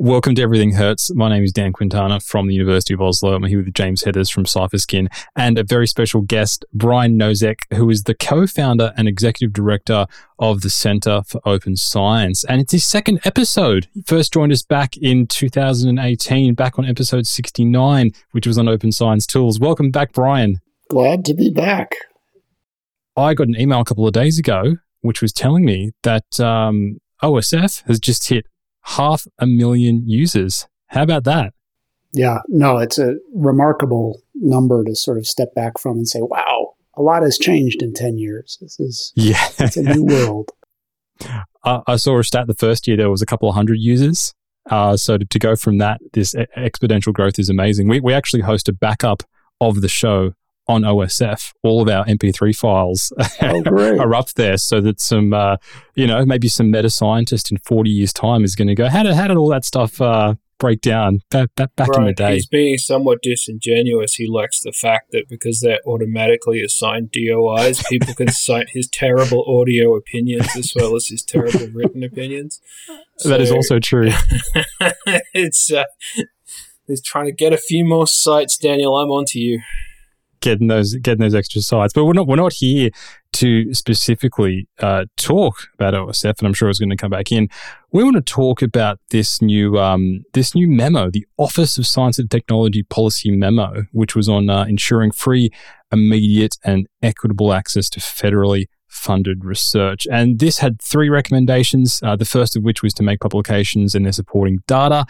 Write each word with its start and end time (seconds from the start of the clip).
Welcome 0.00 0.36
to 0.36 0.42
Everything 0.42 0.74
Hertz. 0.74 1.12
My 1.12 1.28
name 1.28 1.42
is 1.42 1.50
Dan 1.50 1.72
Quintana 1.72 2.20
from 2.20 2.46
the 2.46 2.54
University 2.54 2.94
of 2.94 3.02
Oslo. 3.02 3.34
I'm 3.34 3.42
here 3.42 3.64
with 3.64 3.74
James 3.74 4.04
Heathers 4.04 4.30
from 4.30 4.44
Cypherskin 4.44 5.08
and 5.34 5.58
a 5.58 5.64
very 5.64 5.88
special 5.88 6.20
guest, 6.20 6.64
Brian 6.72 7.18
Nosek, 7.18 7.62
who 7.74 7.90
is 7.90 8.04
the 8.04 8.14
co-founder 8.14 8.92
and 8.96 9.08
executive 9.08 9.52
director 9.52 10.06
of 10.38 10.60
the 10.60 10.70
Center 10.70 11.22
for 11.26 11.40
Open 11.44 11.74
Science. 11.74 12.44
And 12.44 12.60
it's 12.60 12.70
his 12.70 12.86
second 12.86 13.18
episode. 13.24 13.88
He 13.92 14.02
first 14.02 14.32
joined 14.32 14.52
us 14.52 14.62
back 14.62 14.96
in 14.96 15.26
2018, 15.26 16.54
back 16.54 16.78
on 16.78 16.84
episode 16.84 17.26
69, 17.26 18.12
which 18.30 18.46
was 18.46 18.56
on 18.56 18.68
open 18.68 18.92
science 18.92 19.26
tools. 19.26 19.58
Welcome 19.58 19.90
back, 19.90 20.12
Brian. 20.12 20.60
Glad 20.88 21.24
to 21.24 21.34
be 21.34 21.50
back. 21.50 21.96
I 23.16 23.34
got 23.34 23.48
an 23.48 23.60
email 23.60 23.80
a 23.80 23.84
couple 23.84 24.06
of 24.06 24.12
days 24.12 24.38
ago, 24.38 24.76
which 25.00 25.20
was 25.20 25.32
telling 25.32 25.64
me 25.64 25.90
that 26.04 26.38
um, 26.38 26.98
OSF 27.20 27.84
has 27.88 27.98
just 27.98 28.28
hit 28.28 28.46
half 28.88 29.26
a 29.38 29.46
million 29.46 30.08
users. 30.08 30.66
How 30.88 31.02
about 31.02 31.24
that? 31.24 31.52
Yeah, 32.12 32.38
no, 32.48 32.78
it's 32.78 32.98
a 32.98 33.16
remarkable 33.34 34.22
number 34.34 34.82
to 34.84 34.96
sort 34.96 35.18
of 35.18 35.26
step 35.26 35.54
back 35.54 35.78
from 35.78 35.98
and 35.98 36.08
say, 36.08 36.20
wow, 36.22 36.74
a 36.94 37.02
lot 37.02 37.22
has 37.22 37.36
changed 37.38 37.82
in 37.82 37.92
10 37.92 38.16
years. 38.18 38.56
This 38.60 38.80
is 38.80 39.12
yeah. 39.14 39.46
it's 39.58 39.76
a 39.76 39.82
new 39.82 40.04
world. 40.04 40.50
Uh, 41.64 41.80
I 41.88 41.96
saw 41.96 42.16
a 42.16 42.22
stat 42.22 42.46
the 42.46 42.54
first 42.54 42.86
year 42.86 42.96
there 42.96 43.10
was 43.10 43.20
a 43.20 43.26
couple 43.26 43.48
of 43.48 43.54
hundred 43.56 43.78
users. 43.80 44.32
Uh, 44.70 44.96
so 44.96 45.18
to, 45.18 45.24
to, 45.24 45.38
go 45.40 45.56
from 45.56 45.78
that, 45.78 46.00
this 46.12 46.32
exponential 46.56 47.12
growth 47.12 47.40
is 47.40 47.50
amazing. 47.50 47.88
We, 47.88 47.98
we 47.98 48.14
actually 48.14 48.42
host 48.42 48.68
a 48.68 48.72
backup 48.72 49.24
of 49.60 49.80
the 49.80 49.88
show 49.88 50.34
on 50.68 50.82
OSF. 50.82 51.54
All 51.62 51.82
of 51.82 51.88
our 51.88 52.04
MP3 52.04 52.54
files 52.54 53.12
oh, 53.42 53.62
are 53.98 54.14
up 54.14 54.30
there 54.34 54.58
so 54.58 54.80
that 54.82 55.00
some, 55.00 55.32
uh, 55.32 55.56
you 55.94 56.06
know, 56.06 56.24
maybe 56.24 56.48
some 56.48 56.70
meta 56.70 56.90
scientist 56.90 57.50
in 57.50 57.58
40 57.58 57.90
years' 57.90 58.12
time 58.12 58.44
is 58.44 58.54
going 58.54 58.68
to 58.68 58.74
go, 58.74 58.88
how 58.88 59.02
did, 59.02 59.14
how 59.14 59.26
did 59.26 59.36
all 59.36 59.48
that 59.48 59.64
stuff 59.64 60.00
uh, 60.00 60.34
break 60.58 60.80
down 60.80 61.20
back, 61.30 61.54
back, 61.56 61.70
right. 61.78 61.98
in 61.98 62.04
the 62.04 62.12
day? 62.12 62.34
He's 62.34 62.46
being 62.46 62.76
somewhat 62.76 63.22
disingenuous. 63.22 64.14
He 64.14 64.26
likes 64.26 64.60
the 64.60 64.72
fact 64.72 65.12
that 65.12 65.28
because 65.28 65.60
they're 65.60 65.80
automatically 65.86 66.62
assigned 66.62 67.12
DOIs, 67.12 67.82
people 67.88 68.14
can 68.14 68.28
cite 68.32 68.70
his 68.70 68.88
terrible 68.88 69.44
audio 69.48 69.96
opinions 69.96 70.54
as 70.54 70.74
well 70.76 70.94
as 70.94 71.06
his 71.06 71.22
terrible 71.22 71.68
written 71.72 72.04
opinions. 72.04 72.60
So, 73.16 73.30
that 73.30 73.40
is 73.40 73.50
also 73.50 73.78
true. 73.78 74.10
it's, 75.32 75.72
uh, 75.72 75.84
he's 76.86 77.02
trying 77.02 77.26
to 77.26 77.32
get 77.32 77.54
a 77.54 77.58
few 77.58 77.86
more 77.86 78.06
cites, 78.06 78.58
Daniel. 78.58 78.96
I'm 78.96 79.10
on 79.10 79.24
to 79.28 79.38
you 79.38 79.62
getting 80.40 80.68
those 80.68 80.94
getting 80.96 81.20
those 81.20 81.34
extra 81.34 81.60
cites. 81.60 81.92
But 81.92 82.04
we're 82.04 82.12
not 82.12 82.26
we're 82.26 82.36
not 82.36 82.52
here 82.52 82.90
to 83.32 83.72
specifically 83.74 84.68
uh, 84.80 85.04
talk 85.16 85.68
about 85.74 85.94
OSF, 85.94 86.38
and 86.38 86.46
I'm 86.46 86.54
sure 86.54 86.68
it's 86.68 86.78
going 86.78 86.90
to 86.90 86.96
come 86.96 87.10
back 87.10 87.30
in. 87.30 87.48
We 87.92 88.02
want 88.02 88.16
to 88.16 88.22
talk 88.22 88.62
about 88.62 88.98
this 89.10 89.40
new 89.42 89.78
um, 89.78 90.24
this 90.32 90.54
new 90.54 90.68
memo, 90.68 91.10
the 91.10 91.26
Office 91.36 91.78
of 91.78 91.86
Science 91.86 92.18
and 92.18 92.30
Technology 92.30 92.82
Policy 92.82 93.30
Memo, 93.30 93.84
which 93.92 94.14
was 94.16 94.28
on 94.28 94.50
uh, 94.50 94.64
ensuring 94.64 95.12
free, 95.12 95.50
immediate, 95.92 96.56
and 96.64 96.86
equitable 97.02 97.52
access 97.52 97.88
to 97.90 98.00
federally 98.00 98.66
funded 98.86 99.44
research. 99.44 100.06
And 100.10 100.38
this 100.38 100.58
had 100.58 100.80
three 100.80 101.08
recommendations. 101.08 102.00
Uh, 102.02 102.16
the 102.16 102.24
first 102.24 102.56
of 102.56 102.62
which 102.62 102.82
was 102.82 102.94
to 102.94 103.02
make 103.02 103.20
publications 103.20 103.94
and 103.94 104.04
their 104.04 104.12
supporting 104.12 104.62
data 104.66 105.06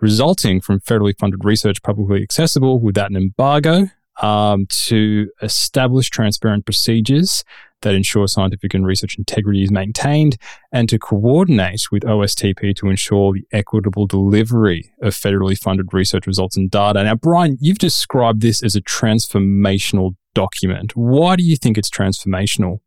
resulting 0.00 0.60
from 0.60 0.80
federally 0.80 1.16
funded 1.18 1.44
research 1.44 1.82
publicly 1.82 2.22
accessible 2.22 2.78
without 2.78 3.10
an 3.10 3.16
embargo 3.16 3.88
um, 4.22 4.66
to 4.66 5.30
establish 5.42 6.10
transparent 6.10 6.64
procedures 6.64 7.44
that 7.82 7.94
ensure 7.94 8.26
scientific 8.26 8.74
and 8.74 8.84
research 8.84 9.16
integrity 9.16 9.62
is 9.62 9.70
maintained, 9.70 10.36
and 10.72 10.88
to 10.88 10.98
coordinate 10.98 11.92
with 11.92 12.02
OSTP 12.02 12.74
to 12.76 12.88
ensure 12.88 13.32
the 13.32 13.46
equitable 13.52 14.06
delivery 14.06 14.92
of 15.00 15.14
federally 15.14 15.56
funded 15.56 15.92
research 15.94 16.26
results 16.26 16.56
and 16.56 16.70
data. 16.70 17.04
Now, 17.04 17.14
Brian, 17.14 17.56
you've 17.60 17.78
described 17.78 18.40
this 18.40 18.62
as 18.62 18.74
a 18.74 18.80
transformational 18.80 20.16
document. 20.34 20.96
Why 20.96 21.36
do 21.36 21.42
you 21.42 21.56
think 21.56 21.78
it's 21.78 21.90
transformational? 21.90 22.80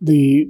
The 0.00 0.48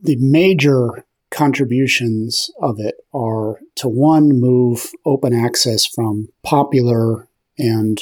the 0.00 0.16
major 0.16 1.04
contributions 1.30 2.50
of 2.60 2.76
it 2.78 2.94
are 3.12 3.58
to 3.76 3.88
one 3.88 4.40
move 4.40 4.90
open 5.04 5.34
access 5.34 5.86
from 5.86 6.28
popular 6.42 7.27
and 7.58 8.00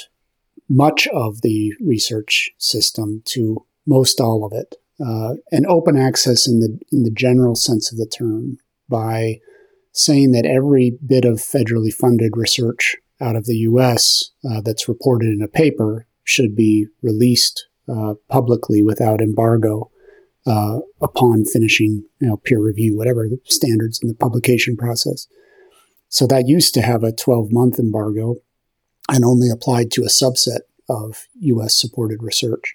much 0.68 1.06
of 1.08 1.42
the 1.42 1.72
research 1.80 2.50
system 2.58 3.22
to 3.26 3.64
most 3.86 4.20
all 4.20 4.44
of 4.44 4.52
it, 4.52 4.74
uh, 5.04 5.34
and 5.52 5.66
open 5.66 5.96
access 5.96 6.48
in 6.48 6.60
the 6.60 6.78
in 6.90 7.02
the 7.02 7.10
general 7.10 7.54
sense 7.54 7.92
of 7.92 7.98
the 7.98 8.06
term 8.06 8.58
by 8.88 9.40
saying 9.92 10.32
that 10.32 10.46
every 10.46 10.98
bit 11.06 11.24
of 11.24 11.36
federally 11.36 11.92
funded 11.92 12.36
research 12.36 12.96
out 13.20 13.36
of 13.36 13.46
the 13.46 13.56
U.S. 13.58 14.30
Uh, 14.48 14.60
that's 14.60 14.88
reported 14.88 15.28
in 15.28 15.42
a 15.42 15.48
paper 15.48 16.06
should 16.24 16.54
be 16.54 16.86
released 17.02 17.66
uh, 17.88 18.14
publicly 18.28 18.82
without 18.82 19.20
embargo 19.20 19.90
uh, 20.46 20.78
upon 21.00 21.44
finishing 21.44 22.04
you 22.20 22.28
know, 22.28 22.36
peer 22.36 22.60
review, 22.60 22.96
whatever 22.96 23.28
the 23.28 23.38
standards 23.44 24.00
in 24.02 24.08
the 24.08 24.14
publication 24.14 24.76
process. 24.76 25.26
So 26.08 26.26
that 26.26 26.46
used 26.46 26.72
to 26.74 26.82
have 26.82 27.02
a 27.02 27.12
12 27.12 27.52
month 27.52 27.78
embargo 27.78 28.36
and 29.10 29.24
only 29.24 29.50
applied 29.50 29.90
to 29.92 30.02
a 30.02 30.08
subset 30.08 30.60
of 30.88 31.26
US 31.40 31.76
supported 31.76 32.22
research. 32.22 32.74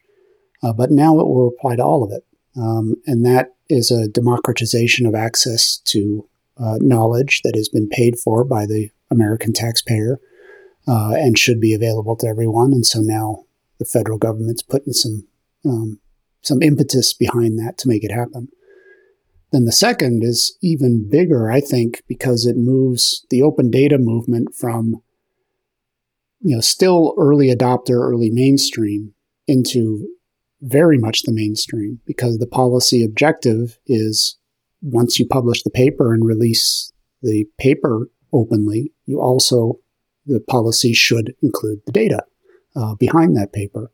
Uh, 0.63 0.73
but 0.73 0.91
now 0.91 1.19
it 1.19 1.27
will 1.27 1.47
apply 1.47 1.75
to 1.75 1.83
all 1.83 2.03
of 2.03 2.11
it. 2.11 2.25
Um, 2.55 2.95
and 3.05 3.25
that 3.25 3.55
is 3.69 3.91
a 3.91 4.07
democratization 4.07 5.05
of 5.05 5.15
access 5.15 5.77
to 5.85 6.27
uh, 6.57 6.77
knowledge 6.79 7.41
that 7.43 7.55
has 7.55 7.69
been 7.69 7.89
paid 7.89 8.19
for 8.19 8.43
by 8.43 8.65
the 8.65 8.89
American 9.09 9.53
taxpayer 9.53 10.19
uh, 10.87 11.13
and 11.15 11.37
should 11.37 11.59
be 11.59 11.73
available 11.73 12.15
to 12.17 12.27
everyone. 12.27 12.73
And 12.73 12.85
so 12.85 12.99
now 12.99 13.45
the 13.79 13.85
federal 13.85 14.17
government's 14.17 14.61
putting 14.61 14.93
some 14.93 15.27
um, 15.65 15.99
some 16.43 16.61
impetus 16.63 17.13
behind 17.13 17.59
that 17.59 17.77
to 17.77 17.87
make 17.87 18.03
it 18.03 18.11
happen. 18.11 18.47
Then 19.51 19.65
the 19.65 19.71
second 19.71 20.23
is 20.23 20.57
even 20.61 21.07
bigger, 21.07 21.51
I 21.51 21.61
think, 21.61 22.01
because 22.07 22.45
it 22.45 22.57
moves 22.57 23.25
the 23.29 23.43
open 23.43 23.69
data 23.69 23.99
movement 23.99 24.55
from 24.55 25.03
you 26.41 26.55
know, 26.55 26.61
still 26.61 27.13
early 27.17 27.53
adopter, 27.53 27.99
early 28.01 28.29
mainstream 28.29 29.13
into 29.47 30.07
very 30.61 30.97
much 30.97 31.23
the 31.23 31.31
mainstream 31.31 31.99
because 32.05 32.37
the 32.37 32.47
policy 32.47 33.03
objective 33.03 33.77
is 33.87 34.37
once 34.81 35.19
you 35.19 35.25
publish 35.25 35.63
the 35.63 35.69
paper 35.69 36.13
and 36.13 36.25
release 36.25 36.91
the 37.21 37.45
paper 37.57 38.09
openly, 38.33 38.91
you 39.05 39.19
also, 39.19 39.79
the 40.25 40.39
policy 40.39 40.93
should 40.93 41.33
include 41.41 41.79
the 41.85 41.91
data 41.91 42.23
uh, 42.75 42.95
behind 42.95 43.35
that 43.35 43.53
paper. 43.53 43.91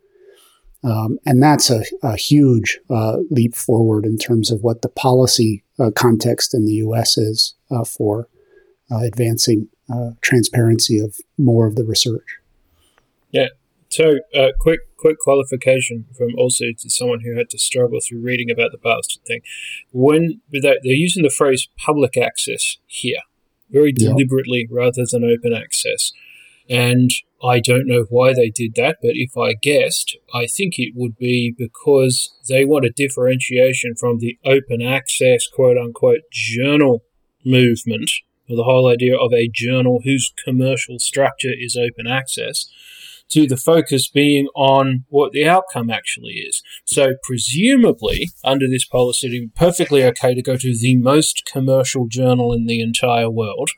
Um, 0.83 1.17
and 1.25 1.41
that's 1.41 1.69
a, 1.69 1.83
a 2.03 2.15
huge 2.15 2.79
uh, 2.89 3.17
leap 3.31 3.55
forward 3.55 4.05
in 4.05 4.17
terms 4.17 4.51
of 4.51 4.61
what 4.61 4.81
the 4.81 4.89
policy 4.89 5.63
uh, 5.79 5.91
context 5.95 6.53
in 6.53 6.65
the 6.65 6.73
US 6.73 7.17
is 7.17 7.55
uh, 7.71 7.83
for 7.83 8.29
uh, 8.91 8.99
advancing 8.99 9.67
uh, 9.93 10.11
transparency 10.21 10.99
of 10.99 11.15
more 11.37 11.67
of 11.67 11.75
the 11.75 11.83
research. 11.83 12.39
Yeah. 13.31 13.47
So, 13.89 14.17
uh, 14.35 14.49
quick, 14.59 14.81
quick 14.97 15.17
qualification 15.19 16.05
from 16.17 16.35
also 16.37 16.65
to 16.77 16.89
someone 16.89 17.21
who 17.21 17.37
had 17.37 17.49
to 17.51 17.57
struggle 17.57 17.99
through 18.01 18.21
reading 18.21 18.51
about 18.51 18.71
the 18.71 18.77
bastard 18.77 19.23
thing. 19.25 19.41
When 19.91 20.41
they're 20.51 20.77
using 20.83 21.23
the 21.23 21.29
phrase 21.29 21.69
public 21.77 22.17
access 22.17 22.77
here, 22.85 23.21
very 23.69 23.91
deliberately 23.91 24.67
yeah. 24.69 24.77
rather 24.77 25.05
than 25.09 25.23
open 25.23 25.53
access. 25.53 26.11
And 26.69 27.09
I 27.43 27.59
don't 27.59 27.87
know 27.87 28.05
why 28.09 28.33
they 28.33 28.49
did 28.49 28.73
that, 28.75 28.97
but 29.01 29.11
if 29.13 29.37
I 29.37 29.53
guessed, 29.53 30.17
I 30.33 30.47
think 30.47 30.73
it 30.77 30.93
would 30.95 31.15
be 31.17 31.53
because 31.57 32.33
they 32.49 32.65
want 32.65 32.85
a 32.85 32.89
differentiation 32.89 33.95
from 33.95 34.19
the 34.19 34.37
open 34.43 34.81
access, 34.81 35.47
quote 35.47 35.77
unquote, 35.77 36.21
journal 36.31 37.03
movement, 37.45 38.09
or 38.49 38.55
the 38.55 38.63
whole 38.63 38.87
idea 38.87 39.17
of 39.17 39.33
a 39.33 39.49
journal 39.51 40.01
whose 40.03 40.33
commercial 40.43 40.99
structure 40.99 41.53
is 41.57 41.75
open 41.75 42.07
access 42.07 42.67
to 43.29 43.45
the 43.45 43.57
focus 43.57 44.07
being 44.07 44.47
on 44.55 45.05
what 45.09 45.31
the 45.31 45.47
outcome 45.47 45.89
actually 45.89 46.33
is. 46.33 46.61
So, 46.85 47.15
presumably, 47.23 48.29
under 48.43 48.67
this 48.67 48.85
policy, 48.85 49.27
it 49.27 49.31
would 49.31 49.53
be 49.53 49.59
perfectly 49.59 50.03
okay 50.05 50.33
to 50.33 50.41
go 50.41 50.55
to 50.57 50.77
the 50.77 50.95
most 50.95 51.43
commercial 51.51 52.07
journal 52.07 52.53
in 52.53 52.65
the 52.65 52.79
entire 52.79 53.29
world, 53.29 53.69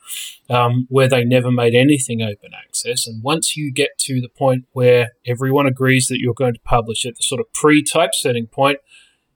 um, 0.49 0.87
where 0.89 1.07
they 1.07 1.23
never 1.23 1.51
made 1.51 1.73
anything 1.73 2.21
open 2.21 2.51
access. 2.53 3.07
And 3.07 3.23
once 3.23 3.57
you 3.57 3.71
get 3.71 3.97
to 4.01 4.21
the 4.21 4.29
point 4.29 4.65
where 4.71 5.13
everyone 5.25 5.65
agrees 5.65 6.07
that 6.07 6.19
you're 6.19 6.33
going 6.33 6.53
to 6.53 6.61
publish 6.61 7.05
at 7.05 7.15
the 7.15 7.23
sort 7.23 7.41
of 7.41 7.51
pre 7.53 7.83
typesetting 7.83 8.47
point, 8.47 8.79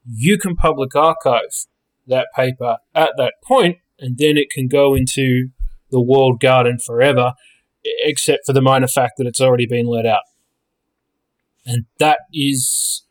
you 0.06 0.38
can 0.38 0.56
public 0.56 0.96
archive 0.96 1.66
that 2.06 2.28
paper 2.36 2.78
at 2.94 3.12
that 3.18 3.36
point, 3.44 3.78
and 4.04 4.18
then 4.20 4.38
it 4.38 4.50
can 4.52 4.68
go 4.68 4.94
into 4.94 5.50
the 5.90 6.02
walled 6.02 6.40
garden 6.40 6.78
forever 6.86 7.34
except 7.84 8.46
for 8.46 8.54
the 8.54 8.62
minor 8.62 8.88
fact 8.88 9.14
that 9.18 9.28
it's 9.28 9.42
already 9.42 9.66
been 9.66 9.88
let 9.88 10.06
out. 10.06 10.22
And 11.66 11.86
that 12.00 12.20
is 12.32 13.04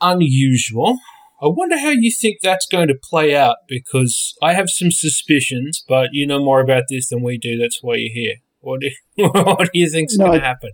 unusual 0.00 0.98
I 1.40 1.48
wonder 1.48 1.78
how 1.78 1.90
you 1.90 2.10
think 2.10 2.38
that's 2.40 2.66
going 2.66 2.88
to 2.88 2.94
play 2.94 3.36
out 3.36 3.56
because 3.68 4.34
I 4.42 4.54
have 4.54 4.70
some 4.70 4.90
suspicions, 4.90 5.84
but 5.86 6.08
you 6.12 6.26
know 6.26 6.42
more 6.42 6.60
about 6.60 6.84
this 6.88 7.10
than 7.10 7.22
we 7.22 7.36
do. 7.36 7.58
That's 7.58 7.80
why 7.82 7.96
you're 7.96 8.12
here. 8.12 8.36
What 8.60 8.80
do 8.80 8.86
you, 9.16 9.28
what 9.30 9.70
do 9.72 9.78
you 9.78 9.90
think's 9.90 10.16
no, 10.16 10.26
going 10.26 10.40
to 10.40 10.46
happen? 10.46 10.70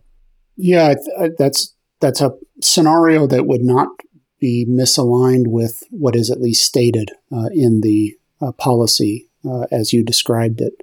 Yeah, 0.56 0.94
that's 1.36 1.74
that's 2.00 2.20
a 2.20 2.30
scenario 2.60 3.26
that 3.26 3.46
would 3.46 3.62
not 3.62 3.88
be 4.38 4.64
misaligned 4.68 5.48
with 5.48 5.82
what 5.90 6.14
is 6.14 6.30
at 6.30 6.40
least 6.40 6.64
stated 6.64 7.10
uh, 7.32 7.48
in 7.52 7.80
the 7.80 8.14
uh, 8.42 8.52
policy 8.52 9.28
uh, 9.48 9.66
as 9.70 9.92
you 9.92 10.04
described 10.04 10.60
it. 10.60 10.74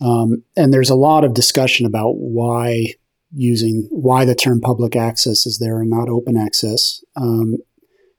Um, 0.00 0.42
and 0.56 0.72
there's 0.72 0.90
a 0.90 0.96
lot 0.96 1.24
of 1.24 1.34
discussion 1.34 1.86
about 1.86 2.16
why 2.16 2.94
using 3.34 3.86
why 3.90 4.24
the 4.24 4.34
term 4.34 4.60
public 4.60 4.94
access 4.94 5.46
is 5.46 5.58
there 5.58 5.80
and 5.80 5.90
not 5.90 6.08
open 6.08 6.36
access. 6.36 7.02
Um, 7.16 7.56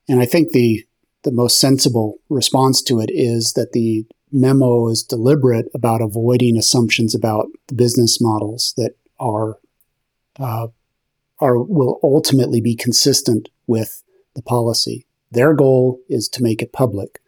and 0.07 0.19
I 0.19 0.25
think 0.25 0.51
the 0.51 0.85
the 1.23 1.31
most 1.31 1.59
sensible 1.59 2.19
response 2.29 2.81
to 2.83 2.99
it 2.99 3.09
is 3.11 3.53
that 3.53 3.71
the 3.71 4.05
memo 4.31 4.89
is 4.89 5.03
deliberate 5.03 5.65
about 5.73 6.01
avoiding 6.01 6.57
assumptions 6.57 7.15
about 7.15 7.47
the 7.67 7.73
business 7.73 8.21
models 8.21 8.73
that 8.77 8.91
are 9.19 9.57
uh, 10.39 10.67
are 11.39 11.61
will 11.61 11.99
ultimately 12.03 12.61
be 12.61 12.75
consistent 12.75 13.49
with 13.67 14.03
the 14.35 14.41
policy. 14.41 15.05
Their 15.31 15.53
goal 15.53 15.99
is 16.09 16.29
to 16.29 16.43
make 16.43 16.61
it 16.61 16.73
public. 16.73 17.19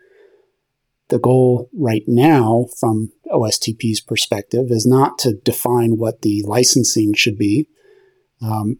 The 1.09 1.19
goal 1.19 1.69
right 1.73 2.03
now, 2.05 2.65
from 2.79 3.11
OSTP's 3.31 4.01
perspective, 4.01 4.65
is 4.69 4.85
not 4.85 5.17
to 5.19 5.33
define 5.33 5.97
what 5.97 6.21
the 6.21 6.43
licensing 6.45 7.13
should 7.13 7.37
be. 7.37 7.69
Um, 8.41 8.79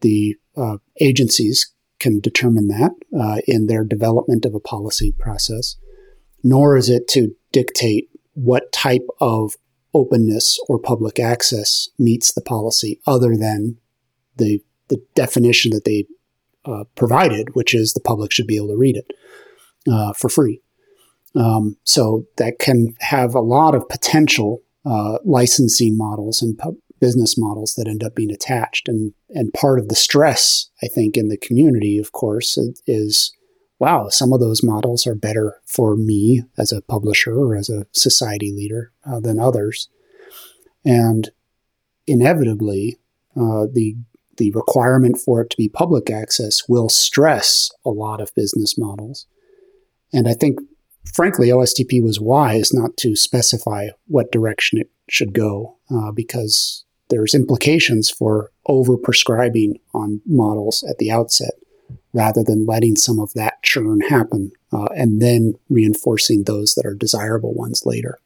the 0.00 0.36
uh, 0.56 0.76
agencies 1.00 1.72
can 1.98 2.20
determine 2.20 2.68
that 2.68 2.92
uh, 3.18 3.40
in 3.46 3.66
their 3.66 3.84
development 3.84 4.44
of 4.44 4.54
a 4.54 4.60
policy 4.60 5.12
process, 5.18 5.76
nor 6.42 6.76
is 6.76 6.90
it 6.90 7.08
to 7.08 7.34
dictate 7.50 8.08
what 8.34 8.72
type 8.72 9.06
of 9.20 9.54
openness 9.94 10.58
or 10.68 10.78
public 10.78 11.18
access 11.18 11.88
meets 11.98 12.32
the 12.32 12.42
policy 12.42 13.00
other 13.06 13.36
than 13.36 13.78
the, 14.36 14.60
the 14.88 15.02
definition 15.14 15.70
that 15.70 15.84
they 15.84 16.04
uh, 16.66 16.84
provided, 16.96 17.54
which 17.54 17.74
is 17.74 17.92
the 17.92 18.00
public 18.00 18.32
should 18.32 18.46
be 18.46 18.56
able 18.56 18.68
to 18.68 18.76
read 18.76 18.96
it 18.96 19.12
uh, 19.90 20.12
for 20.12 20.28
free. 20.28 20.60
Um, 21.36 21.76
so 21.84 22.26
that 22.36 22.58
can 22.58 22.94
have 23.00 23.34
a 23.34 23.40
lot 23.40 23.74
of 23.74 23.88
potential 23.88 24.62
uh, 24.86 25.18
licensing 25.24 25.96
models 25.96 26.42
and 26.42 26.56
pu- 26.56 26.80
business 27.00 27.36
models 27.36 27.74
that 27.74 27.88
end 27.88 28.04
up 28.04 28.14
being 28.14 28.30
attached. 28.30 28.88
And 28.88 29.12
and 29.30 29.52
part 29.52 29.78
of 29.78 29.88
the 29.88 29.96
stress, 29.96 30.70
I 30.82 30.86
think, 30.86 31.16
in 31.16 31.28
the 31.28 31.36
community, 31.36 31.98
of 31.98 32.12
course, 32.12 32.56
is 32.86 33.32
wow, 33.80 34.08
some 34.08 34.32
of 34.32 34.40
those 34.40 34.62
models 34.62 35.06
are 35.06 35.16
better 35.16 35.60
for 35.66 35.96
me 35.96 36.42
as 36.56 36.72
a 36.72 36.82
publisher 36.82 37.34
or 37.34 37.56
as 37.56 37.68
a 37.68 37.86
society 37.92 38.52
leader 38.52 38.92
uh, 39.04 39.20
than 39.20 39.38
others. 39.38 39.88
And 40.84 41.30
inevitably, 42.06 42.98
uh, 43.36 43.66
the 43.72 43.96
the 44.36 44.50
requirement 44.52 45.18
for 45.18 45.42
it 45.42 45.50
to 45.50 45.56
be 45.56 45.68
public 45.68 46.10
access 46.10 46.68
will 46.68 46.88
stress 46.88 47.70
a 47.84 47.90
lot 47.90 48.20
of 48.20 48.34
business 48.34 48.76
models. 48.76 49.26
And 50.12 50.28
I 50.28 50.34
think, 50.34 50.60
frankly, 51.04 51.48
OSTP 51.48 52.02
was 52.02 52.20
wise 52.20 52.72
not 52.72 52.96
to 52.98 53.16
specify 53.16 53.88
what 54.06 54.32
direction 54.32 54.78
it 54.78 54.90
should 55.08 55.32
go 55.32 55.76
uh, 55.90 56.10
because 56.12 56.84
there's 57.10 57.34
implications 57.34 58.10
for 58.10 58.50
overprescribing 58.68 59.80
on 59.92 60.20
models 60.26 60.82
at 60.88 60.98
the 60.98 61.10
outset 61.10 61.52
rather 62.12 62.42
than 62.42 62.64
letting 62.66 62.96
some 62.96 63.18
of 63.20 63.32
that 63.34 63.62
churn 63.62 64.00
happen 64.02 64.52
uh, 64.72 64.86
and 64.96 65.20
then 65.20 65.54
reinforcing 65.68 66.44
those 66.44 66.74
that 66.74 66.86
are 66.86 66.94
desirable 66.94 67.52
ones 67.54 67.82
later. 67.84 68.18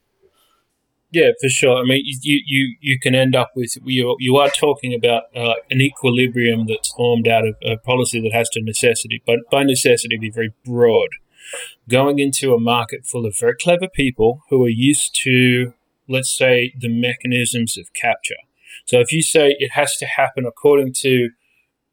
Yeah, 1.11 1.31
for 1.41 1.49
sure. 1.49 1.79
I 1.79 1.85
mean, 1.85 2.03
you 2.05 2.43
you, 2.45 2.77
you 2.81 3.01
can 3.01 3.15
end 3.15 3.35
up 3.35 3.53
with 3.57 3.79
you 3.85 4.15
you 4.21 4.37
are 4.37 4.51
talking 4.51 4.93
about 4.93 5.25
uh, 5.35 5.55
an 5.71 5.81
equilibrium 5.81 6.67
that's 6.67 6.93
formed 6.93 7.27
out 7.27 7.47
of 7.47 7.57
a 7.63 7.79
policy 7.79 8.21
that 8.21 8.33
has 8.35 8.51
to 8.51 8.61
necessity, 8.61 9.23
but 9.27 9.39
by 9.51 9.63
necessity 9.63 10.19
be 10.19 10.29
very 10.31 10.53
broad. 10.67 11.09
Going 11.89 12.19
into 12.19 12.55
a 12.55 12.61
market 12.61 13.07
full 13.07 13.27
of 13.27 13.37
very 13.39 13.55
clever 13.57 13.89
people 13.89 14.43
who 14.51 14.63
are 14.65 14.69
used 14.69 15.19
to, 15.23 15.75
let's 16.09 16.37
say, 16.37 16.75
the 16.79 16.89
mechanisms 16.89 17.77
of 17.79 17.93
capture. 17.95 18.37
So 18.87 19.01
if 19.01 19.13
you 19.13 19.23
say 19.23 19.57
it 19.59 19.73
has 19.73 19.97
to 19.97 20.07
happen 20.07 20.47
according 20.47 20.95
to 21.01 21.31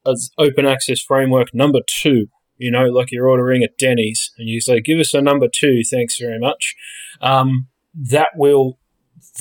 as 0.05 0.29
open 0.37 0.65
access 0.65 1.01
framework 1.01 1.53
number 1.53 1.79
two, 1.87 2.27
you 2.57 2.71
know, 2.71 2.85
like 2.85 3.11
you're 3.11 3.27
ordering 3.27 3.63
at 3.63 3.77
Denny's, 3.77 4.31
and 4.37 4.47
you 4.47 4.61
say, 4.61 4.79
"Give 4.79 4.99
us 4.99 5.13
a 5.13 5.21
number 5.21 5.47
two, 5.47 5.83
thanks 5.83 6.17
very 6.17 6.39
much." 6.39 6.75
Um, 7.21 7.67
that 7.93 8.29
will 8.35 8.77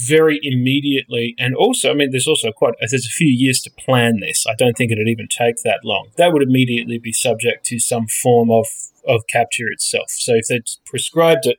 very 0.06 0.40
immediately, 0.42 1.34
and 1.38 1.54
also, 1.54 1.90
I 1.90 1.94
mean, 1.94 2.10
there's 2.10 2.26
also 2.26 2.52
quite 2.52 2.74
there's 2.80 3.06
a 3.06 3.08
few 3.08 3.28
years 3.28 3.60
to 3.62 3.70
plan 3.70 4.20
this. 4.20 4.46
I 4.46 4.54
don't 4.56 4.76
think 4.76 4.90
it'd 4.90 5.08
even 5.08 5.28
take 5.28 5.56
that 5.64 5.80
long. 5.84 6.10
That 6.16 6.32
would 6.32 6.42
immediately 6.42 6.98
be 6.98 7.12
subject 7.12 7.64
to 7.66 7.78
some 7.78 8.06
form 8.06 8.50
of 8.50 8.66
of 9.06 9.22
capture 9.30 9.68
itself. 9.68 10.10
So 10.10 10.34
if 10.34 10.46
they 10.46 10.60
prescribed 10.86 11.46
it, 11.46 11.58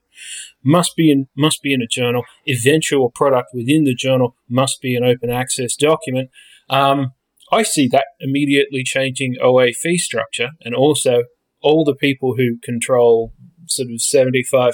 must 0.63 0.95
be 0.95 1.11
in 1.11 1.27
must 1.35 1.61
be 1.61 1.73
in 1.73 1.81
a 1.81 1.87
journal. 1.87 2.23
Eventual 2.45 3.11
product 3.11 3.49
within 3.53 3.83
the 3.83 3.95
journal 3.95 4.35
must 4.49 4.81
be 4.81 4.95
an 4.95 5.03
open 5.03 5.29
access 5.29 5.75
document. 5.75 6.29
Um, 6.69 7.13
I 7.51 7.63
see 7.63 7.87
that 7.89 8.05
immediately 8.19 8.83
changing 8.83 9.35
OA 9.41 9.71
fee 9.71 9.97
structure, 9.97 10.49
and 10.61 10.73
also 10.73 11.23
all 11.61 11.83
the 11.83 11.95
people 11.95 12.35
who 12.35 12.57
control 12.63 13.33
sort 13.67 13.89
of 13.89 13.97
75% 13.97 14.73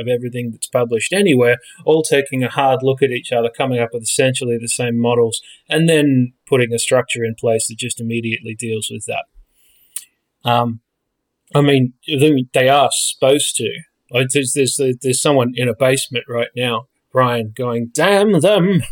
of 0.00 0.08
everything 0.08 0.50
that's 0.50 0.66
published 0.66 1.12
anywhere, 1.12 1.58
all 1.84 2.02
taking 2.02 2.42
a 2.42 2.50
hard 2.50 2.80
look 2.82 3.02
at 3.02 3.10
each 3.10 3.32
other, 3.32 3.50
coming 3.50 3.78
up 3.78 3.90
with 3.92 4.02
essentially 4.02 4.58
the 4.58 4.68
same 4.68 4.98
models, 4.98 5.40
and 5.68 5.88
then 5.88 6.32
putting 6.46 6.72
a 6.72 6.78
structure 6.78 7.24
in 7.24 7.34
place 7.34 7.68
that 7.68 7.78
just 7.78 8.00
immediately 8.00 8.54
deals 8.54 8.88
with 8.90 9.06
that. 9.06 9.24
Um, 10.44 10.80
I 11.54 11.60
mean, 11.60 11.94
they 12.06 12.68
are 12.68 12.90
supposed 12.92 13.56
to. 13.56 13.70
There's, 14.10 14.52
there's, 14.54 14.80
there's 15.00 15.22
someone 15.22 15.52
in 15.54 15.68
a 15.68 15.74
basement 15.74 16.24
right 16.28 16.50
now, 16.56 16.88
Brian, 17.12 17.52
going, 17.54 17.90
damn 17.94 18.40
them, 18.40 18.82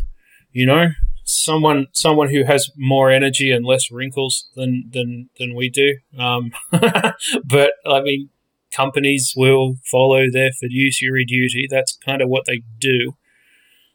you 0.51 0.65
know, 0.65 0.89
someone 1.23 1.87
someone 1.93 2.29
who 2.29 2.43
has 2.43 2.69
more 2.75 3.09
energy 3.09 3.51
and 3.51 3.65
less 3.65 3.91
wrinkles 3.91 4.49
than 4.55 4.89
than 4.91 5.29
than 5.39 5.55
we 5.55 5.69
do. 5.69 5.97
Um, 6.17 6.51
but 6.71 7.73
I 7.85 8.01
mean, 8.01 8.29
companies 8.71 9.33
will 9.35 9.75
follow 9.89 10.29
their 10.31 10.51
fiduciary 10.51 11.25
duty. 11.25 11.67
That's 11.69 11.97
kind 12.05 12.21
of 12.21 12.29
what 12.29 12.45
they 12.45 12.63
do. 12.79 13.15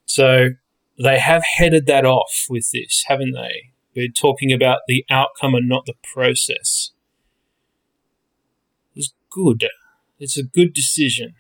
So 0.04 0.50
they 1.02 1.18
have 1.18 1.42
headed 1.44 1.86
that 1.86 2.04
off 2.04 2.46
with 2.48 2.70
this, 2.72 3.04
haven't 3.06 3.32
they? 3.32 3.72
We're 3.94 4.08
talking 4.08 4.52
about 4.52 4.80
the 4.86 5.04
outcome 5.10 5.54
and 5.54 5.68
not 5.68 5.86
the 5.86 5.94
process. 6.14 6.92
It's 8.94 9.12
good. 9.30 9.66
It's 10.18 10.38
a 10.38 10.42
good 10.42 10.72
decision. 10.72 11.34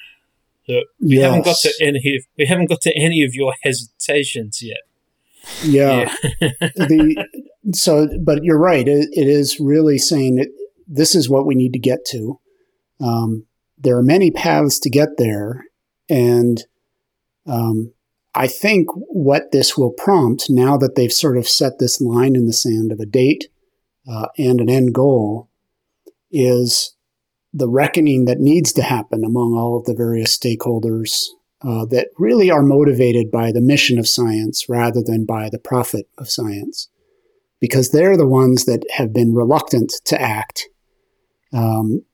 So 0.66 0.80
we 1.00 1.16
yes. 1.16 1.24
haven't 1.24 1.44
got 1.44 1.56
to 1.58 1.72
any. 1.80 2.20
We 2.36 2.46
haven't 2.46 2.68
got 2.68 2.80
to 2.82 2.96
any 2.96 3.22
of 3.22 3.34
your 3.34 3.54
hesitations 3.62 4.60
yet. 4.62 4.80
Yeah. 5.62 6.14
yeah. 6.40 6.50
the 6.60 7.26
so, 7.72 8.08
but 8.24 8.42
you're 8.42 8.58
right. 8.58 8.86
It, 8.86 9.08
it 9.12 9.28
is 9.28 9.60
really 9.60 9.98
saying 9.98 10.36
that 10.36 10.48
this 10.86 11.14
is 11.14 11.28
what 11.28 11.46
we 11.46 11.54
need 11.54 11.72
to 11.72 11.78
get 11.78 12.04
to. 12.10 12.40
Um, 13.00 13.46
there 13.78 13.96
are 13.96 14.02
many 14.02 14.30
paths 14.30 14.78
to 14.80 14.90
get 14.90 15.18
there, 15.18 15.64
and 16.08 16.62
um, 17.46 17.92
I 18.34 18.46
think 18.46 18.88
what 18.92 19.50
this 19.52 19.76
will 19.78 19.92
prompt 19.92 20.46
now 20.50 20.76
that 20.76 20.94
they've 20.94 21.12
sort 21.12 21.38
of 21.38 21.48
set 21.48 21.78
this 21.78 22.00
line 22.00 22.36
in 22.36 22.46
the 22.46 22.52
sand 22.52 22.92
of 22.92 23.00
a 23.00 23.06
date 23.06 23.48
uh, 24.10 24.26
and 24.38 24.60
an 24.60 24.68
end 24.68 24.94
goal 24.94 25.48
is 26.30 26.94
the 27.52 27.68
reckoning 27.68 28.26
that 28.26 28.38
needs 28.38 28.72
to 28.74 28.82
happen 28.82 29.24
among 29.24 29.54
all 29.54 29.78
of 29.78 29.84
the 29.84 29.94
various 29.94 30.36
stakeholders 30.36 31.24
uh, 31.62 31.86
that 31.86 32.08
really 32.18 32.50
are 32.50 32.62
motivated 32.62 33.30
by 33.30 33.50
the 33.50 33.60
mission 33.62 33.98
of 33.98 34.06
science 34.06 34.68
rather 34.68 35.02
than 35.02 35.24
by 35.24 35.48
the 35.48 35.58
profit 35.58 36.06
of 36.18 36.28
science, 36.28 36.88
because 37.58 37.90
they're 37.90 38.18
the 38.18 38.26
ones 38.26 38.66
that 38.66 38.84
have 38.96 39.14
been 39.14 39.34
reluctant 39.34 39.90
to 40.04 40.20
act. 40.20 40.68
Um, 41.54 42.04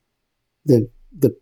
the 0.65 0.89
the 1.17 1.35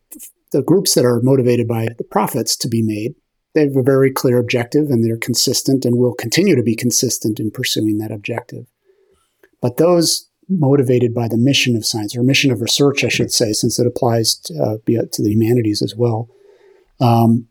the 0.53 0.63
groups 0.63 0.95
that 0.95 1.05
are 1.05 1.21
motivated 1.23 1.69
by 1.69 1.89
the 1.97 2.05
profits 2.05 2.57
to 2.57 2.69
be 2.69 2.83
made, 2.83 3.15
they 3.55 3.63
have 3.63 3.77
a 3.77 3.83
very 3.83 4.11
clear 4.11 4.39
objective 4.39 4.91
and 4.91 5.05
they're 5.05 5.17
consistent 5.17 5.85
and 5.85 5.97
will 5.97 6.15
continue 6.15 6.57
to 6.57 6.63
be 6.63 6.75
consistent 6.75 7.39
in 7.39 7.51
pursuing 7.51 7.99
that 7.99 8.11
objective. 8.11 8.67
But 9.61 9.77
those 9.77 10.29
motivated 10.49 11.15
by 11.15 11.29
the 11.29 11.37
mission 11.37 11.77
of 11.77 11.87
science 11.87 12.17
or 12.17 12.23
mission 12.23 12.51
of 12.51 12.61
research, 12.61 13.05
I 13.05 13.09
should 13.09 13.33
say, 13.33 13.53
since 13.53 13.79
it 13.79 13.87
applies 13.87 14.35
to, 14.47 14.55
uh, 14.55 15.03
to 15.13 15.23
the 15.23 15.31
humanities 15.31 15.83
as 15.83 15.95
well, 15.95 16.29
um, 17.01 17.47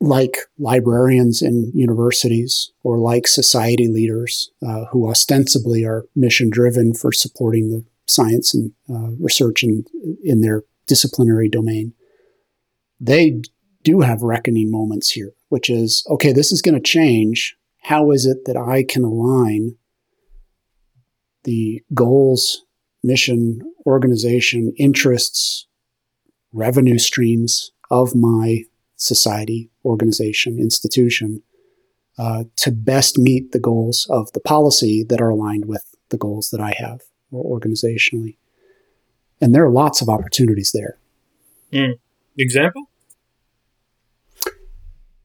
like 0.00 0.36
librarians 0.58 1.42
in 1.42 1.72
universities 1.74 2.72
or 2.82 2.98
like 2.98 3.26
society 3.26 3.88
leaders 3.88 4.50
uh, 4.66 4.84
who 4.86 5.08
ostensibly 5.08 5.84
are 5.84 6.04
mission 6.14 6.50
driven 6.50 6.94
for 6.94 7.12
supporting 7.12 7.70
the 7.70 7.84
science 8.10 8.54
and 8.54 8.72
uh, 8.90 9.10
research 9.20 9.62
in, 9.62 9.84
in 10.22 10.40
their 10.40 10.64
disciplinary 10.86 11.48
domain, 11.48 11.92
they 13.00 13.40
do 13.82 14.00
have 14.00 14.22
reckoning 14.22 14.70
moments 14.70 15.10
here, 15.10 15.32
which 15.48 15.70
is 15.70 16.04
okay, 16.10 16.32
this 16.32 16.52
is 16.52 16.62
going 16.62 16.74
to 16.74 16.80
change. 16.80 17.56
How 17.82 18.10
is 18.10 18.26
it 18.26 18.44
that 18.46 18.56
I 18.56 18.82
can 18.82 19.04
align 19.04 19.76
the 21.44 21.82
goals, 21.94 22.64
mission, 23.02 23.60
organization, 23.86 24.72
interests, 24.76 25.66
revenue 26.52 26.98
streams 26.98 27.70
of 27.90 28.14
my 28.14 28.64
society, 28.96 29.70
organization, 29.84 30.58
institution 30.58 31.42
uh, 32.18 32.44
to 32.56 32.72
best 32.72 33.16
meet 33.16 33.52
the 33.52 33.60
goals 33.60 34.06
of 34.10 34.32
the 34.32 34.40
policy 34.40 35.04
that 35.08 35.20
are 35.20 35.30
aligned 35.30 35.66
with 35.66 35.84
the 36.10 36.18
goals 36.18 36.50
that 36.50 36.60
I 36.60 36.74
have 36.76 37.00
organizationally? 37.32 38.36
And 39.40 39.54
there 39.54 39.64
are 39.64 39.70
lots 39.70 40.02
of 40.02 40.08
opportunities 40.08 40.72
there. 40.72 40.98
Mm. 41.72 41.98
Example? 42.36 42.84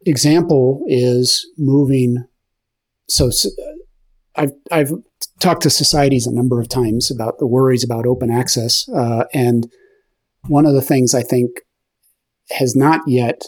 Example 0.05 0.83
is 0.87 1.47
moving. 1.57 2.25
So, 3.07 3.29
so 3.29 3.49
I've, 4.35 4.51
I've 4.71 4.91
talked 5.39 5.63
to 5.63 5.69
societies 5.69 6.27
a 6.27 6.33
number 6.33 6.59
of 6.59 6.69
times 6.69 7.09
about 7.11 7.39
the 7.39 7.47
worries 7.47 7.83
about 7.83 8.05
open 8.05 8.29
access. 8.29 8.87
Uh, 8.89 9.25
and 9.33 9.71
one 10.47 10.65
of 10.65 10.73
the 10.73 10.81
things 10.81 11.13
I 11.13 11.21
think 11.21 11.61
has 12.51 12.75
not 12.75 13.01
yet 13.07 13.45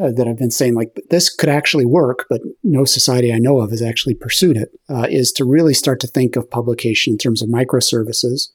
uh, 0.00 0.12
that 0.12 0.28
I've 0.28 0.38
been 0.38 0.50
saying, 0.50 0.74
like, 0.74 0.94
this 1.10 1.28
could 1.28 1.48
actually 1.48 1.86
work, 1.86 2.26
but 2.28 2.40
no 2.62 2.84
society 2.84 3.32
I 3.32 3.38
know 3.38 3.60
of 3.60 3.70
has 3.70 3.82
actually 3.82 4.14
pursued 4.14 4.56
it. 4.56 4.70
Uh, 4.88 5.06
is 5.10 5.32
to 5.32 5.44
really 5.44 5.74
start 5.74 6.00
to 6.00 6.06
think 6.06 6.36
of 6.36 6.50
publication 6.50 7.14
in 7.14 7.18
terms 7.18 7.42
of 7.42 7.48
microservices 7.48 8.50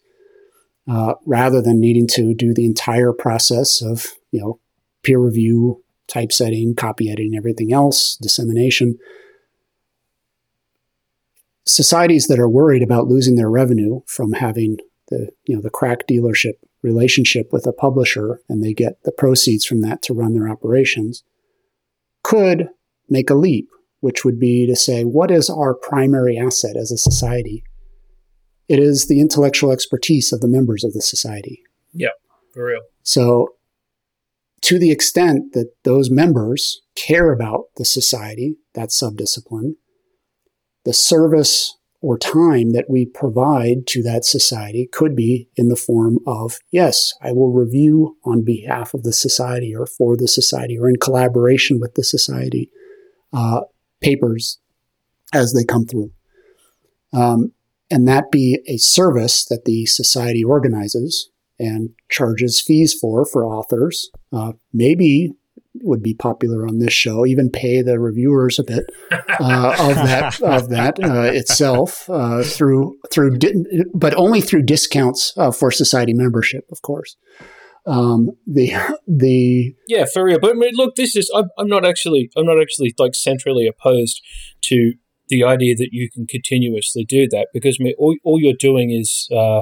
uh, 0.87 1.15
rather 1.25 1.61
than 1.61 1.79
needing 1.79 2.07
to 2.07 2.33
do 2.33 2.53
the 2.53 2.65
entire 2.65 3.11
process 3.11 3.81
of, 3.81 4.07
you 4.31 4.39
know, 4.39 4.59
peer 5.03 5.19
review, 5.19 5.83
typesetting, 6.07 6.75
copy 6.75 7.09
editing, 7.09 7.35
everything 7.35 7.73
else, 7.73 8.17
dissemination. 8.21 8.97
Societies 11.65 12.27
that 12.27 12.39
are 12.39 12.49
worried 12.49 12.83
about 12.83 13.07
losing 13.07 13.35
their 13.35 13.49
revenue 13.49 14.01
from 14.05 14.33
having 14.33 14.77
the, 15.09 15.29
you 15.45 15.55
know, 15.55 15.61
the 15.61 15.69
crack 15.69 16.07
dealership 16.07 16.53
relationship 16.85 17.51
with 17.51 17.65
a 17.65 17.73
publisher 17.73 18.39
and 18.47 18.63
they 18.63 18.73
get 18.73 19.03
the 19.03 19.11
proceeds 19.11 19.65
from 19.65 19.81
that 19.81 20.01
to 20.03 20.13
run 20.13 20.33
their 20.33 20.47
operations 20.47 21.23
could 22.23 22.69
make 23.09 23.29
a 23.29 23.35
leap, 23.35 23.67
which 23.99 24.23
would 24.23 24.39
be 24.39 24.65
to 24.67 24.75
say, 24.75 25.03
what 25.03 25.31
is 25.31 25.49
our 25.49 25.73
primary 25.73 26.37
asset 26.37 26.77
as 26.77 26.91
a 26.91 26.97
society? 26.97 27.63
It 28.67 28.79
is 28.79 29.07
the 29.07 29.19
intellectual 29.19 29.71
expertise 29.71 30.31
of 30.31 30.41
the 30.41 30.47
members 30.47 30.83
of 30.83 30.93
the 30.93 31.01
society. 31.01 31.61
Yeah, 31.93 32.15
for 32.53 32.65
real. 32.65 32.81
So, 33.03 33.49
to 34.61 34.79
the 34.79 34.91
extent 34.91 35.53
that 35.53 35.71
those 35.83 36.09
members 36.09 36.81
care 36.95 37.31
about 37.31 37.65
the 37.77 37.85
society, 37.85 38.57
that 38.73 38.89
subdiscipline, 38.89 39.75
the 40.83 40.93
service 40.93 41.77
or 42.05 42.19
time 42.19 42.69
that 42.69 42.87
we 42.87 43.03
provide 43.03 43.87
to 43.87 44.03
that 44.03 44.23
society 44.23 44.87
could 44.91 45.15
be 45.15 45.49
in 45.55 45.69
the 45.69 45.75
form 45.75 46.19
of, 46.27 46.59
yes, 46.69 47.15
I 47.19 47.31
will 47.31 47.51
review 47.51 48.15
on 48.23 48.43
behalf 48.43 48.93
of 48.93 49.01
the 49.01 49.11
society 49.11 49.75
or 49.75 49.87
for 49.87 50.15
the 50.15 50.27
society 50.27 50.77
or 50.77 50.87
in 50.87 50.97
collaboration 50.97 51.79
with 51.79 51.95
the 51.95 52.03
society 52.03 52.69
uh, 53.33 53.61
papers 54.01 54.59
as 55.33 55.53
they 55.53 55.63
come 55.63 55.87
through. 55.87 56.11
Um, 57.11 57.53
and 57.89 58.07
that 58.07 58.29
be 58.29 58.59
a 58.67 58.77
service 58.77 59.43
that 59.45 59.65
the 59.65 59.87
society 59.87 60.43
organizes 60.43 61.31
and 61.57 61.89
charges 62.09 62.61
fees 62.61 62.93
for 62.93 63.25
for 63.25 63.43
authors. 63.43 64.11
Uh, 64.31 64.53
maybe 64.71 65.31
would 65.81 66.01
be 66.01 66.13
popular 66.13 66.65
on 66.65 66.79
this 66.79 66.93
show. 66.93 67.25
Even 67.25 67.49
pay 67.49 67.81
the 67.81 67.99
reviewers 67.99 68.59
a 68.59 68.63
bit 68.63 68.85
uh, 69.11 69.75
of 69.79 69.95
that 69.95 70.41
of 70.41 70.69
that 70.69 70.99
uh, 71.03 71.21
itself 71.21 72.09
uh, 72.09 72.43
through 72.43 72.97
through, 73.11 73.37
di- 73.37 73.53
but 73.93 74.13
only 74.15 74.41
through 74.41 74.63
discounts 74.63 75.33
uh, 75.37 75.51
for 75.51 75.71
society 75.71 76.13
membership, 76.13 76.65
of 76.71 76.81
course. 76.81 77.17
Um, 77.87 78.31
the 78.47 78.73
the 79.07 79.75
yeah, 79.87 80.05
for. 80.11 80.27
But 80.39 80.51
I 80.51 80.53
mean, 80.53 80.73
look, 80.73 80.95
this 80.95 81.15
is 81.15 81.31
I'm, 81.35 81.49
I'm 81.57 81.67
not 81.67 81.85
actually 81.85 82.31
I'm 82.35 82.45
not 82.45 82.59
actually 82.59 82.93
like 82.97 83.13
centrally 83.13 83.67
opposed 83.67 84.21
to 84.63 84.93
the 85.27 85.43
idea 85.43 85.75
that 85.75 85.89
you 85.91 86.09
can 86.09 86.27
continuously 86.27 87.03
do 87.03 87.27
that 87.29 87.47
because 87.53 87.77
I 87.79 87.83
mean, 87.83 87.93
all, 87.97 88.15
all 88.23 88.39
you're 88.39 88.53
doing 88.57 88.91
is 88.91 89.27
uh, 89.35 89.61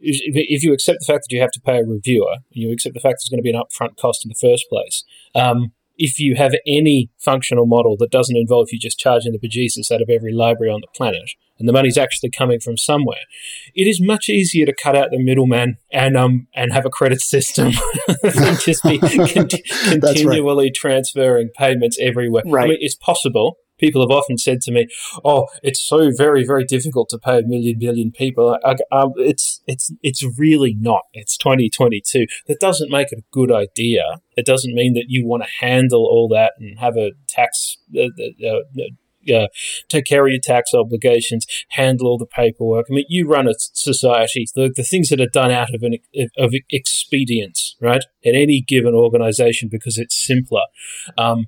if 0.00 0.62
you 0.62 0.72
accept 0.72 1.00
the 1.00 1.12
fact 1.12 1.24
that 1.24 1.34
you 1.34 1.40
have 1.40 1.50
to 1.52 1.60
pay 1.60 1.78
a 1.78 1.84
reviewer, 1.84 2.36
you 2.50 2.72
accept 2.72 2.94
the 2.94 3.00
fact 3.00 3.18
there's 3.20 3.28
going 3.28 3.38
to 3.38 3.42
be 3.42 3.50
an 3.50 3.60
upfront 3.60 3.96
cost 3.96 4.24
in 4.24 4.28
the 4.28 4.34
first 4.40 4.66
place. 4.68 5.04
Um, 5.34 5.72
if 5.96 6.18
you 6.18 6.34
have 6.34 6.54
any 6.66 7.10
functional 7.18 7.66
model 7.66 7.94
that 7.98 8.10
doesn't 8.10 8.36
involve 8.36 8.68
you 8.72 8.78
just 8.78 8.98
charging 8.98 9.32
the 9.32 9.38
bejesus 9.38 9.92
out 9.92 10.00
of 10.00 10.08
every 10.08 10.32
library 10.32 10.72
on 10.72 10.80
the 10.80 10.86
planet, 10.96 11.32
and 11.58 11.68
the 11.68 11.74
money's 11.74 11.98
actually 11.98 12.30
coming 12.30 12.58
from 12.58 12.78
somewhere, 12.78 13.20
it 13.74 13.86
is 13.86 14.00
much 14.00 14.30
easier 14.30 14.64
to 14.64 14.72
cut 14.72 14.96
out 14.96 15.10
the 15.10 15.22
middleman 15.22 15.76
and 15.92 16.16
um 16.16 16.48
and 16.54 16.72
have 16.72 16.86
a 16.86 16.90
credit 16.90 17.20
system 17.20 17.72
than 18.22 18.56
just 18.64 18.82
be 18.82 18.98
con- 19.28 19.48
continually 19.84 20.66
right. 20.66 20.74
transferring 20.74 21.50
payments 21.54 21.98
everywhere. 22.00 22.42
Right. 22.46 22.64
I 22.64 22.68
mean, 22.68 22.78
it's 22.80 22.96
possible 22.96 23.58
people 23.80 24.02
have 24.02 24.16
often 24.16 24.38
said 24.38 24.60
to 24.62 24.72
me, 24.72 24.86
"Oh, 25.24 25.48
it's 25.62 25.82
so 25.82 26.10
very, 26.16 26.44
very 26.44 26.64
difficult 26.64 27.08
to 27.10 27.18
pay 27.18 27.38
a 27.38 27.42
million 27.42 27.78
billion 27.78 28.12
people." 28.12 28.58
I, 28.64 28.76
um, 28.92 29.12
it's 29.16 29.60
it's 29.66 29.92
it's 30.02 30.24
really 30.38 30.76
not. 30.78 31.02
It's 31.14 31.36
2022. 31.36 32.26
That 32.46 32.60
doesn't 32.60 32.90
make 32.90 33.12
it 33.12 33.18
a 33.18 33.24
good 33.32 33.50
idea. 33.50 34.20
It 34.36 34.46
doesn't 34.46 34.74
mean 34.74 34.94
that 34.94 35.06
you 35.08 35.26
want 35.26 35.42
to 35.42 35.48
handle 35.64 36.04
all 36.04 36.28
that 36.28 36.52
and 36.58 36.78
have 36.78 36.96
a 36.96 37.12
tax. 37.28 37.76
Uh, 37.96 38.08
uh, 38.44 38.48
uh, 38.78 38.82
uh, 39.30 39.48
take 39.88 40.06
care 40.06 40.26
of 40.26 40.30
your 40.30 40.40
tax 40.42 40.72
obligations, 40.74 41.46
handle 41.70 42.06
all 42.06 42.18
the 42.18 42.26
paperwork. 42.26 42.86
I 42.90 42.94
mean, 42.94 43.04
you 43.08 43.28
run 43.28 43.46
a 43.46 43.52
society. 43.56 44.46
The, 44.54 44.72
the 44.74 44.82
things 44.82 45.10
that 45.10 45.20
are 45.20 45.28
done 45.28 45.50
out 45.50 45.74
of 45.74 45.82
an 45.82 45.98
of 46.38 46.54
expedience, 46.72 47.76
right, 47.80 48.04
at 48.24 48.34
any 48.34 48.62
given 48.66 48.94
organization 48.94 49.68
because 49.70 49.98
it's 49.98 50.16
simpler. 50.16 50.62
Um, 51.18 51.46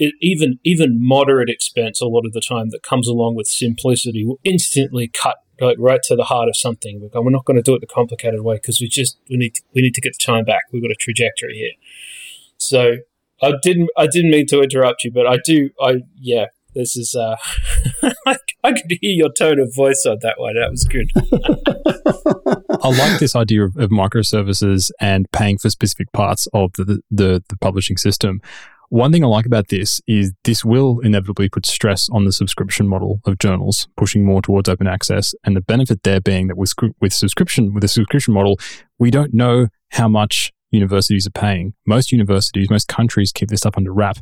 it, 0.00 0.14
even 0.20 0.58
even 0.64 0.96
moderate 0.98 1.50
expense 1.50 2.00
a 2.00 2.06
lot 2.06 2.24
of 2.26 2.32
the 2.32 2.40
time 2.40 2.70
that 2.70 2.82
comes 2.82 3.06
along 3.06 3.36
with 3.36 3.46
simplicity 3.46 4.24
will 4.24 4.40
instantly 4.42 5.06
cut 5.08 5.36
like 5.60 5.76
right 5.78 6.00
to 6.04 6.16
the 6.16 6.24
heart 6.24 6.48
of 6.48 6.56
something. 6.56 7.10
We're 7.12 7.30
not 7.30 7.44
going 7.44 7.58
to 7.58 7.62
do 7.62 7.74
it 7.74 7.80
the 7.80 7.86
complicated 7.86 8.40
way 8.40 8.56
because 8.56 8.80
we 8.80 8.88
just 8.88 9.18
we 9.28 9.36
need 9.36 9.54
to, 9.54 9.62
we 9.74 9.82
need 9.82 9.94
to 9.94 10.00
get 10.00 10.14
the 10.18 10.24
time 10.24 10.44
back. 10.44 10.62
We've 10.72 10.82
got 10.82 10.90
a 10.90 10.96
trajectory 10.98 11.54
here. 11.54 11.72
So 12.56 12.96
I 13.42 13.52
didn't 13.62 13.90
I 13.96 14.06
didn't 14.06 14.30
mean 14.30 14.46
to 14.46 14.62
interrupt 14.62 15.04
you, 15.04 15.12
but 15.12 15.26
I 15.26 15.36
do 15.44 15.70
I 15.80 15.98
yeah 16.16 16.46
this 16.74 16.96
is 16.96 17.14
uh 17.14 17.36
I, 18.26 18.36
I 18.64 18.72
could 18.72 18.98
hear 19.02 19.12
your 19.12 19.30
tone 19.38 19.60
of 19.60 19.74
voice 19.74 20.06
on 20.08 20.18
that 20.22 20.40
one. 20.40 20.54
That 20.54 20.70
was 20.70 20.84
good. 20.84 21.10
I 22.82 22.88
like 22.88 23.20
this 23.20 23.36
idea 23.36 23.64
of, 23.64 23.76
of, 23.76 23.90
microservices 23.90 24.90
and 25.00 25.30
paying 25.32 25.58
for 25.58 25.68
specific 25.68 26.10
parts 26.12 26.48
of 26.54 26.72
the, 26.74 27.02
the, 27.10 27.42
the 27.48 27.56
publishing 27.60 27.98
system. 27.98 28.40
One 28.90 29.12
thing 29.12 29.22
I 29.22 29.28
like 29.28 29.46
about 29.46 29.68
this 29.68 30.00
is 30.08 30.32
this 30.42 30.64
will 30.64 30.98
inevitably 30.98 31.48
put 31.48 31.64
stress 31.64 32.08
on 32.10 32.24
the 32.24 32.32
subscription 32.32 32.88
model 32.88 33.20
of 33.24 33.38
journals, 33.38 33.86
pushing 33.96 34.24
more 34.24 34.42
towards 34.42 34.68
open 34.68 34.88
access. 34.88 35.32
And 35.44 35.54
the 35.54 35.60
benefit 35.60 36.02
there 36.02 36.20
being 36.20 36.48
that 36.48 36.56
with, 36.56 36.74
with 37.00 37.12
subscription, 37.12 37.72
with 37.72 37.84
a 37.84 37.88
subscription 37.88 38.34
model, 38.34 38.58
we 38.98 39.12
don't 39.12 39.32
know 39.32 39.68
how 39.90 40.08
much 40.08 40.52
universities 40.72 41.24
are 41.24 41.30
paying. 41.30 41.74
Most 41.86 42.10
universities, 42.10 42.68
most 42.68 42.88
countries 42.88 43.30
keep 43.30 43.48
this 43.48 43.60
stuff 43.60 43.74
under 43.76 43.92
wrap, 43.92 44.18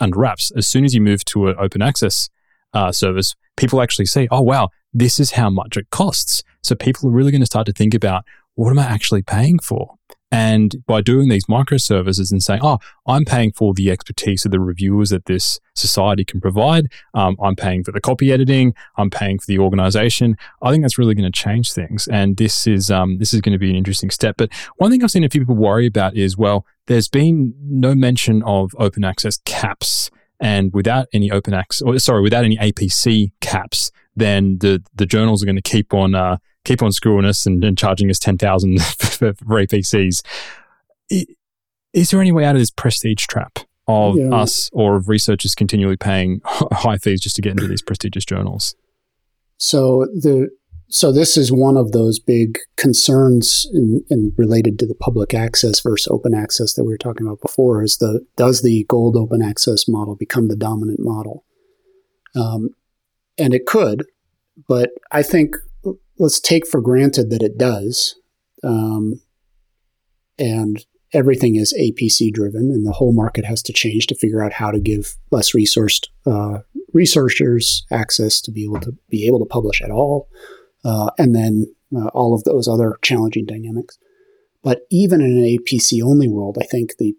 under 0.00 0.18
wraps. 0.18 0.50
As 0.56 0.66
soon 0.66 0.84
as 0.84 0.92
you 0.92 1.00
move 1.00 1.24
to 1.26 1.46
an 1.46 1.54
open 1.60 1.80
access 1.80 2.28
uh, 2.74 2.90
service, 2.90 3.36
people 3.56 3.80
actually 3.80 4.06
say, 4.06 4.26
"Oh 4.32 4.42
wow, 4.42 4.70
this 4.92 5.20
is 5.20 5.32
how 5.32 5.50
much 5.50 5.76
it 5.76 5.90
costs." 5.90 6.42
So 6.64 6.74
people 6.74 7.08
are 7.08 7.12
really 7.12 7.30
going 7.30 7.42
to 7.42 7.46
start 7.46 7.66
to 7.66 7.72
think 7.72 7.94
about 7.94 8.24
what 8.54 8.70
am 8.70 8.78
I 8.80 8.86
actually 8.86 9.22
paying 9.22 9.60
for? 9.60 9.94
And 10.32 10.76
by 10.86 11.00
doing 11.00 11.28
these 11.28 11.46
microservices 11.46 12.30
and 12.30 12.42
saying, 12.42 12.60
oh, 12.62 12.78
I'm 13.06 13.24
paying 13.24 13.50
for 13.52 13.74
the 13.74 13.90
expertise 13.90 14.44
of 14.44 14.52
the 14.52 14.60
reviewers 14.60 15.10
that 15.10 15.26
this 15.26 15.58
society 15.74 16.24
can 16.24 16.40
provide, 16.40 16.86
um, 17.14 17.36
I'm 17.42 17.56
paying 17.56 17.82
for 17.82 17.90
the 17.90 18.00
copy 18.00 18.32
editing, 18.32 18.74
I'm 18.96 19.10
paying 19.10 19.40
for 19.40 19.46
the 19.46 19.58
organization, 19.58 20.36
I 20.62 20.70
think 20.70 20.84
that's 20.84 20.98
really 20.98 21.16
going 21.16 21.30
to 21.30 21.36
change 21.36 21.72
things. 21.72 22.06
And 22.06 22.36
this 22.36 22.66
is, 22.68 22.90
um, 22.92 23.18
this 23.18 23.34
is 23.34 23.40
going 23.40 23.54
to 23.54 23.58
be 23.58 23.70
an 23.70 23.76
interesting 23.76 24.10
step. 24.10 24.36
But 24.38 24.52
one 24.76 24.92
thing 24.92 25.02
I've 25.02 25.10
seen 25.10 25.24
a 25.24 25.28
few 25.28 25.40
people 25.40 25.56
worry 25.56 25.86
about 25.86 26.16
is, 26.16 26.36
well, 26.36 26.64
there's 26.86 27.08
been 27.08 27.54
no 27.60 27.94
mention 27.96 28.42
of 28.44 28.72
open 28.78 29.04
access 29.04 29.38
caps. 29.44 30.10
And 30.38 30.72
without 30.72 31.06
any 31.12 31.30
open 31.30 31.54
access, 31.54 31.82
or 31.82 31.98
sorry, 31.98 32.22
without 32.22 32.44
any 32.44 32.56
APC 32.56 33.32
caps, 33.40 33.90
then 34.16 34.58
the, 34.58 34.82
the 34.94 35.06
journals 35.06 35.42
are 35.42 35.46
going 35.46 35.56
to 35.56 35.62
keep 35.62 35.92
on, 35.92 36.14
uh, 36.14 36.38
keep 36.64 36.82
on 36.82 36.92
screwing 36.92 37.24
us 37.24 37.46
and, 37.46 37.64
and 37.64 37.76
charging 37.76 38.10
us 38.10 38.18
10,000 38.18 38.82
for, 38.98 39.34
for 39.34 39.44
APCs. 39.44 40.22
Is 41.92 42.10
there 42.10 42.20
any 42.20 42.32
way 42.32 42.44
out 42.44 42.54
of 42.54 42.60
this 42.60 42.70
prestige 42.70 43.26
trap 43.26 43.58
of 43.88 44.16
yeah. 44.16 44.34
us 44.34 44.70
or 44.72 44.96
of 44.96 45.08
researchers 45.08 45.54
continually 45.54 45.96
paying 45.96 46.40
high 46.44 46.98
fees 46.98 47.20
just 47.20 47.36
to 47.36 47.42
get 47.42 47.52
into 47.52 47.66
these 47.66 47.82
prestigious 47.82 48.24
journals? 48.24 48.74
So 49.58 50.06
the 50.14 50.50
so 50.92 51.12
this 51.12 51.36
is 51.36 51.52
one 51.52 51.76
of 51.76 51.92
those 51.92 52.18
big 52.18 52.58
concerns 52.76 53.68
in, 53.72 54.04
in, 54.10 54.32
related 54.36 54.76
to 54.80 54.86
the 54.86 54.94
public 54.94 55.32
access 55.34 55.78
versus 55.80 56.08
open 56.10 56.34
access 56.34 56.74
that 56.74 56.82
we 56.82 56.92
were 56.92 56.98
talking 56.98 57.26
about 57.26 57.40
before. 57.40 57.84
Is 57.84 57.98
the 57.98 58.26
does 58.36 58.62
the 58.62 58.84
gold 58.88 59.16
open 59.16 59.40
access 59.40 59.86
model 59.86 60.16
become 60.16 60.48
the 60.48 60.56
dominant 60.56 60.98
model? 60.98 61.44
Um, 62.34 62.70
and 63.38 63.54
it 63.54 63.66
could, 63.66 64.04
but 64.68 64.90
I 65.12 65.22
think 65.22 65.56
let's 66.20 66.38
take 66.38 66.66
for 66.66 66.80
granted 66.80 67.30
that 67.30 67.42
it 67.42 67.58
does, 67.58 68.14
um, 68.62 69.20
and 70.38 70.84
everything 71.12 71.56
is 71.56 71.74
APC 71.80 72.32
driven, 72.32 72.70
and 72.70 72.86
the 72.86 72.92
whole 72.92 73.12
market 73.12 73.44
has 73.44 73.62
to 73.62 73.72
change 73.72 74.06
to 74.06 74.14
figure 74.14 74.44
out 74.44 74.52
how 74.52 74.70
to 74.70 74.78
give 74.78 75.16
less 75.30 75.52
resourced 75.52 76.06
uh, 76.26 76.58
researchers 76.92 77.84
access 77.90 78.40
to 78.42 78.52
be 78.52 78.64
able 78.64 78.80
to 78.80 78.92
be 79.08 79.26
able 79.26 79.38
to 79.38 79.46
publish 79.46 79.80
at 79.80 79.90
all 79.90 80.28
uh, 80.84 81.10
and 81.18 81.34
then 81.34 81.66
uh, 81.96 82.08
all 82.08 82.34
of 82.34 82.44
those 82.44 82.68
other 82.68 82.98
challenging 83.02 83.46
dynamics. 83.46 83.98
But 84.62 84.82
even 84.90 85.20
in 85.20 85.38
an 85.38 85.44
APC 85.44 86.02
only 86.02 86.28
world, 86.28 86.58
I 86.60 86.66
think 86.66 86.96
the 86.98 87.14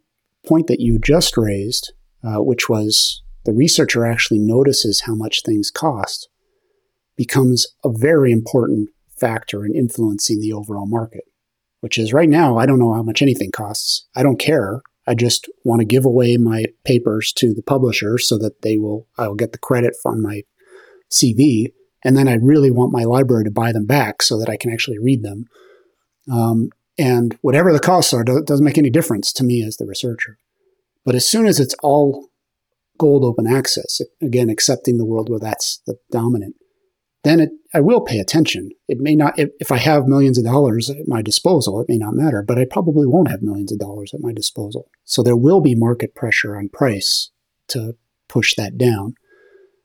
point 0.46 0.67
that 0.67 0.79
you 0.79 1.00
just 1.00 1.38
raised, 1.38 1.91
uh, 2.24 2.43
which 2.43 2.70
was 2.70 3.24
the 3.46 3.53
researcher 3.53 4.05
actually 4.05 4.39
notices 4.39 5.01
how 5.01 5.15
much 5.15 5.41
things 5.43 5.72
cost, 5.72 6.29
becomes 7.22 7.68
a 7.84 7.90
very 7.94 8.32
important 8.32 8.90
factor 9.16 9.63
in 9.63 9.75
influencing 9.75 10.40
the 10.40 10.51
overall 10.51 10.88
market. 10.88 11.24
Which 11.82 12.00
is 12.00 12.13
right 12.13 12.30
now, 12.30 12.58
I 12.58 12.66
don't 12.66 12.80
know 12.80 12.96
how 12.96 13.04
much 13.04 13.22
anything 13.22 13.51
costs. 13.51 14.08
I 14.16 14.24
don't 14.24 14.40
care. 14.40 14.82
I 15.06 15.13
just 15.13 15.48
want 15.63 15.82
to 15.82 15.86
give 15.86 16.04
away 16.04 16.38
my 16.38 16.66
papers 16.84 17.32
to 17.34 17.54
the 17.54 17.62
publisher 17.62 18.18
so 18.18 18.40
that 18.40 18.63
they 18.63 18.78
will, 18.78 19.08
I'll 19.20 19.36
get 19.36 19.51
the 19.51 19.60
credit 19.60 19.94
on 20.04 20.24
my 20.24 20.42
CV 21.12 21.74
and 22.04 22.18
then 22.18 22.28
I 22.28 22.34
really 22.36 22.72
want 22.72 22.92
my 22.92 23.04
library 23.04 23.44
to 23.44 23.51
buy 23.51 23.72
them 23.72 23.86
back 23.86 24.24
so 24.24 24.40
that 24.40 24.50
I 24.50 24.58
can 24.58 24.74
actually 24.74 24.98
read 24.98 25.22
them. 25.22 25.46
Um, 26.32 26.70
and 26.98 27.38
whatever 27.42 27.72
the 27.72 27.80
costs 27.80 28.13
are, 28.13 28.24
doesn't 28.24 28.66
make 28.66 28.80
any 28.80 28.90
difference 28.90 29.32
to 29.34 29.44
me 29.44 29.63
as 29.63 29.78
the 29.78 29.86
researcher. 29.86 30.38
But 31.06 31.13
as 31.13 31.28
soon 31.28 31.46
as 31.46 31.60
it's 31.60 31.75
all 31.84 32.30
gold 32.98 33.24
open 33.24 33.46
access, 33.46 34.01
again, 34.22 34.50
accepting 34.50 34.98
the 34.98 35.06
world 35.06 35.30
where 35.30 35.40
that's 35.40 35.82
the 35.86 35.98
dominant, 36.12 36.56
then 37.24 37.40
it, 37.40 37.50
I 37.74 37.82
will 37.82 38.01
pay 38.01 38.20
attention. 38.20 38.70
It 38.88 38.98
may 39.00 39.16
not, 39.16 39.38
if, 39.38 39.50
if 39.60 39.72
I 39.72 39.78
have 39.78 40.08
millions 40.08 40.38
of 40.38 40.46
dollars 40.46 40.90
at 40.90 41.08
my 41.08 41.22
disposal, 41.22 41.80
it 41.80 41.90
may 41.90 41.98
not 41.98 42.16
matter, 42.16 42.42
but 42.42 42.58
I 42.58 42.66
probably 42.66 43.06
won't 43.06 43.30
have 43.30 43.44
millions 43.44 43.72
of 43.72 43.80
dollars 43.80 44.13
at 44.13 44.22
my 44.22 44.34
disposal. 44.34 44.90
So 45.04 45.22
there 45.22 45.38
will 45.38 45.62
be 45.62 45.75
market 45.75 46.16
pressure 46.16 46.58
on 46.58 46.70
price 46.70 47.30
to 47.70 47.96
push 48.28 48.56
that 48.56 48.78
down. 48.78 49.16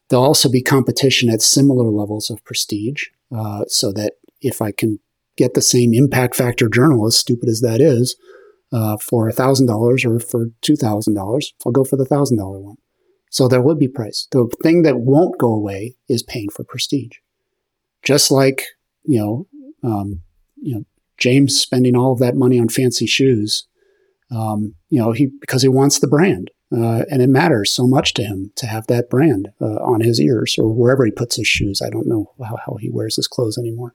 There'll 0.09 0.25
also 0.25 0.49
be 0.50 0.62
competition 0.62 1.28
at 1.28 1.43
similar 1.43 1.90
levels 1.90 2.31
of 2.31 2.45
prestige, 2.45 3.05
uh, 3.37 3.64
so 3.66 3.93
that 3.93 4.14
if 4.40 4.62
I 4.62 4.73
can 4.73 5.00
get 5.37 5.55
the 5.55 5.62
same 5.62 5.93
impact 5.93 6.35
factor 6.35 6.69
journal, 6.69 7.07
as 7.07 7.19
stupid 7.19 7.49
as 7.49 7.61
that 7.61 7.81
is, 7.81 8.16
uh, 8.73 8.97
for 8.97 9.31
$1,000 9.31 10.05
or 10.05 10.21
for 10.21 10.47
$2,000, 10.62 11.45
I'll 11.64 11.73
go 11.73 11.85
for 11.85 11.97
the 11.97 12.07
$1,000 12.07 12.62
one. 12.62 12.76
So 13.31 13.49
there 13.49 13.61
will 13.61 13.75
be 13.75 13.88
price. 13.88 14.28
The 14.31 14.49
thing 14.62 14.83
that 14.83 15.00
won't 15.00 15.38
go 15.38 15.52
away 15.52 15.97
is 16.09 16.23
paying 16.23 16.49
for 16.49 16.64
prestige. 16.64 17.19
Just 18.07 18.31
like, 18.31 18.63
you 19.05 19.19
know, 19.19 19.47
um, 19.83 20.23
you 20.57 20.77
know, 20.77 20.85
James 21.19 21.59
spending 21.59 21.97
all 21.97 22.13
of 22.13 22.21
that 22.21 22.37
money 22.37 22.61
on 22.61 22.69
fancy 22.69 23.07
shoes, 23.07 23.67
um, 24.31 24.75
you 24.89 24.99
know, 25.01 25.13
he 25.13 25.31
because 25.41 25.63
he 25.63 25.69
wants 25.69 25.99
the 25.99 26.09
brand. 26.09 26.51
Uh, 26.77 27.05
and 27.11 27.23
it 27.23 27.29
matters 27.29 27.71
so 27.71 27.87
much 27.87 28.13
to 28.13 28.25
him 28.25 28.51
to 28.57 28.67
have 28.67 28.89
that 28.89 29.09
brand 29.09 29.51
uh, 29.61 29.77
on 29.77 30.01
his 30.01 30.21
ears 30.21 30.57
or 30.59 30.73
wherever 30.73 31.05
he 31.05 31.13
puts 31.13 31.37
his 31.37 31.47
shoes. 31.47 31.81
I 31.81 31.91
don't 31.91 32.09
know 32.09 32.33
how, 32.45 32.57
how 32.67 32.77
he 32.81 32.91
wears 32.91 33.15
his 33.15 33.29
clothes 33.29 33.57
anymore. 33.57 33.95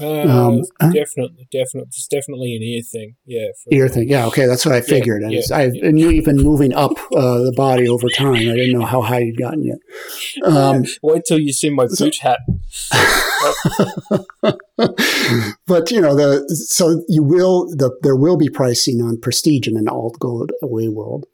Uh, 0.00 0.22
um, 0.22 0.62
definitely, 0.92 1.46
definitely, 1.52 1.88
it's 1.88 2.06
definitely 2.06 2.56
an 2.56 2.62
ear 2.62 2.82
thing. 2.82 3.16
Yeah, 3.26 3.48
ear 3.70 3.88
thing. 3.88 4.08
Yeah, 4.08 4.26
okay, 4.26 4.46
that's 4.46 4.64
what 4.64 4.74
I 4.74 4.80
figured. 4.80 5.22
Yeah, 5.28 5.40
yeah, 5.48 5.56
I 5.56 5.68
knew 5.68 6.08
you've 6.10 6.24
been 6.24 6.42
moving 6.42 6.72
up 6.72 6.92
uh, 7.14 7.40
the 7.40 7.52
body 7.56 7.88
over 7.88 8.08
time. 8.08 8.34
I 8.34 8.54
didn't 8.54 8.78
know 8.78 8.86
how 8.86 9.02
high 9.02 9.20
you'd 9.20 9.38
gotten 9.38 9.64
yet. 9.64 9.78
Um, 10.44 10.84
Wait 11.02 11.22
till 11.26 11.38
you 11.38 11.52
see 11.52 11.70
my 11.70 11.86
boot 11.86 12.16
hat. 12.20 12.38
but 15.66 15.90
you 15.90 16.00
know, 16.00 16.14
the 16.14 16.48
so 16.68 17.02
you 17.08 17.22
will 17.22 17.68
the 17.76 17.90
there 18.02 18.16
will 18.16 18.36
be 18.36 18.48
pricing 18.48 19.02
on 19.02 19.20
prestige 19.20 19.68
in 19.68 19.76
an 19.76 19.88
alt 19.88 20.18
gold 20.18 20.52
OA 20.62 20.90
world 20.90 21.26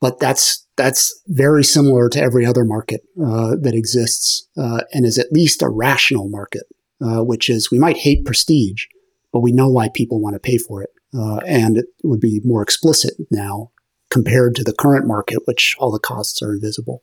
but 0.00 0.18
that's 0.18 0.66
that's 0.76 1.22
very 1.26 1.64
similar 1.64 2.08
to 2.10 2.20
every 2.20 2.44
other 2.44 2.64
market 2.64 3.00
uh, 3.20 3.56
that 3.60 3.74
exists 3.74 4.46
uh, 4.56 4.82
and 4.92 5.06
is 5.06 5.18
at 5.18 5.32
least 5.32 5.62
a 5.62 5.68
rational 5.68 6.28
market, 6.28 6.64
uh, 7.00 7.22
which 7.22 7.48
is 7.48 7.70
we 7.70 7.78
might 7.78 7.98
hate 7.98 8.24
prestige, 8.24 8.84
but 9.32 9.40
we 9.40 9.52
know 9.52 9.68
why 9.68 9.88
people 9.88 10.20
want 10.20 10.34
to 10.34 10.40
pay 10.40 10.58
for 10.58 10.82
it, 10.82 10.90
uh, 11.14 11.38
and 11.46 11.78
it 11.78 11.86
would 12.04 12.20
be 12.20 12.40
more 12.44 12.62
explicit 12.62 13.14
now 13.30 13.70
compared 14.10 14.54
to 14.54 14.64
the 14.64 14.72
current 14.72 15.06
market, 15.06 15.42
which 15.46 15.76
all 15.78 15.90
the 15.90 15.98
costs 15.98 16.42
are 16.42 16.54
invisible. 16.54 17.02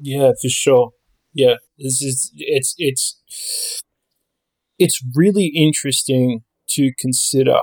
Yeah, 0.00 0.32
for 0.40 0.48
sure. 0.48 0.92
Yeah, 1.32 1.56
this 1.78 2.00
is 2.00 2.30
it's 2.36 2.74
it's 2.78 3.20
it's 4.78 5.02
really 5.14 5.46
interesting 5.46 6.42
to 6.68 6.92
consider 6.98 7.60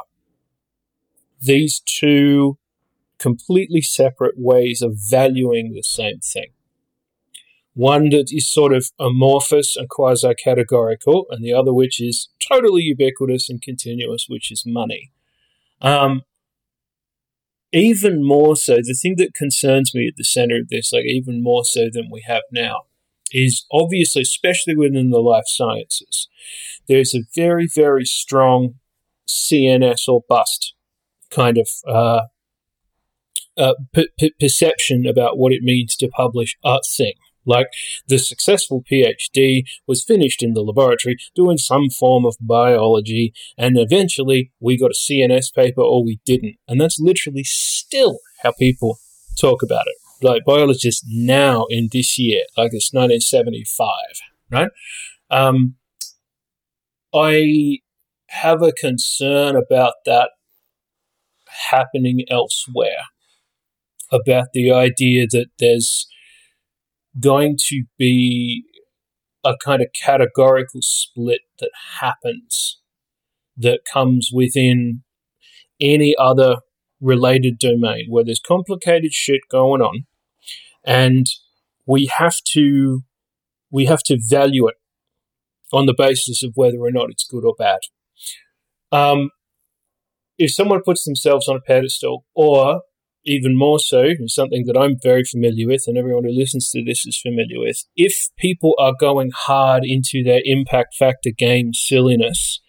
these 1.41 1.81
two 1.85 2.57
completely 3.17 3.81
separate 3.81 4.35
ways 4.37 4.81
of 4.81 4.97
valuing 5.09 5.73
the 5.73 5.83
same 5.83 6.19
thing. 6.19 6.51
One 7.73 8.09
that 8.09 8.27
is 8.31 8.51
sort 8.51 8.73
of 8.73 8.89
amorphous 8.99 9.75
and 9.77 9.89
quasi 9.89 10.33
categorical, 10.35 11.25
and 11.29 11.43
the 11.43 11.53
other 11.53 11.73
which 11.73 12.01
is 12.01 12.29
totally 12.45 12.83
ubiquitous 12.83 13.49
and 13.49 13.61
continuous, 13.61 14.25
which 14.27 14.51
is 14.51 14.63
money. 14.65 15.11
Um, 15.81 16.23
even 17.71 18.25
more 18.25 18.55
so, 18.55 18.77
the 18.77 18.97
thing 18.99 19.15
that 19.17 19.33
concerns 19.33 19.95
me 19.95 20.07
at 20.07 20.17
the 20.17 20.25
center 20.25 20.57
of 20.57 20.69
this, 20.69 20.91
like 20.91 21.05
even 21.05 21.41
more 21.41 21.63
so 21.63 21.89
than 21.91 22.09
we 22.11 22.23
have 22.27 22.43
now, 22.51 22.81
is 23.31 23.65
obviously, 23.71 24.23
especially 24.23 24.75
within 24.75 25.09
the 25.09 25.19
life 25.19 25.45
sciences, 25.47 26.27
there's 26.87 27.15
a 27.15 27.23
very, 27.33 27.69
very 27.73 28.03
strong 28.03 28.75
CNS 29.27 30.07
or 30.09 30.23
bust 30.27 30.73
kind 31.29 31.57
of 31.57 31.69
uh, 31.87 32.21
uh, 33.57 33.73
perception 34.39 35.05
about 35.07 35.37
what 35.37 35.53
it 35.53 35.63
means 35.63 35.95
to 35.95 36.09
publish 36.09 36.57
a 36.63 36.79
thing. 36.97 37.13
Like 37.45 37.67
the 38.07 38.19
successful 38.19 38.83
PhD 38.89 39.63
was 39.87 40.03
finished 40.03 40.43
in 40.43 40.53
the 40.53 40.61
laboratory 40.61 41.17
doing 41.35 41.57
some 41.57 41.89
form 41.89 42.25
of 42.25 42.35
biology, 42.39 43.33
and 43.57 43.77
eventually 43.77 44.51
we 44.59 44.77
got 44.77 44.91
a 44.91 45.11
CNS 45.11 45.53
paper 45.53 45.81
or 45.81 46.03
we 46.03 46.19
didn't. 46.25 46.57
And 46.67 46.79
that's 46.79 46.99
literally 46.99 47.43
still 47.43 48.19
how 48.43 48.53
people 48.57 48.99
talk 49.39 49.63
about 49.63 49.87
it. 49.87 49.95
Like 50.23 50.43
biologists 50.45 51.03
now 51.07 51.65
in 51.69 51.89
this 51.91 52.19
year, 52.19 52.43
like 52.55 52.71
it's 52.73 52.93
1975, 52.93 53.87
right? 54.51 54.69
Um, 55.31 55.75
I 57.13 57.79
have 58.27 58.61
a 58.61 58.71
concern 58.71 59.55
about 59.55 59.93
that 60.05 60.29
happening 61.71 62.23
elsewhere 62.29 63.03
about 64.11 64.47
the 64.53 64.71
idea 64.71 65.25
that 65.31 65.47
there's 65.59 66.07
going 67.19 67.57
to 67.67 67.83
be 67.97 68.63
a 69.43 69.55
kind 69.63 69.81
of 69.81 69.87
categorical 69.99 70.81
split 70.81 71.41
that 71.59 71.71
happens 71.99 72.79
that 73.57 73.81
comes 73.91 74.29
within 74.33 75.03
any 75.79 76.15
other 76.17 76.57
related 76.99 77.57
domain 77.57 78.05
where 78.09 78.23
there's 78.23 78.39
complicated 78.39 79.11
shit 79.11 79.41
going 79.49 79.81
on 79.81 80.05
and 80.85 81.25
we 81.85 82.05
have 82.17 82.37
to 82.45 83.03
we 83.71 83.85
have 83.85 84.03
to 84.03 84.19
value 84.29 84.67
it 84.67 84.75
on 85.73 85.85
the 85.85 85.95
basis 85.97 86.43
of 86.43 86.51
whether 86.55 86.77
or 86.77 86.91
not 86.91 87.09
it's 87.09 87.23
good 87.23 87.45
or 87.45 87.55
bad. 87.57 87.79
Um, 88.91 89.29
if 90.37 90.53
someone 90.53 90.81
puts 90.83 91.05
themselves 91.05 91.47
on 91.47 91.55
a 91.55 91.61
pedestal 91.61 92.25
or 92.35 92.81
even 93.25 93.57
more 93.57 93.79
so, 93.79 94.09
something 94.27 94.65
that 94.65 94.77
I'm 94.77 94.97
very 95.01 95.23
familiar 95.23 95.67
with, 95.67 95.83
and 95.87 95.97
everyone 95.97 96.23
who 96.23 96.31
listens 96.31 96.69
to 96.71 96.83
this 96.83 97.05
is 97.05 97.19
familiar 97.21 97.59
with. 97.59 97.83
If 97.95 98.29
people 98.37 98.73
are 98.79 98.93
going 98.99 99.31
hard 99.33 99.83
into 99.85 100.23
their 100.23 100.41
impact 100.43 100.95
factor 100.97 101.31
game 101.35 101.73
silliness, 101.73 102.61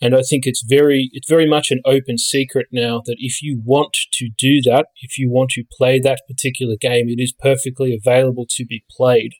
and 0.00 0.14
I 0.14 0.22
think 0.22 0.46
it's 0.46 0.64
very 0.66 1.10
it's 1.12 1.28
very 1.28 1.48
much 1.48 1.70
an 1.70 1.80
open 1.84 2.18
secret 2.18 2.66
now 2.72 3.02
that 3.04 3.16
if 3.18 3.42
you 3.42 3.60
want 3.64 3.96
to 4.14 4.30
do 4.38 4.60
that, 4.62 4.86
if 5.02 5.18
you 5.18 5.30
want 5.30 5.50
to 5.50 5.64
play 5.76 6.00
that 6.00 6.22
particular 6.28 6.76
game, 6.80 7.08
it 7.08 7.22
is 7.22 7.34
perfectly 7.38 7.94
available 7.94 8.46
to 8.50 8.64
be 8.64 8.84
played. 8.90 9.32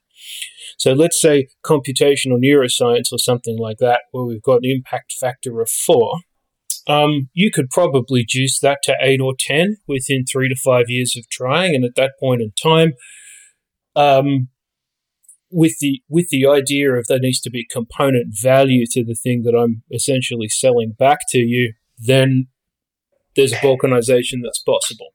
So 0.79 0.93
let's 0.93 1.21
say 1.21 1.49
computational 1.65 2.39
neuroscience 2.39 3.13
or 3.13 3.19
something 3.19 3.59
like 3.59 3.79
that, 3.79 4.03
where 4.13 4.25
we've 4.25 4.43
got 4.43 4.63
an 4.63 4.71
impact 4.71 5.15
factor 5.19 5.61
of 5.61 5.71
four 5.71 6.21
um, 6.87 7.29
you 7.33 7.51
could 7.51 7.71
probably 7.71 8.25
juice 8.27 8.59
that 8.61 8.79
to 8.85 8.95
eight 9.01 9.21
or 9.21 9.35
10 9.39 9.77
within 9.87 10.25
three 10.25 10.49
to 10.49 10.57
five 10.57 10.87
years 10.89 11.15
of 11.17 11.29
trying. 11.29 11.75
And 11.75 11.85
at 11.85 11.95
that 11.97 12.13
point 12.19 12.43
in 12.43 12.53
time, 12.61 12.93
um, 13.95 14.49
with 15.51 15.75
the 15.81 16.01
with 16.09 16.29
the 16.31 16.47
idea 16.47 16.93
of 16.93 17.07
there 17.09 17.19
needs 17.19 17.41
to 17.41 17.51
be 17.51 17.67
component 17.69 18.29
value 18.41 18.87
to 18.93 19.05
the 19.05 19.17
thing 19.17 19.43
that 19.43 19.55
I'm 19.55 19.83
essentially 19.91 20.49
selling 20.49 20.95
back 20.97 21.19
to 21.31 21.39
you, 21.39 21.75
then 21.99 22.47
there's 23.35 23.53
a 23.53 23.57
balkanization 23.57 24.43
that's 24.45 24.63
possible, 24.63 25.09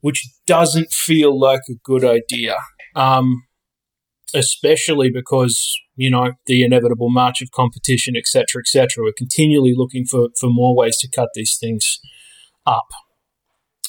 which 0.00 0.24
doesn't 0.46 0.92
feel 0.92 1.38
like 1.38 1.62
a 1.68 1.74
good 1.82 2.04
idea. 2.04 2.56
Um, 2.94 3.42
especially 4.34 5.10
because 5.10 5.78
you 5.96 6.10
know 6.10 6.32
the 6.46 6.64
inevitable 6.64 7.10
march 7.10 7.42
of 7.42 7.50
competition, 7.50 8.16
etc., 8.16 8.60
etc. 8.60 9.04
We're 9.04 9.12
continually 9.16 9.74
looking 9.76 10.04
for 10.04 10.28
for 10.38 10.48
more 10.48 10.74
ways 10.74 10.98
to 10.98 11.10
cut 11.10 11.30
these 11.34 11.56
things 11.60 12.00
up. 12.66 12.86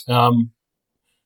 Um, 0.08 0.52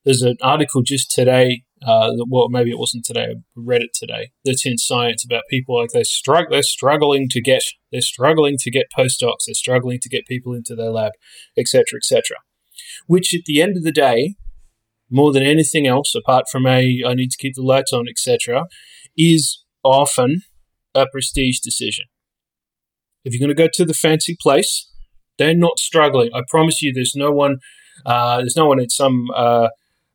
there's 0.06 0.22
an 0.22 0.38
article 0.42 0.84
just 0.84 1.12
today. 1.12 1.64
Uh, 1.86 2.12
well, 2.28 2.50
maybe 2.50 2.72
it 2.72 2.80
wasn't 2.80 3.06
today. 3.06 3.26
I 3.30 3.36
read 3.56 3.84
it 3.84 3.92
today. 3.94 4.32
That's 4.44 4.66
in 4.66 4.80
Science 4.80 5.24
about 5.24 5.44
people 5.50 5.80
like 5.80 5.92
they 5.92 6.04
struggle. 6.04 6.52
They're 6.52 6.64
struggling 6.64 7.28
to 7.30 7.42
get. 7.42 7.62
They're 7.92 8.02
struggling 8.02 8.58
to 8.60 8.72
get 8.72 8.88
postdocs. 8.98 9.46
They're 9.46 9.54
struggling 9.54 10.00
to 10.02 10.10
get 10.10 10.26
people 10.26 10.54
into 10.54 10.76
their 10.76 10.90
lab, 10.90 11.12
etc., 11.58 11.98
etc. 11.98 12.38
Which, 13.06 13.34
at 13.36 13.46
the 13.46 13.62
end 13.62 13.78
of 13.78 13.84
the 13.84 13.92
day, 13.92 14.36
more 15.10 15.32
than 15.32 15.44
anything 15.44 15.88
else, 15.88 16.16
apart 16.16 16.46
from 16.52 16.66
a 16.66 17.04
I 17.06 17.14
need 17.14 17.32
to 17.32 17.38
keep 17.38 17.56
the 17.56 17.62
lights 17.62 17.94
on, 17.94 18.08
etc., 18.08 18.66
is 19.18 19.64
often 19.84 20.42
a 20.94 21.06
prestige 21.12 21.60
decision. 21.60 22.06
If 23.24 23.34
you're 23.34 23.46
going 23.46 23.56
to 23.56 23.62
go 23.62 23.70
to 23.74 23.86
the 23.86 23.94
fancy 23.94 24.38
place, 24.40 24.90
they're 25.38 25.56
not 25.56 25.80
struggling. 25.80 26.30
I 26.34 26.42
promise 26.48 26.82
you, 26.82 26.94
there's 26.94 27.14
no 27.16 27.32
one, 27.32 27.58
uh, 28.06 28.38
there's 28.38 28.56
no 28.56 28.68
one 28.68 28.80
in 28.80 28.90
some 28.90 29.28
uh, 29.36 29.70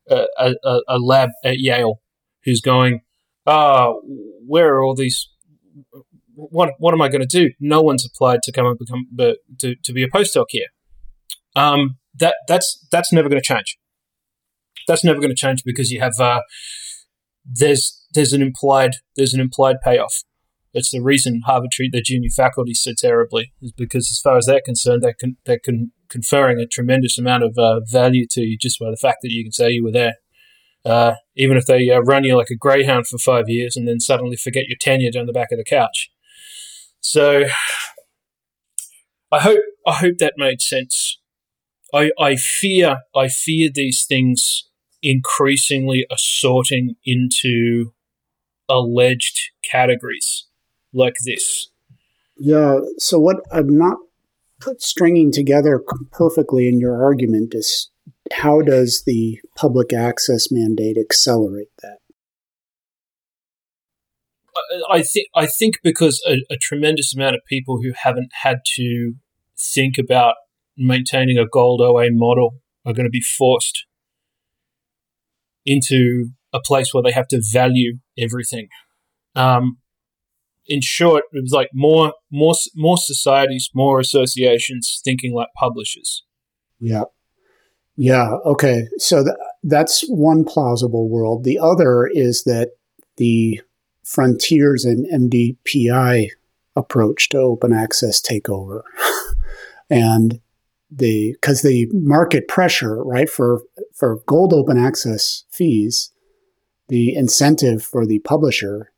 a, 0.09 0.25
a, 0.37 0.79
a, 0.87 0.99
lab 0.99 1.29
at 1.43 1.59
Yale 1.59 2.01
who's 2.43 2.61
going, 2.61 3.01
oh, 3.45 4.01
where 4.45 4.75
are 4.75 4.83
all 4.83 4.95
these? 4.95 5.29
What 6.35 6.71
what 6.79 6.93
am 6.93 7.01
I 7.01 7.09
going 7.09 7.21
to 7.21 7.27
do? 7.27 7.51
No 7.59 7.81
one's 7.81 8.05
applied 8.05 8.39
to 8.43 8.51
come 8.51 8.65
and 8.65 8.77
become 8.77 9.07
to, 9.59 9.75
to 9.75 9.93
be 9.93 10.03
a 10.03 10.07
postdoc 10.07 10.45
here. 10.49 10.67
Um, 11.55 11.97
that 12.15 12.35
that's 12.47 12.85
that's 12.91 13.13
never 13.13 13.29
going 13.29 13.41
to 13.41 13.45
change. 13.45 13.77
That's 14.87 15.03
never 15.03 15.19
going 15.19 15.29
to 15.29 15.35
change 15.35 15.63
because 15.63 15.91
you 15.91 16.01
have 16.01 16.13
uh, 16.19 16.41
there's 17.45 18.02
there's 18.13 18.33
an 18.33 18.41
implied 18.41 18.91
there's 19.15 19.33
an 19.33 19.41
implied 19.41 19.77
payoff. 19.83 20.23
It's 20.73 20.89
the 20.91 21.01
reason 21.01 21.41
Harvard 21.45 21.69
treat 21.71 21.91
their 21.91 22.01
junior 22.03 22.31
faculty 22.35 22.73
so 22.73 22.93
terribly, 22.97 23.53
is 23.61 23.71
because 23.71 24.09
as 24.11 24.19
far 24.23 24.37
as 24.37 24.47
they're 24.47 24.61
concerned, 24.65 25.03
they're, 25.03 25.15
con- 25.19 25.37
they're 25.45 25.59
con- 25.63 25.91
conferring 26.09 26.59
a 26.59 26.65
tremendous 26.65 27.17
amount 27.19 27.43
of 27.43 27.55
uh, 27.59 27.81
value 27.91 28.25
to 28.31 28.41
you 28.41 28.57
just 28.59 28.79
by 28.79 28.89
the 28.89 28.97
fact 28.97 29.19
that 29.21 29.29
you 29.29 29.43
can 29.43 29.51
say 29.51 29.69
you 29.69 29.83
were 29.83 29.91
there. 29.91 30.15
Uh, 30.83 31.13
even 31.35 31.57
if 31.57 31.65
they 31.65 31.89
uh, 31.91 31.99
run 31.99 32.23
you 32.23 32.35
like 32.35 32.49
a 32.49 32.57
greyhound 32.57 33.07
for 33.07 33.17
five 33.17 33.45
years 33.47 33.77
and 33.77 33.87
then 33.87 33.99
suddenly 33.99 34.35
forget 34.35 34.67
your 34.67 34.77
tenure 34.81 35.11
down 35.11 35.27
the 35.27 35.31
back 35.31 35.51
of 35.51 35.57
the 35.57 35.63
couch. 35.63 36.09
So, 36.99 37.45
I 39.31 39.39
hope 39.39 39.61
I 39.85 39.93
hope 39.93 40.17
that 40.17 40.33
made 40.37 40.61
sense. 40.61 41.19
I, 41.93 42.11
I 42.19 42.35
fear 42.35 42.97
I 43.15 43.27
fear 43.27 43.69
these 43.73 44.05
things 44.07 44.67
increasingly 45.01 46.05
assorting 46.11 46.95
into 47.05 47.92
alleged 48.73 49.39
categories 49.69 50.45
like 50.93 51.15
this. 51.25 51.69
Yeah. 52.37 52.79
So 52.97 53.19
what 53.19 53.37
I'm 53.51 53.77
not 53.77 53.97
putting 54.59 54.79
stringing 54.79 55.31
together 55.31 55.81
perfectly 56.11 56.67
in 56.67 56.79
your 56.79 57.03
argument 57.03 57.53
is 57.53 57.91
how 58.31 58.61
does 58.61 59.03
the 59.05 59.39
public 59.55 59.93
access 59.93 60.51
mandate 60.51 60.97
accelerate 60.97 61.71
that? 61.81 61.97
I 64.89 65.01
think 65.01 65.27
I 65.35 65.47
think 65.47 65.75
because 65.83 66.21
a, 66.27 66.37
a, 66.53 66.57
tremendous 66.57 67.15
amount 67.15 67.35
of 67.35 67.41
people 67.47 67.79
who 67.81 67.91
haven't 68.03 68.29
had 68.43 68.57
to 68.75 69.13
think 69.57 69.97
about 69.97 70.35
maintaining 70.77 71.39
a 71.39 71.47
gold 71.47 71.81
OA 71.81 72.11
model 72.11 72.59
are 72.85 72.93
going 72.93 73.05
to 73.05 73.09
be 73.09 73.21
forced 73.21 73.85
into 75.65 76.29
a 76.53 76.59
place 76.59 76.93
where 76.93 77.03
they 77.03 77.11
have 77.11 77.27
to 77.29 77.41
value 77.51 77.97
everything. 78.17 78.67
Um, 79.35 79.77
in 80.65 80.79
short, 80.81 81.25
it 81.33 81.41
was 81.41 81.51
like 81.51 81.69
more, 81.73 82.13
more, 82.31 82.53
more 82.75 82.97
societies, 82.97 83.69
more 83.73 83.99
associations 83.99 85.01
thinking 85.03 85.33
like 85.33 85.49
publishers. 85.57 86.23
Yeah, 86.79 87.03
yeah. 87.97 88.35
Okay, 88.45 88.83
so 88.97 89.23
th- 89.23 89.35
that's 89.63 90.01
one 90.07 90.45
plausible 90.45 91.09
world. 91.09 91.43
The 91.43 91.59
other 91.59 92.07
is 92.07 92.43
that 92.43 92.71
the 93.17 93.61
frontiers 94.05 94.85
and 94.85 95.31
MDPI 95.31 96.27
approach 96.75 97.29
to 97.29 97.37
open 97.37 97.73
access 97.73 98.21
take 98.21 98.49
over, 98.49 98.83
and 99.89 100.39
the 100.89 101.33
because 101.33 101.61
the 101.61 101.87
market 101.91 102.47
pressure 102.47 103.03
right 103.03 103.29
for 103.29 103.61
for 103.93 104.19
gold 104.25 104.53
open 104.53 104.77
access 104.77 105.43
fees 105.49 106.11
the 106.93 107.15
incentive 107.15 107.81
for 107.81 108.05
the 108.05 108.19
publisher 108.19 108.93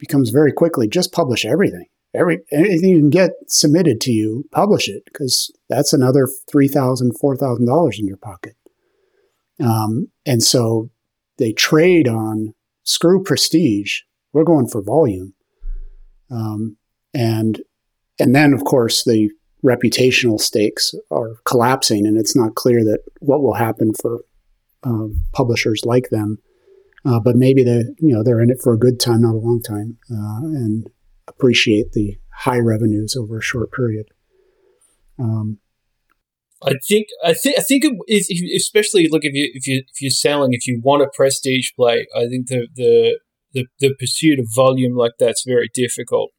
becomes 0.00 0.30
very 0.30 0.50
quickly 0.50 0.88
just 0.88 1.12
publish 1.12 1.44
everything. 1.44 1.86
Every 2.12 2.40
anything 2.50 2.90
you 2.90 2.98
can 2.98 3.10
get 3.10 3.30
submitted 3.46 4.00
to 4.00 4.10
you 4.10 4.48
publish 4.50 4.88
it 4.88 5.04
because 5.04 5.52
that's 5.68 5.92
another 5.92 6.26
$3000 6.52 7.12
$4000 7.22 7.98
in 8.00 8.08
your 8.08 8.16
pocket. 8.16 8.56
Um, 9.60 10.08
and 10.26 10.42
so 10.42 10.90
they 11.38 11.52
trade 11.52 12.08
on 12.08 12.52
screw 12.82 13.22
prestige. 13.22 14.00
We're 14.32 14.42
going 14.42 14.66
for 14.66 14.82
volume. 14.82 15.34
Um, 16.32 16.78
and 17.14 17.60
and 18.18 18.34
then 18.34 18.52
of 18.52 18.64
course 18.64 19.04
the 19.04 19.30
reputational 19.64 20.40
stakes 20.40 20.96
are 21.12 21.36
collapsing, 21.44 22.08
and 22.08 22.18
it's 22.18 22.34
not 22.34 22.56
clear 22.56 22.82
that 22.82 23.02
what 23.20 23.40
will 23.40 23.54
happen 23.54 23.92
for 24.02 24.24
um, 24.82 25.22
publishers 25.32 25.82
like 25.84 26.08
them. 26.10 26.38
Uh, 27.04 27.20
but 27.20 27.36
maybe 27.36 27.62
they, 27.62 27.84
you 27.98 28.14
know, 28.14 28.22
they're 28.22 28.40
in 28.40 28.50
it 28.50 28.60
for 28.62 28.72
a 28.72 28.78
good 28.78 28.98
time, 28.98 29.22
not 29.22 29.34
a 29.34 29.38
long 29.38 29.60
time, 29.60 29.98
uh, 30.10 30.40
and 30.42 30.88
appreciate 31.28 31.92
the 31.92 32.16
high 32.38 32.58
revenues 32.58 33.16
over 33.16 33.38
a 33.38 33.42
short 33.42 33.70
period. 33.72 34.06
Um, 35.18 35.58
I 36.62 36.72
think 36.88 37.08
I 37.22 37.34
think 37.34 37.58
I 37.58 37.62
think 37.62 37.84
especially 38.56 39.08
look 39.10 39.24
if 39.24 39.34
you 39.34 39.50
if 39.52 39.66
you 39.66 39.84
if 39.92 40.00
you're 40.00 40.10
selling 40.10 40.54
if 40.54 40.66
you 40.66 40.80
want 40.82 41.02
a 41.02 41.10
prestige 41.14 41.70
play, 41.76 42.06
I 42.16 42.26
think 42.26 42.48
the 42.48 42.68
the 42.74 43.18
the, 43.52 43.66
the 43.80 43.94
pursuit 43.98 44.38
of 44.38 44.48
volume 44.54 44.96
like 44.96 45.12
that's 45.18 45.44
very 45.46 45.70
difficult. 45.72 46.32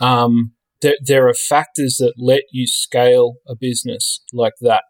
Um, 0.00 0.52
there, 0.80 0.96
there 1.04 1.28
are 1.28 1.34
factors 1.34 1.96
that 1.98 2.14
let 2.16 2.42
you 2.50 2.66
scale 2.66 3.36
a 3.46 3.54
business 3.54 4.22
like 4.32 4.54
that 4.60 4.84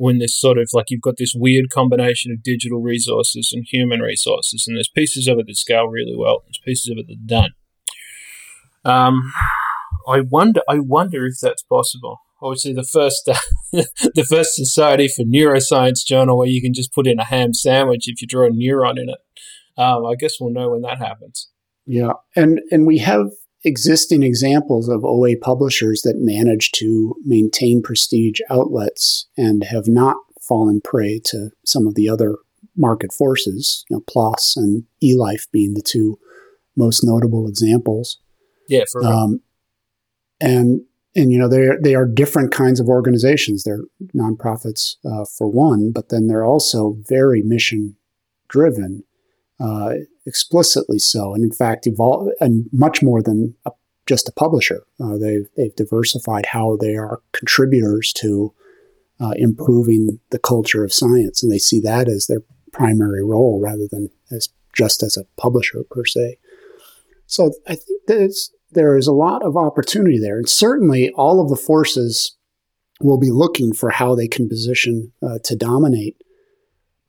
when 0.00 0.16
there's 0.16 0.40
sort 0.40 0.56
of 0.56 0.70
like 0.72 0.86
you've 0.88 1.02
got 1.02 1.18
this 1.18 1.34
weird 1.36 1.68
combination 1.68 2.32
of 2.32 2.42
digital 2.42 2.80
resources 2.80 3.52
and 3.52 3.66
human 3.68 4.00
resources, 4.00 4.64
and 4.66 4.76
there's 4.76 4.88
pieces 4.88 5.28
of 5.28 5.38
it 5.38 5.46
that 5.46 5.56
scale 5.56 5.88
really 5.88 6.16
well, 6.16 6.42
there's 6.46 6.60
pieces 6.64 6.88
of 6.90 6.96
it 6.96 7.06
that 7.06 7.26
don't. 7.26 7.52
Um, 8.82 9.30
I 10.08 10.22
wonder, 10.22 10.62
I 10.66 10.78
wonder 10.78 11.26
if 11.26 11.34
that's 11.40 11.62
possible. 11.62 12.18
Obviously, 12.40 12.72
the 12.72 12.82
first, 12.82 13.28
uh, 13.28 13.34
the 13.72 14.26
first 14.26 14.54
Society 14.54 15.06
for 15.06 15.24
Neuroscience 15.24 16.06
journal 16.06 16.38
where 16.38 16.48
you 16.48 16.62
can 16.62 16.72
just 16.72 16.94
put 16.94 17.06
in 17.06 17.18
a 17.18 17.24
ham 17.24 17.52
sandwich 17.52 18.08
if 18.08 18.22
you 18.22 18.26
draw 18.26 18.46
a 18.46 18.50
neuron 18.50 18.98
in 18.98 19.10
it. 19.10 19.18
Um, 19.76 20.06
I 20.06 20.14
guess 20.18 20.40
we'll 20.40 20.50
know 20.50 20.70
when 20.70 20.80
that 20.80 20.96
happens. 20.96 21.50
Yeah, 21.84 22.12
and 22.34 22.60
and 22.70 22.86
we 22.86 22.98
have 22.98 23.26
existing 23.64 24.22
examples 24.22 24.88
of 24.88 25.04
OA 25.04 25.36
publishers 25.36 26.02
that 26.02 26.16
manage 26.18 26.70
to 26.72 27.14
maintain 27.24 27.82
prestige 27.82 28.40
outlets 28.48 29.26
and 29.36 29.64
have 29.64 29.86
not 29.86 30.16
fallen 30.40 30.80
prey 30.80 31.20
to 31.24 31.50
some 31.64 31.86
of 31.86 31.94
the 31.94 32.08
other 32.08 32.36
market 32.76 33.12
forces, 33.12 33.84
you 33.88 33.96
know, 33.96 34.00
PLOS 34.00 34.56
and 34.56 34.84
eLife 35.02 35.46
being 35.52 35.74
the 35.74 35.82
two 35.82 36.18
most 36.76 37.04
notable 37.04 37.46
examples. 37.46 38.18
Yeah, 38.68 38.84
for 38.90 39.04
um, 39.04 39.40
and 40.40 40.82
and 41.14 41.32
you 41.32 41.38
know 41.38 41.48
they 41.48 41.68
they 41.82 41.94
are 41.94 42.06
different 42.06 42.52
kinds 42.52 42.80
of 42.80 42.88
organizations. 42.88 43.64
They're 43.64 43.84
nonprofits 44.14 44.96
uh, 45.04 45.24
for 45.24 45.48
one, 45.48 45.92
but 45.92 46.08
then 46.08 46.28
they're 46.28 46.44
also 46.44 46.96
very 47.08 47.42
mission 47.42 47.96
driven 48.48 49.04
uh, 49.60 49.94
explicitly 50.26 50.98
so, 50.98 51.34
and 51.34 51.44
in 51.44 51.52
fact, 51.52 51.86
evolve 51.86 52.28
and 52.40 52.68
much 52.72 53.02
more 53.02 53.22
than 53.22 53.54
a, 53.66 53.72
just 54.06 54.28
a 54.28 54.32
publisher. 54.32 54.84
Uh, 55.02 55.16
they've 55.18 55.48
they've 55.56 55.76
diversified 55.76 56.46
how 56.46 56.76
they 56.76 56.96
are 56.96 57.20
contributors 57.32 58.12
to 58.14 58.52
uh, 59.20 59.32
improving 59.36 60.18
the 60.30 60.38
culture 60.38 60.82
of 60.84 60.92
science, 60.92 61.42
and 61.42 61.52
they 61.52 61.58
see 61.58 61.80
that 61.80 62.08
as 62.08 62.26
their 62.26 62.42
primary 62.72 63.24
role 63.24 63.60
rather 63.60 63.86
than 63.90 64.08
as 64.30 64.48
just 64.72 65.02
as 65.02 65.16
a 65.16 65.26
publisher 65.36 65.82
per 65.90 66.04
se. 66.04 66.38
So 67.26 67.52
I 67.66 67.74
think 67.74 68.02
there's 68.06 68.50
there 68.72 68.96
is 68.96 69.06
a 69.06 69.12
lot 69.12 69.42
of 69.44 69.56
opportunity 69.56 70.18
there, 70.18 70.38
and 70.38 70.48
certainly 70.48 71.10
all 71.10 71.40
of 71.40 71.50
the 71.50 71.56
forces 71.56 72.36
will 73.00 73.18
be 73.18 73.30
looking 73.30 73.72
for 73.72 73.90
how 73.90 74.14
they 74.14 74.28
can 74.28 74.48
position 74.48 75.12
uh, 75.22 75.38
to 75.44 75.56
dominate. 75.56 76.16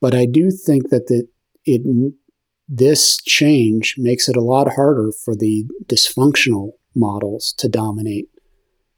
But 0.00 0.14
I 0.14 0.26
do 0.26 0.50
think 0.50 0.88
that 0.88 1.06
the, 1.06 1.28
it 1.64 1.82
this 2.74 3.18
change 3.18 3.96
makes 3.98 4.30
it 4.30 4.36
a 4.36 4.40
lot 4.40 4.72
harder 4.76 5.12
for 5.12 5.36
the 5.36 5.66
dysfunctional 5.84 6.70
models 6.94 7.52
to 7.58 7.68
dominate 7.68 8.30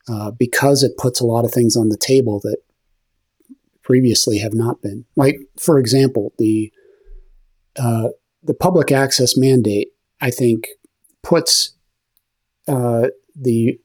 uh, 0.09 0.31
because 0.31 0.85
it 0.85 0.97
puts 0.97 1.19
a 1.19 1.27
lot 1.27 1.45
of 1.45 1.51
things 1.51 1.77
on 1.77 1.89
the 1.89 1.97
table 1.97 2.39
that 2.45 2.59
previously 3.83 4.39
have 4.39 4.55
not 4.55 4.81
been. 4.81 5.05
Like, 5.17 5.39
for 5.59 5.81
example, 5.81 6.33
the 6.39 6.73
uh, 7.77 8.11
the 8.45 8.55
public 8.55 8.93
access 8.93 9.37
mandate, 9.37 9.89
I 10.21 10.31
think, 10.31 10.69
puts 11.25 11.75
uh, 12.69 13.09
the 13.35 13.81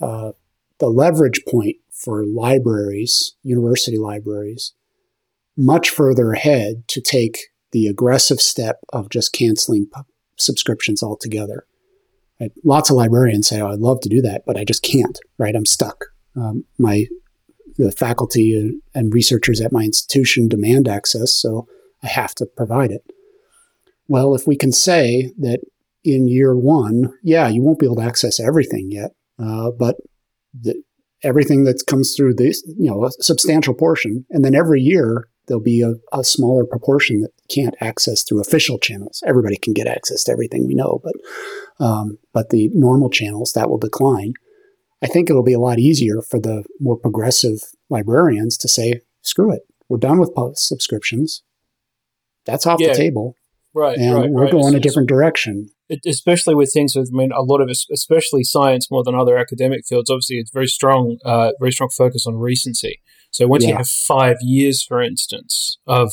uh, 0.00 0.32
the 0.78 0.88
leverage 0.88 1.42
point 1.46 1.76
for 1.92 2.24
libraries, 2.24 3.34
university 3.42 3.98
libraries, 3.98 4.72
much 5.58 5.90
further 5.90 6.32
ahead 6.32 6.88
to 6.88 7.02
take 7.02 7.36
the 7.76 7.88
aggressive 7.88 8.40
step 8.40 8.78
of 8.94 9.10
just 9.10 9.34
canceling 9.34 9.86
pu- 9.92 10.00
subscriptions 10.38 11.02
altogether. 11.02 11.66
Right? 12.40 12.50
Lots 12.64 12.88
of 12.88 12.96
librarians 12.96 13.48
say, 13.48 13.60
"Oh, 13.60 13.68
I'd 13.68 13.80
love 13.80 14.00
to 14.00 14.08
do 14.08 14.22
that, 14.22 14.44
but 14.46 14.56
I 14.56 14.64
just 14.64 14.82
can't." 14.82 15.18
Right? 15.36 15.54
I'm 15.54 15.66
stuck. 15.66 16.06
Um, 16.34 16.64
my 16.78 17.06
the 17.76 17.92
faculty 17.92 18.80
and 18.94 19.12
researchers 19.12 19.60
at 19.60 19.72
my 19.72 19.82
institution 19.82 20.48
demand 20.48 20.88
access, 20.88 21.34
so 21.34 21.68
I 22.02 22.06
have 22.06 22.34
to 22.36 22.46
provide 22.46 22.92
it. 22.92 23.04
Well, 24.08 24.34
if 24.34 24.46
we 24.46 24.56
can 24.56 24.72
say 24.72 25.32
that 25.38 25.60
in 26.02 26.28
year 26.28 26.56
one, 26.56 27.12
yeah, 27.22 27.46
you 27.48 27.62
won't 27.62 27.78
be 27.78 27.84
able 27.84 27.96
to 27.96 28.08
access 28.10 28.40
everything 28.40 28.90
yet, 28.90 29.10
uh, 29.38 29.70
but 29.70 29.96
the, 30.58 30.82
everything 31.22 31.64
that 31.64 31.84
comes 31.86 32.14
through 32.16 32.36
this, 32.36 32.62
you 32.78 32.90
know, 32.90 33.04
a 33.04 33.10
substantial 33.20 33.74
portion, 33.74 34.24
and 34.30 34.42
then 34.42 34.54
every 34.54 34.80
year 34.80 35.28
there'll 35.46 35.62
be 35.62 35.82
a, 35.82 35.94
a, 36.12 36.24
smaller 36.24 36.64
proportion 36.64 37.20
that 37.20 37.30
can't 37.48 37.74
access 37.80 38.22
through 38.22 38.40
official 38.40 38.78
channels. 38.78 39.22
Everybody 39.26 39.56
can 39.56 39.72
get 39.72 39.86
access 39.86 40.24
to 40.24 40.32
everything 40.32 40.66
we 40.66 40.74
know, 40.74 41.00
but 41.02 41.14
um, 41.84 42.18
but 42.32 42.50
the 42.50 42.70
normal 42.74 43.10
channels 43.10 43.52
that 43.52 43.70
will 43.70 43.78
decline. 43.78 44.34
I 45.02 45.06
think 45.06 45.28
it'll 45.28 45.42
be 45.42 45.52
a 45.52 45.60
lot 45.60 45.78
easier 45.78 46.22
for 46.22 46.40
the 46.40 46.64
more 46.80 46.96
progressive 46.96 47.58
librarians 47.90 48.56
to 48.58 48.68
say, 48.68 49.00
"Screw 49.22 49.52
it, 49.52 49.62
we're 49.88 49.98
done 49.98 50.18
with 50.18 50.32
subscriptions. 50.56 51.42
That's 52.44 52.66
off 52.66 52.80
yeah. 52.80 52.88
the 52.88 52.94
table." 52.94 53.36
Right, 53.74 53.98
and 53.98 54.14
right, 54.14 54.30
we're 54.30 54.44
right. 54.44 54.52
going 54.52 54.74
it's, 54.74 54.76
a 54.76 54.80
different 54.80 55.06
direction. 55.06 55.68
especially 56.06 56.54
with 56.54 56.72
things 56.72 56.96
with, 56.96 57.10
I 57.12 57.14
mean, 57.14 57.30
a 57.30 57.42
lot 57.42 57.60
of, 57.60 57.68
especially 57.92 58.42
science 58.42 58.90
more 58.90 59.04
than 59.04 59.14
other 59.14 59.36
academic 59.36 59.84
fields. 59.86 60.08
Obviously, 60.08 60.36
it's 60.36 60.50
very 60.50 60.66
strong, 60.66 61.18
uh, 61.26 61.52
very 61.60 61.72
strong 61.72 61.90
focus 61.90 62.26
on 62.26 62.36
recency. 62.36 63.02
So 63.36 63.46
once 63.46 63.64
yeah. 63.64 63.72
you 63.72 63.76
have 63.76 63.88
five 63.88 64.36
years, 64.40 64.82
for 64.82 65.02
instance, 65.02 65.76
of 65.86 66.10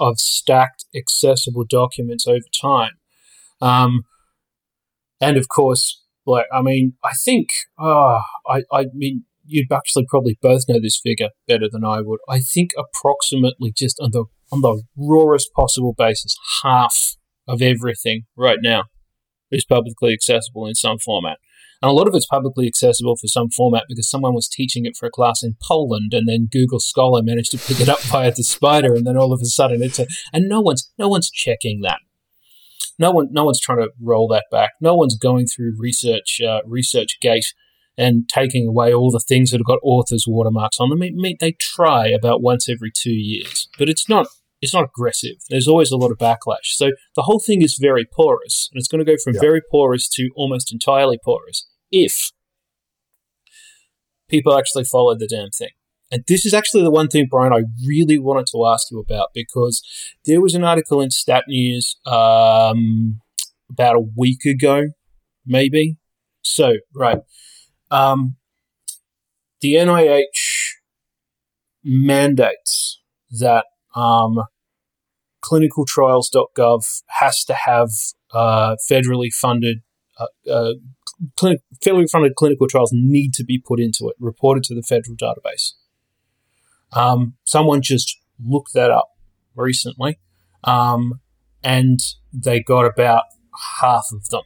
of 0.00 0.18
stacked 0.18 0.84
accessible 0.96 1.64
documents 1.64 2.26
over 2.26 2.46
time, 2.60 2.94
um, 3.60 4.02
and 5.20 5.36
of 5.36 5.46
course, 5.48 6.02
like 6.26 6.46
I 6.52 6.60
mean, 6.60 6.94
I 7.04 7.12
think, 7.24 7.50
uh, 7.78 8.18
I 8.48 8.62
I 8.72 8.86
mean, 8.92 9.26
you'd 9.46 9.70
actually 9.70 10.06
probably 10.08 10.38
both 10.42 10.62
know 10.68 10.80
this 10.80 10.98
figure 11.00 11.28
better 11.46 11.68
than 11.70 11.84
I 11.84 12.00
would. 12.00 12.18
I 12.28 12.40
think 12.40 12.70
approximately 12.76 13.72
just 13.72 14.00
on 14.00 14.10
the 14.10 14.24
on 14.50 14.60
the 14.60 14.82
rawest 14.96 15.52
possible 15.54 15.94
basis, 15.96 16.36
half 16.64 17.14
of 17.46 17.62
everything 17.62 18.24
right 18.36 18.58
now 18.60 18.86
is 19.52 19.64
publicly 19.64 20.12
accessible 20.12 20.66
in 20.66 20.74
some 20.74 20.98
format. 20.98 21.38
And 21.82 21.88
a 21.88 21.94
lot 21.94 22.08
of 22.08 22.14
it's 22.14 22.26
publicly 22.26 22.66
accessible 22.66 23.16
for 23.16 23.26
some 23.26 23.48
format 23.48 23.84
because 23.88 24.10
someone 24.10 24.34
was 24.34 24.48
teaching 24.48 24.84
it 24.84 24.96
for 24.96 25.06
a 25.06 25.10
class 25.10 25.42
in 25.42 25.56
Poland, 25.62 26.12
and 26.12 26.28
then 26.28 26.48
Google 26.50 26.78
Scholar 26.80 27.22
managed 27.22 27.52
to 27.52 27.58
pick 27.58 27.80
it 27.80 27.88
up 27.88 28.00
via 28.02 28.32
the 28.32 28.44
spider, 28.44 28.94
and 28.94 29.06
then 29.06 29.16
all 29.16 29.32
of 29.32 29.40
a 29.40 29.46
sudden 29.46 29.82
it's 29.82 29.98
a 29.98 30.06
and 30.32 30.48
no 30.48 30.60
one's 30.60 30.92
no 30.98 31.08
one's 31.08 31.30
checking 31.30 31.80
that. 31.82 32.00
No 32.98 33.10
one 33.10 33.28
no 33.30 33.44
one's 33.44 33.60
trying 33.60 33.78
to 33.78 33.90
roll 34.00 34.28
that 34.28 34.44
back. 34.50 34.72
No 34.80 34.94
one's 34.94 35.16
going 35.16 35.46
through 35.46 35.74
research 35.78 36.40
uh, 36.46 36.60
ResearchGate 36.66 37.46
and 37.96 38.28
taking 38.28 38.66
away 38.66 38.92
all 38.92 39.10
the 39.10 39.20
things 39.20 39.50
that 39.50 39.58
have 39.58 39.66
got 39.66 39.78
authors 39.82 40.24
watermarks 40.26 40.78
on 40.80 40.90
them. 40.90 41.00
They 41.40 41.52
try 41.58 42.08
about 42.08 42.42
once 42.42 42.68
every 42.68 42.92
two 42.94 43.12
years, 43.12 43.68
but 43.78 43.88
it's 43.88 44.08
not 44.08 44.26
it's 44.60 44.74
not 44.74 44.84
aggressive. 44.84 45.36
There's 45.48 45.68
always 45.68 45.90
a 45.90 45.96
lot 45.96 46.10
of 46.10 46.18
backlash. 46.18 46.74
So 46.74 46.90
the 47.16 47.22
whole 47.22 47.40
thing 47.40 47.62
is 47.62 47.78
very 47.80 48.04
porous, 48.04 48.68
and 48.72 48.78
it's 48.78 48.88
going 48.88 49.04
to 49.04 49.10
go 49.10 49.16
from 49.22 49.34
yeah. 49.34 49.40
very 49.40 49.60
porous 49.70 50.08
to 50.10 50.30
almost 50.36 50.72
entirely 50.72 51.18
porous 51.22 51.66
if 51.90 52.32
people 54.28 54.56
actually 54.56 54.84
follow 54.84 55.14
the 55.14 55.26
damn 55.26 55.50
thing. 55.50 55.70
And 56.12 56.24
this 56.26 56.44
is 56.44 56.52
actually 56.52 56.82
the 56.82 56.90
one 56.90 57.08
thing, 57.08 57.28
Brian, 57.30 57.52
I 57.52 57.62
really 57.86 58.18
wanted 58.18 58.46
to 58.52 58.66
ask 58.66 58.90
you 58.90 58.98
about 58.98 59.28
because 59.32 59.82
there 60.26 60.40
was 60.40 60.54
an 60.54 60.64
article 60.64 61.00
in 61.00 61.10
Stat 61.10 61.44
News 61.46 61.96
um, 62.04 63.20
about 63.70 63.96
a 63.96 64.04
week 64.16 64.44
ago, 64.44 64.88
maybe. 65.46 65.98
So, 66.42 66.74
right. 66.94 67.20
Um, 67.92 68.36
the 69.60 69.74
NIH 69.74 70.74
mandates 71.84 73.00
that 73.30 73.66
um, 73.94 74.44
clinicaltrials.gov 75.42 77.02
has 77.08 77.44
to 77.44 77.54
have 77.54 77.90
uh, 78.32 78.76
federally 78.90 79.32
funded 79.32 79.82
uh, 80.18 80.50
uh, 80.50 80.72
clinic, 81.36 81.60
federally 81.84 82.08
funded 82.08 82.34
clinical 82.34 82.66
trials 82.68 82.92
need 82.92 83.32
to 83.34 83.44
be 83.44 83.58
put 83.58 83.80
into 83.80 84.08
it, 84.08 84.16
reported 84.18 84.64
to 84.64 84.74
the 84.74 84.82
federal 84.82 85.16
database. 85.16 85.72
Um, 86.92 87.34
someone 87.44 87.82
just 87.82 88.18
looked 88.44 88.72
that 88.74 88.90
up 88.90 89.10
recently, 89.54 90.18
um, 90.64 91.20
and 91.62 92.00
they 92.32 92.60
got 92.60 92.84
about 92.84 93.24
half 93.80 94.08
of 94.12 94.28
them. 94.28 94.42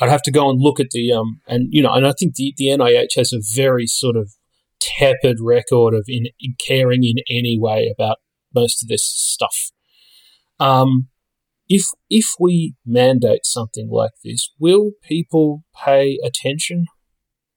I'd 0.00 0.10
have 0.10 0.22
to 0.22 0.32
go 0.32 0.50
and 0.50 0.60
look 0.60 0.80
at 0.80 0.90
the 0.90 1.12
um, 1.12 1.40
and 1.46 1.68
you 1.72 1.82
know, 1.82 1.92
and 1.92 2.06
I 2.06 2.12
think 2.18 2.34
the, 2.34 2.54
the 2.56 2.66
NIH 2.66 3.16
has 3.16 3.32
a 3.32 3.40
very 3.40 3.86
sort 3.86 4.16
of 4.16 4.34
tepid 4.98 5.38
record 5.40 5.94
of 5.94 6.04
in, 6.08 6.26
in 6.40 6.54
caring 6.64 7.04
in 7.04 7.16
any 7.30 7.58
way 7.58 7.92
about 7.92 8.18
most 8.54 8.82
of 8.82 8.88
this 8.88 9.04
stuff. 9.04 9.70
Um, 10.58 11.08
if 11.68 11.86
if 12.10 12.26
we 12.38 12.74
mandate 12.84 13.44
something 13.44 13.88
like 13.90 14.12
this, 14.24 14.50
will 14.58 14.92
people 15.02 15.64
pay 15.74 16.18
attention, 16.24 16.86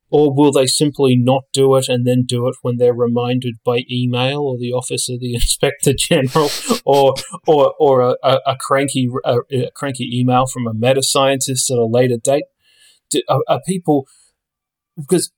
or 0.10 0.34
will 0.34 0.52
they 0.52 0.68
simply 0.68 1.18
not 1.18 1.44
do 1.52 1.76
it 1.76 1.90
and 1.90 2.08
then 2.08 2.24
do 2.26 2.48
it 2.48 2.56
when 2.62 2.78
they're 2.78 2.94
reminded 2.94 3.56
by 3.66 3.82
email 3.92 4.40
or 4.40 4.58
the 4.58 4.72
office 4.72 5.10
of 5.10 5.20
the 5.20 5.34
inspector 5.36 5.94
general, 5.98 6.50
or 6.86 7.16
or 7.46 7.74
or 7.80 8.02
a, 8.02 8.16
a, 8.24 8.40
a 8.48 8.56
cranky 8.60 9.10
a, 9.26 9.40
a, 9.52 9.72
cranky 9.76 10.10
email 10.12 10.46
from 10.46 10.68
a 10.68 10.74
meta 10.74 11.04
scientist 11.04 11.70
at 11.70 11.78
a 11.78 11.86
later 11.86 12.18
date? 12.22 12.46
Do, 13.12 13.22
are, 13.28 13.42
are 13.48 13.62
people 13.68 14.06
because 14.98 15.32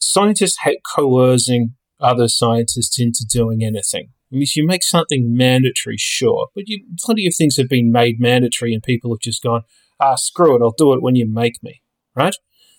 scientists 0.00 0.58
hate 0.64 0.80
coercing 0.84 1.74
other 2.00 2.28
scientists 2.28 2.98
into 2.98 3.24
doing 3.28 3.62
anything. 3.62 4.10
I 4.30 4.34
mean, 4.34 4.42
if 4.42 4.56
you 4.56 4.66
make 4.66 4.82
something 4.82 5.34
mandatory, 5.36 5.96
sure, 5.98 6.48
but 6.54 6.64
you, 6.66 6.84
plenty 7.00 7.26
of 7.26 7.34
things 7.36 7.56
have 7.56 7.68
been 7.68 7.90
made 7.90 8.20
mandatory, 8.20 8.74
and 8.74 8.82
people 8.82 9.12
have 9.12 9.20
just 9.20 9.42
gone, 9.42 9.62
"Ah, 9.98 10.16
screw 10.16 10.54
it, 10.54 10.62
I'll 10.62 10.74
do 10.76 10.92
it 10.92 11.02
when 11.02 11.16
you 11.16 11.26
make 11.26 11.62
me." 11.62 11.82
Right? 12.14 12.34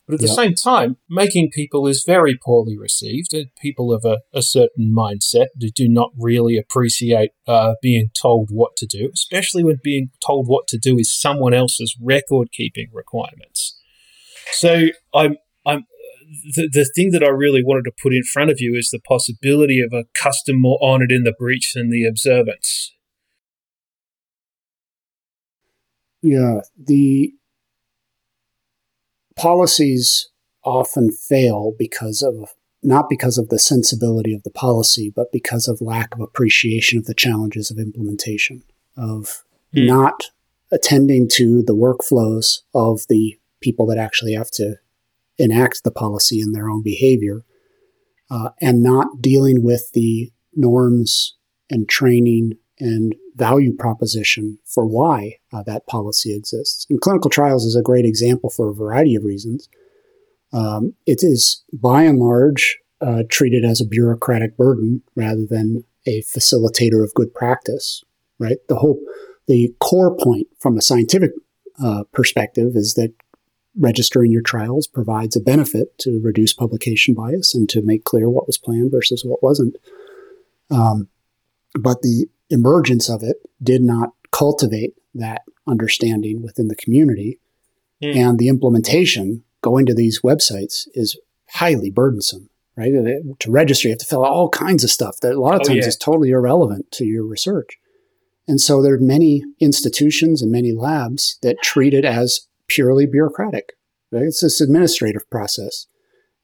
But 0.10 0.16
at 0.16 0.22
the 0.22 0.28
same 0.28 0.56
time, 0.56 0.98
making 1.08 1.52
people 1.52 1.86
is 1.86 2.04
very 2.04 2.36
poorly 2.36 2.76
received. 2.76 3.32
People 3.62 3.94
of 3.94 4.04
a, 4.04 4.22
a 4.34 4.42
certain 4.42 4.92
mindset 4.92 5.50
do, 5.56 5.70
do 5.70 5.88
not 5.88 6.10
really 6.18 6.58
appreciate 6.58 7.30
uh, 7.46 7.76
being 7.80 8.10
told 8.20 8.50
what 8.50 8.76
to 8.78 8.88
do, 8.88 9.12
especially 9.14 9.64
when 9.64 9.78
being 9.84 10.10
told 10.26 10.48
what 10.48 10.68
to 10.70 10.80
do 10.80 10.98
is 10.98 11.16
someone 11.16 11.54
else's 11.54 11.96
record 12.02 12.52
keeping 12.52 12.88
requirements. 12.92 13.80
So 14.52 14.88
I'm 15.14 15.38
I'm 15.64 15.86
the, 16.56 16.70
the 16.72 16.90
thing 16.96 17.12
that 17.12 17.24
I 17.24 17.30
really 17.30 17.64
wanted 17.64 17.84
to 17.86 18.02
put 18.02 18.14
in 18.14 18.24
front 18.24 18.52
of 18.52 18.60
you 18.60 18.76
is 18.76 18.90
the 18.90 19.00
possibility 19.00 19.82
of 19.82 19.94
a 19.94 20.06
custom 20.14 20.60
more 20.60 20.78
honored 20.82 21.12
in 21.12 21.24
the 21.24 21.34
breach 21.38 21.74
than 21.74 21.90
the 21.90 22.06
observance. 22.06 22.94
Yeah, 26.22 26.62
the 26.78 27.34
policies 29.36 30.30
often 30.64 31.12
fail 31.12 31.74
because 31.78 32.22
of 32.22 32.50
not 32.82 33.10
because 33.10 33.38
of 33.38 33.50
the 33.50 33.60
sensibility 33.60 34.34
of 34.34 34.44
the 34.44 34.52
policy, 34.52 35.12
but 35.14 35.32
because 35.32 35.68
of 35.68 35.82
lack 35.82 36.14
of 36.14 36.22
appreciation 36.22 36.98
of 36.98 37.06
the 37.06 37.14
challenges 37.14 37.70
of 37.70 37.78
implementation, 37.78 38.64
of 38.96 39.44
mm. 39.76 39.86
not 39.86 40.26
attending 40.72 41.28
to 41.28 41.62
the 41.62 41.76
workflows 41.76 42.60
of 42.74 43.02
the 43.10 43.38
people 43.60 43.86
that 43.86 43.98
actually 43.98 44.34
have 44.34 44.52
to 44.52 44.76
enact 45.40 45.84
the 45.84 45.92
policy 45.92 46.42
in 46.42 46.52
their 46.52 46.70
own 46.70 46.84
behavior 46.84 47.44
uh, 48.30 48.50
and 48.62 48.84
not 48.84 49.22
dealing 49.22 49.64
with 49.64 49.92
the 49.94 50.32
norms 50.54 51.36
and 51.70 51.88
training 51.88 52.54
and 52.80 53.16
value 53.36 53.76
proposition 53.76 54.58
for 54.66 54.86
why 54.86 55.38
uh, 55.54 55.64
that 55.64 55.88
policy 55.88 56.36
exists. 56.36 56.86
And 56.90 57.02
clinical 57.02 57.30
trials 57.30 57.66
is 57.66 57.76
a 57.76 57.82
great 57.82 58.06
example 58.06 58.50
for 58.50 58.70
a 58.70 58.74
variety 58.74 59.16
of 59.16 59.24
reasons. 59.24 59.70
Um, 60.52 60.94
it 61.06 61.24
is 61.24 61.64
by 61.72 62.04
and 62.04 62.20
large 62.20 62.78
uh, 63.02 63.24
treated 63.30 63.64
as 63.64 63.80
a 63.80 63.88
bureaucratic 63.88 64.58
burden 64.58 65.02
rather 65.16 65.46
than 65.46 65.84
a 66.06 66.22
facilitator 66.24 67.04
of 67.04 67.14
good 67.14 67.34
practice, 67.34 68.04
right? 68.40 68.58
The 68.68 68.76
whole 68.76 69.00
the 69.48 69.74
core 69.80 70.16
point 70.16 70.48
from 70.60 70.78
a 70.78 70.82
scientific 70.82 71.32
uh, 71.84 72.04
perspective 72.14 72.76
is 72.76 72.94
that 72.96 73.14
registering 73.80 74.32
your 74.32 74.42
trials 74.42 74.88
provides 74.88 75.36
a 75.36 75.42
benefit 75.42 75.98
to 76.00 76.20
reduce 76.20 76.54
publication 76.54 77.14
bias 77.14 77.56
and 77.56 77.70
to 77.70 77.82
make 77.82 78.04
clear 78.04 78.30
what 78.30 78.46
was 78.46 78.58
planned 78.58 78.92
versus 78.92 79.24
what 79.26 79.42
wasn't. 79.42 79.76
Um, 80.70 81.08
but 81.80 82.02
the 82.02 82.28
emergence 82.50 83.10
of 83.10 83.24
it 83.24 83.38
did 83.62 83.82
not 83.82 84.14
cultivate 84.32 84.94
that 85.16 85.44
understanding 85.68 86.42
within 86.42 86.68
the 86.68 86.76
community. 86.76 87.40
Mm. 88.04 88.16
And 88.16 88.40
the 88.40 88.48
implementation 88.48 89.44
going 89.62 89.86
to 89.86 89.94
these 89.94 90.22
websites 90.22 90.88
is 90.94 91.20
highly 91.50 91.90
burdensome, 91.90 92.50
right? 92.76 92.92
To 93.40 93.52
register, 93.52 93.88
you 93.88 93.94
have 93.94 94.00
to 94.00 94.06
fill 94.06 94.26
out 94.26 94.32
all 94.32 94.50
kinds 94.50 94.84
of 94.84 94.92
stuff 94.92 95.18
that 95.22 95.34
a 95.34 95.40
lot 95.40 95.56
of 95.56 95.62
oh, 95.62 95.68
times 95.68 95.84
yeah. 95.84 95.88
is 95.88 95.98
totally 95.98 96.30
irrelevant 96.30 96.92
to 96.94 97.06
your 97.06 97.26
research. 97.26 97.78
And 98.48 98.60
so 98.60 98.82
there 98.82 98.96
are 98.96 99.00
many 99.00 99.44
institutions 99.60 100.42
and 100.42 100.52
many 100.52 100.72
labs 100.72 101.38
that 101.44 101.62
treat 101.62 101.94
it 101.94 102.06
as 102.06 102.48
purely 102.70 103.06
bureaucratic. 103.06 103.74
Right? 104.12 104.24
It's 104.24 104.42
this 104.42 104.62
administrative 104.62 105.30
process. 105.30 105.88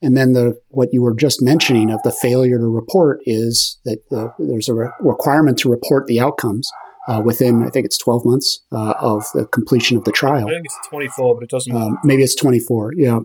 And 0.02 0.16
then 0.16 0.34
the 0.34 0.60
what 0.70 0.94
you 0.94 1.02
were 1.02 1.16
just 1.16 1.42
mentioning 1.42 1.90
of 1.90 2.02
the 2.04 2.12
failure 2.12 2.58
to 2.58 2.68
report 2.68 3.22
is 3.26 3.80
that 3.86 4.08
the, 4.10 4.34
there's 4.38 4.70
a 4.70 4.74
re- 4.74 4.90
requirement 5.00 5.58
to 5.60 5.72
report 5.72 6.06
the 6.06 6.20
outcomes 6.20 6.70
uh, 7.08 7.22
within 7.24 7.64
I 7.64 7.70
think 7.70 7.86
it's 7.86 7.98
12 7.98 8.26
months 8.26 8.60
uh, 8.72 8.94
of 9.00 9.26
the 9.34 9.46
completion 9.48 9.98
of 9.98 10.04
the 10.04 10.12
trial. 10.12 10.48
I 10.48 10.52
think 10.52 10.66
it's 10.66 10.88
24, 10.90 11.36
but 11.36 11.44
it 11.44 11.50
doesn't. 11.50 11.76
Um, 11.76 11.98
maybe 12.04 12.24
it's 12.24 12.36
24. 12.36 12.94
Yeah, 12.98 13.20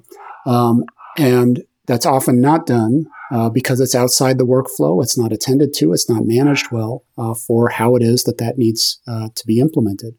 um, 0.47 0.85
and 1.19 1.65
that's 1.87 2.07
often 2.07 2.41
not 2.41 2.67
done 2.67 3.07
uh, 3.33 3.49
because 3.49 3.81
it's 3.81 3.95
outside 3.95 4.39
the 4.39 4.47
workflow. 4.47 5.03
It's 5.03 5.19
not 5.19 5.33
attended 5.33 5.75
to. 5.75 5.93
It's 5.93 6.09
not 6.09 6.25
managed 6.25 6.71
well 6.71 7.05
uh, 7.19 7.35
for 7.35 7.69
how 7.69 7.97
it 7.97 8.03
is 8.03 8.25
that 8.25 8.39
that 8.39 8.59
needs 8.59 9.01
uh, 9.09 9.29
to 9.35 9.47
be 9.47 9.61
implemented. 9.61 10.15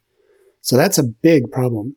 So 0.61 0.77
that's 0.77 0.97
a 0.97 1.03
big 1.03 1.51
problem. 1.51 1.95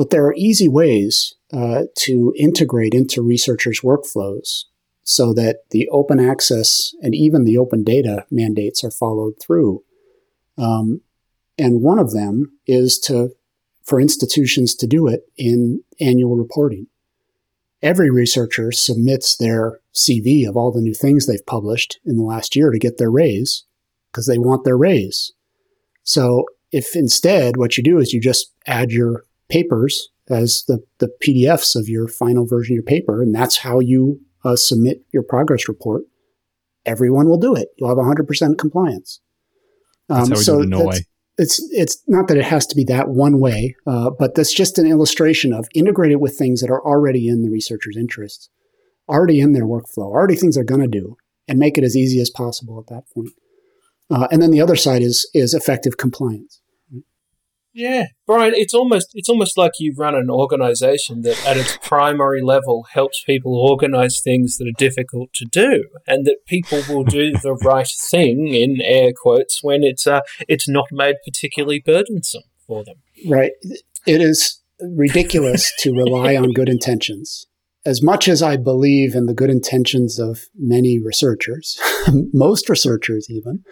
But 0.00 0.08
there 0.08 0.24
are 0.24 0.34
easy 0.34 0.66
ways 0.66 1.34
uh, 1.52 1.82
to 2.06 2.32
integrate 2.38 2.94
into 2.94 3.20
researchers' 3.20 3.82
workflows 3.84 4.64
so 5.02 5.34
that 5.34 5.64
the 5.72 5.90
open 5.90 6.18
access 6.18 6.92
and 7.02 7.14
even 7.14 7.44
the 7.44 7.58
open 7.58 7.84
data 7.84 8.24
mandates 8.30 8.82
are 8.82 8.90
followed 8.90 9.34
through. 9.38 9.82
Um, 10.56 11.02
and 11.58 11.82
one 11.82 11.98
of 11.98 12.12
them 12.12 12.50
is 12.66 12.98
to 13.00 13.32
for 13.84 14.00
institutions 14.00 14.74
to 14.76 14.86
do 14.86 15.06
it 15.06 15.24
in 15.36 15.82
annual 16.00 16.34
reporting. 16.34 16.86
Every 17.82 18.08
researcher 18.08 18.72
submits 18.72 19.36
their 19.36 19.80
CV 19.94 20.48
of 20.48 20.56
all 20.56 20.72
the 20.72 20.80
new 20.80 20.94
things 20.94 21.26
they've 21.26 21.44
published 21.44 22.00
in 22.06 22.16
the 22.16 22.22
last 22.22 22.56
year 22.56 22.70
to 22.70 22.78
get 22.78 22.96
their 22.96 23.10
raise 23.10 23.64
because 24.10 24.26
they 24.26 24.38
want 24.38 24.64
their 24.64 24.78
raise. 24.78 25.32
So 26.04 26.46
if 26.72 26.96
instead 26.96 27.58
what 27.58 27.76
you 27.76 27.82
do 27.84 27.98
is 27.98 28.14
you 28.14 28.20
just 28.22 28.50
add 28.66 28.92
your 28.92 29.24
papers 29.50 30.08
as 30.30 30.64
the, 30.68 30.82
the 30.98 31.10
PDFs 31.22 31.76
of 31.76 31.88
your 31.88 32.08
final 32.08 32.46
version 32.46 32.74
of 32.74 32.76
your 32.76 32.82
paper, 32.84 33.22
and 33.22 33.34
that's 33.34 33.58
how 33.58 33.80
you 33.80 34.20
uh, 34.44 34.56
submit 34.56 35.02
your 35.12 35.22
progress 35.22 35.68
report. 35.68 36.04
Everyone 36.86 37.28
will 37.28 37.38
do 37.38 37.54
it. 37.54 37.68
You'll 37.76 37.88
have 37.88 37.98
100% 37.98 38.58
compliance. 38.58 39.20
Um, 40.08 40.28
that's 40.28 40.46
how 40.46 40.54
we 40.54 40.58
do 40.58 40.60
it 40.60 40.64
in 40.64 40.70
Norway. 40.70 40.98
It's 41.38 41.62
it's 41.70 42.02
not 42.06 42.28
that 42.28 42.36
it 42.36 42.44
has 42.44 42.66
to 42.66 42.76
be 42.76 42.84
that 42.84 43.08
one 43.08 43.40
way, 43.40 43.74
uh, 43.86 44.10
but 44.10 44.34
that's 44.34 44.52
just 44.52 44.78
an 44.78 44.86
illustration 44.86 45.54
of 45.54 45.68
integrated 45.74 46.20
with 46.20 46.36
things 46.36 46.60
that 46.60 46.70
are 46.70 46.84
already 46.84 47.28
in 47.28 47.42
the 47.42 47.48
researcher's 47.48 47.96
interests, 47.96 48.50
already 49.08 49.40
in 49.40 49.52
their 49.52 49.64
workflow, 49.64 50.10
already 50.10 50.34
things 50.34 50.56
they're 50.56 50.64
going 50.64 50.82
to 50.82 50.86
do, 50.86 51.16
and 51.48 51.58
make 51.58 51.78
it 51.78 51.84
as 51.84 51.96
easy 51.96 52.20
as 52.20 52.28
possible 52.28 52.78
at 52.78 52.94
that 52.94 53.04
point. 53.14 53.30
Uh, 54.10 54.28
and 54.30 54.42
then 54.42 54.50
the 54.50 54.60
other 54.60 54.76
side 54.76 55.00
is 55.00 55.30
is 55.32 55.54
effective 55.54 55.96
compliance. 55.96 56.59
Yeah, 57.72 58.06
Brian, 58.26 58.52
it's 58.54 58.74
almost 58.74 59.10
it's 59.14 59.28
almost 59.28 59.56
like 59.56 59.72
you 59.78 59.94
run 59.96 60.14
an 60.14 60.28
organization 60.28 61.22
that 61.22 61.46
at 61.46 61.56
its 61.56 61.76
primary 61.82 62.42
level 62.42 62.86
helps 62.92 63.22
people 63.22 63.56
organize 63.56 64.20
things 64.22 64.56
that 64.56 64.66
are 64.66 64.76
difficult 64.76 65.32
to 65.34 65.44
do 65.44 65.84
and 66.06 66.26
that 66.26 66.38
people 66.46 66.82
will 66.88 67.04
do 67.04 67.32
the 67.32 67.54
right 67.54 67.88
thing 68.10 68.48
in 68.48 68.80
air 68.80 69.12
quotes 69.14 69.62
when 69.62 69.84
it's 69.84 70.06
uh 70.06 70.20
it's 70.48 70.68
not 70.68 70.86
made 70.90 71.16
particularly 71.24 71.80
burdensome 71.80 72.42
for 72.66 72.82
them. 72.84 72.96
Right. 73.28 73.52
It 74.06 74.20
is 74.20 74.60
ridiculous 74.80 75.72
to 75.80 75.92
rely 75.92 76.36
on 76.36 76.52
good 76.52 76.68
intentions. 76.68 77.46
As 77.84 78.02
much 78.02 78.28
as 78.28 78.42
I 78.42 78.56
believe 78.56 79.14
in 79.14 79.26
the 79.26 79.34
good 79.34 79.48
intentions 79.48 80.18
of 80.18 80.40
many 80.54 80.98
researchers, 80.98 81.78
most 82.32 82.68
researchers 82.68 83.28
even, 83.30 83.64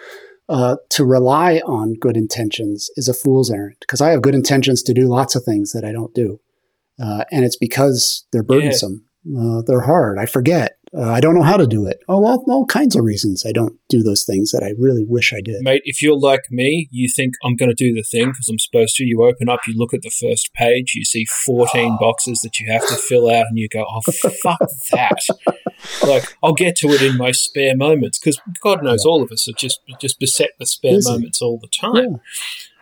uh, 0.48 0.76
to 0.90 1.04
rely 1.04 1.58
on 1.66 1.94
good 1.94 2.16
intentions 2.16 2.90
is 2.96 3.08
a 3.08 3.14
fool's 3.14 3.50
errand 3.50 3.76
because 3.80 4.00
I 4.00 4.10
have 4.10 4.22
good 4.22 4.34
intentions 4.34 4.82
to 4.84 4.94
do 4.94 5.06
lots 5.06 5.34
of 5.34 5.44
things 5.44 5.72
that 5.72 5.84
I 5.84 5.92
don't 5.92 6.14
do. 6.14 6.40
Uh, 7.00 7.24
and 7.30 7.44
it's 7.44 7.56
because 7.56 8.26
they're 8.32 8.42
burdensome. 8.42 9.04
Yeah. 9.24 9.58
Uh, 9.58 9.62
they're 9.66 9.82
hard. 9.82 10.18
I 10.18 10.26
forget. 10.26 10.77
Uh, 10.96 11.10
I 11.10 11.20
don't 11.20 11.34
know 11.34 11.42
how 11.42 11.56
to 11.56 11.66
do 11.66 11.86
it. 11.86 12.00
Oh, 12.08 12.20
well, 12.20 12.44
all 12.48 12.66
kinds 12.66 12.96
of 12.96 13.04
reasons 13.04 13.44
I 13.46 13.52
don't 13.52 13.78
do 13.88 14.02
those 14.02 14.24
things 14.24 14.52
that 14.52 14.62
I 14.62 14.72
really 14.78 15.04
wish 15.04 15.32
I 15.32 15.40
did. 15.40 15.62
Mate, 15.62 15.82
if 15.84 16.02
you're 16.02 16.18
like 16.18 16.50
me, 16.50 16.88
you 16.90 17.08
think 17.14 17.34
I'm 17.44 17.56
going 17.56 17.68
to 17.68 17.74
do 17.74 17.92
the 17.92 18.02
thing 18.02 18.28
because 18.28 18.48
I'm 18.48 18.58
supposed 18.58 18.96
to. 18.96 19.04
You 19.04 19.24
open 19.24 19.48
up, 19.48 19.60
you 19.66 19.74
look 19.76 19.92
at 19.92 20.02
the 20.02 20.10
first 20.10 20.52
page, 20.54 20.94
you 20.94 21.04
see 21.04 21.24
14 21.24 21.96
boxes 22.00 22.40
that 22.40 22.58
you 22.58 22.70
have 22.72 22.86
to 22.88 22.96
fill 22.96 23.28
out, 23.28 23.46
and 23.48 23.58
you 23.58 23.68
go, 23.68 23.84
oh, 23.88 24.00
fuck 24.42 24.60
that. 24.92 25.18
like, 26.06 26.24
I'll 26.42 26.54
get 26.54 26.76
to 26.76 26.88
it 26.88 27.02
in 27.02 27.16
my 27.16 27.32
spare 27.32 27.76
moments 27.76 28.18
because 28.18 28.40
God 28.62 28.82
knows 28.82 29.04
yeah. 29.04 29.10
all 29.10 29.22
of 29.22 29.30
us 29.30 29.48
are 29.48 29.52
just, 29.52 29.80
just 30.00 30.18
beset 30.18 30.50
with 30.58 30.68
spare 30.68 30.98
moments 31.02 31.42
all 31.42 31.58
the 31.58 31.68
time. 31.68 31.94
Yeah. 32.12 32.16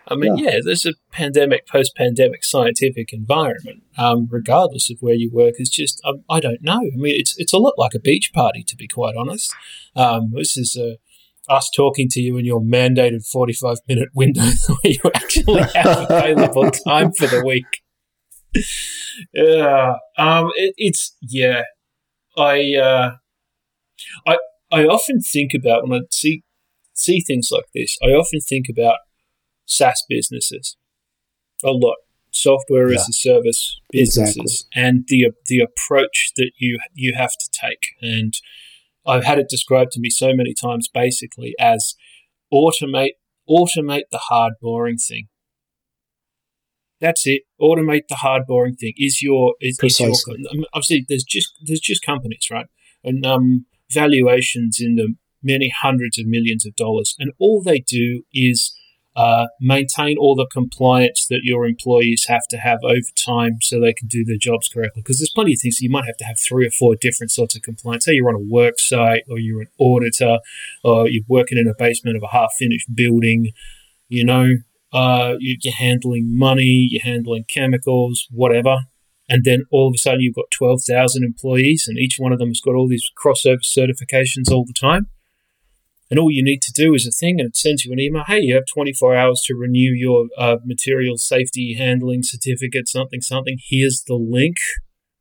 I 0.08 0.14
mean, 0.14 0.36
yeah, 0.36 0.52
yeah 0.52 0.60
there's 0.64 0.86
a 0.86 0.94
pandemic, 1.10 1.66
post 1.66 1.94
pandemic 1.96 2.44
scientific 2.44 3.12
environment, 3.12 3.82
um, 3.98 4.28
regardless 4.30 4.90
of 4.90 4.98
where 5.00 5.14
you 5.14 5.30
work. 5.32 5.54
It's 5.58 5.70
just, 5.70 6.00
um, 6.04 6.24
I 6.28 6.40
don't 6.40 6.62
know. 6.62 6.78
I 6.80 6.96
mean, 6.96 7.18
it's, 7.18 7.36
it's 7.38 7.52
a 7.52 7.58
lot 7.58 7.74
like 7.76 7.94
a 7.94 7.98
beach 7.98 8.32
party, 8.32 8.62
to 8.64 8.76
be 8.76 8.86
quite 8.86 9.16
honest. 9.16 9.54
Um, 9.94 10.32
this 10.34 10.56
is 10.56 10.76
uh, 10.76 10.94
us 11.52 11.70
talking 11.74 12.08
to 12.10 12.20
you 12.20 12.36
in 12.36 12.44
your 12.44 12.60
mandated 12.60 13.26
45 13.26 13.78
minute 13.88 14.10
window 14.14 14.42
where 14.68 14.78
you 14.84 15.10
actually 15.14 15.62
have 15.74 16.10
available 16.10 16.70
time 16.70 17.12
for 17.12 17.26
the 17.26 17.44
week. 17.44 17.82
yeah. 19.34 19.94
Um, 20.16 20.50
it, 20.56 20.74
it's, 20.76 21.16
yeah. 21.20 21.62
I, 22.36 22.74
uh, 22.76 23.10
I, 24.26 24.38
I 24.70 24.84
often 24.84 25.20
think 25.20 25.52
about 25.54 25.88
when 25.88 26.00
I 26.00 26.04
see 26.10 26.42
see 26.96 27.20
things 27.20 27.50
like 27.52 27.66
this. 27.74 27.96
I 28.02 28.08
often 28.08 28.40
think 28.40 28.66
about 28.70 28.96
SaaS 29.66 30.02
businesses 30.08 30.76
a 31.64 31.70
lot. 31.70 31.96
Software 32.32 32.90
yeah. 32.90 32.96
as 32.96 33.08
a 33.08 33.12
service 33.12 33.80
businesses 33.90 34.66
exactly. 34.68 34.82
and 34.82 35.04
the 35.08 35.30
the 35.46 35.60
approach 35.60 36.32
that 36.36 36.50
you 36.58 36.78
you 36.92 37.14
have 37.16 37.32
to 37.32 37.50
take. 37.50 37.94
And 38.02 38.34
I've 39.06 39.24
had 39.24 39.38
it 39.38 39.48
described 39.48 39.92
to 39.92 40.00
me 40.00 40.10
so 40.10 40.34
many 40.34 40.52
times 40.52 40.88
basically 40.92 41.54
as 41.58 41.94
automate 42.52 43.12
automate 43.48 44.04
the 44.10 44.18
hard 44.28 44.54
boring 44.60 44.98
thing. 44.98 45.28
That's 47.00 47.26
it. 47.26 47.42
Automate 47.60 48.08
the 48.08 48.16
hard 48.16 48.42
boring 48.46 48.74
thing. 48.74 48.92
Is 48.96 49.22
your 49.22 49.54
is, 49.60 49.78
is 49.82 49.98
your 49.98 50.12
obviously 50.74 51.06
there's 51.08 51.24
just 51.24 51.52
there's 51.64 51.80
just 51.80 52.04
companies, 52.04 52.48
right? 52.50 52.66
And 53.02 53.24
um 53.24 53.64
valuations 53.90 54.78
in 54.78 54.96
the 54.96 55.14
many 55.42 55.72
hundreds 55.80 56.18
of 56.18 56.26
millions 56.26 56.66
of 56.66 56.74
dollars. 56.76 57.14
And 57.18 57.32
all 57.38 57.62
they 57.62 57.78
do 57.78 58.24
is 58.32 58.76
uh, 59.16 59.46
maintain 59.60 60.18
all 60.18 60.34
the 60.34 60.46
compliance 60.52 61.26
that 61.30 61.40
your 61.42 61.64
employees 61.64 62.26
have 62.28 62.46
to 62.50 62.58
have 62.58 62.78
over 62.84 63.08
time 63.16 63.56
so 63.62 63.80
they 63.80 63.94
can 63.94 64.08
do 64.08 64.24
their 64.24 64.36
jobs 64.36 64.68
correctly. 64.68 65.00
Because 65.00 65.18
there's 65.18 65.32
plenty 65.34 65.54
of 65.54 65.60
things 65.60 65.80
you 65.80 65.88
might 65.88 66.04
have 66.04 66.18
to 66.18 66.24
have 66.24 66.38
three 66.38 66.66
or 66.66 66.70
four 66.70 66.96
different 67.00 67.30
sorts 67.30 67.56
of 67.56 67.62
compliance. 67.62 68.04
Say 68.04 68.12
you're 68.12 68.28
on 68.28 68.34
a 68.34 68.38
work 68.38 68.78
site 68.78 69.22
or 69.30 69.38
you're 69.38 69.62
an 69.62 69.70
auditor 69.78 70.38
or 70.84 71.08
you're 71.08 71.24
working 71.28 71.56
in 71.56 71.66
a 71.66 71.74
basement 71.78 72.18
of 72.18 72.22
a 72.22 72.28
half 72.28 72.52
finished 72.58 72.94
building, 72.94 73.52
you 74.08 74.24
know, 74.24 74.56
uh, 74.92 75.36
you're 75.38 75.74
handling 75.74 76.36
money, 76.36 76.88
you're 76.90 77.02
handling 77.02 77.44
chemicals, 77.48 78.26
whatever. 78.30 78.80
And 79.30 79.44
then 79.44 79.64
all 79.72 79.88
of 79.88 79.94
a 79.94 79.98
sudden 79.98 80.20
you've 80.20 80.36
got 80.36 80.44
12,000 80.56 81.24
employees 81.24 81.86
and 81.88 81.98
each 81.98 82.16
one 82.18 82.32
of 82.32 82.38
them 82.38 82.48
has 82.48 82.60
got 82.60 82.74
all 82.74 82.86
these 82.86 83.10
crossover 83.18 83.64
certifications 83.64 84.52
all 84.52 84.66
the 84.66 84.74
time 84.78 85.08
and 86.10 86.20
all 86.20 86.30
you 86.30 86.44
need 86.44 86.62
to 86.62 86.72
do 86.72 86.94
is 86.94 87.06
a 87.06 87.10
thing, 87.10 87.40
and 87.40 87.48
it 87.48 87.56
sends 87.56 87.84
you 87.84 87.92
an 87.92 87.98
email. 87.98 88.22
Hey, 88.26 88.40
you 88.40 88.54
have 88.54 88.64
24 88.72 89.16
hours 89.16 89.42
to 89.46 89.54
renew 89.54 89.92
your 89.92 90.26
uh, 90.38 90.56
material 90.64 91.16
safety 91.16 91.74
handling 91.76 92.20
certificate, 92.22 92.88
something, 92.88 93.20
something. 93.20 93.58
Here's 93.68 94.04
the 94.06 94.14
link. 94.14 94.56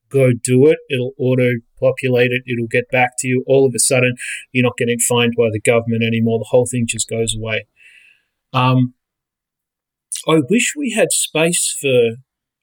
Go 0.09 0.31
do 0.31 0.67
it. 0.67 0.77
It'll 0.89 1.13
auto 1.17 1.53
populate 1.79 2.31
it. 2.31 2.43
It'll 2.45 2.67
get 2.67 2.89
back 2.91 3.13
to 3.19 3.27
you. 3.27 3.43
All 3.47 3.65
of 3.65 3.73
a 3.75 3.79
sudden, 3.79 4.15
you're 4.51 4.63
not 4.63 4.77
getting 4.77 4.99
fined 4.99 5.33
by 5.35 5.49
the 5.51 5.59
government 5.59 6.03
anymore. 6.03 6.39
The 6.39 6.49
whole 6.49 6.67
thing 6.69 6.85
just 6.87 7.09
goes 7.09 7.35
away. 7.35 7.67
Um, 8.53 8.93
I 10.27 10.41
wish 10.49 10.73
we 10.77 10.91
had 10.91 11.11
space 11.11 11.75
for. 11.81 12.17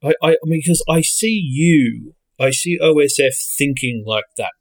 I, 0.04 0.14
I, 0.22 0.30
I 0.32 0.36
mean, 0.44 0.60
because 0.64 0.84
I 0.88 1.00
see 1.00 1.40
you, 1.44 2.14
I 2.38 2.50
see 2.50 2.78
OSF 2.78 3.34
thinking 3.58 4.04
like 4.06 4.24
that 4.36 4.52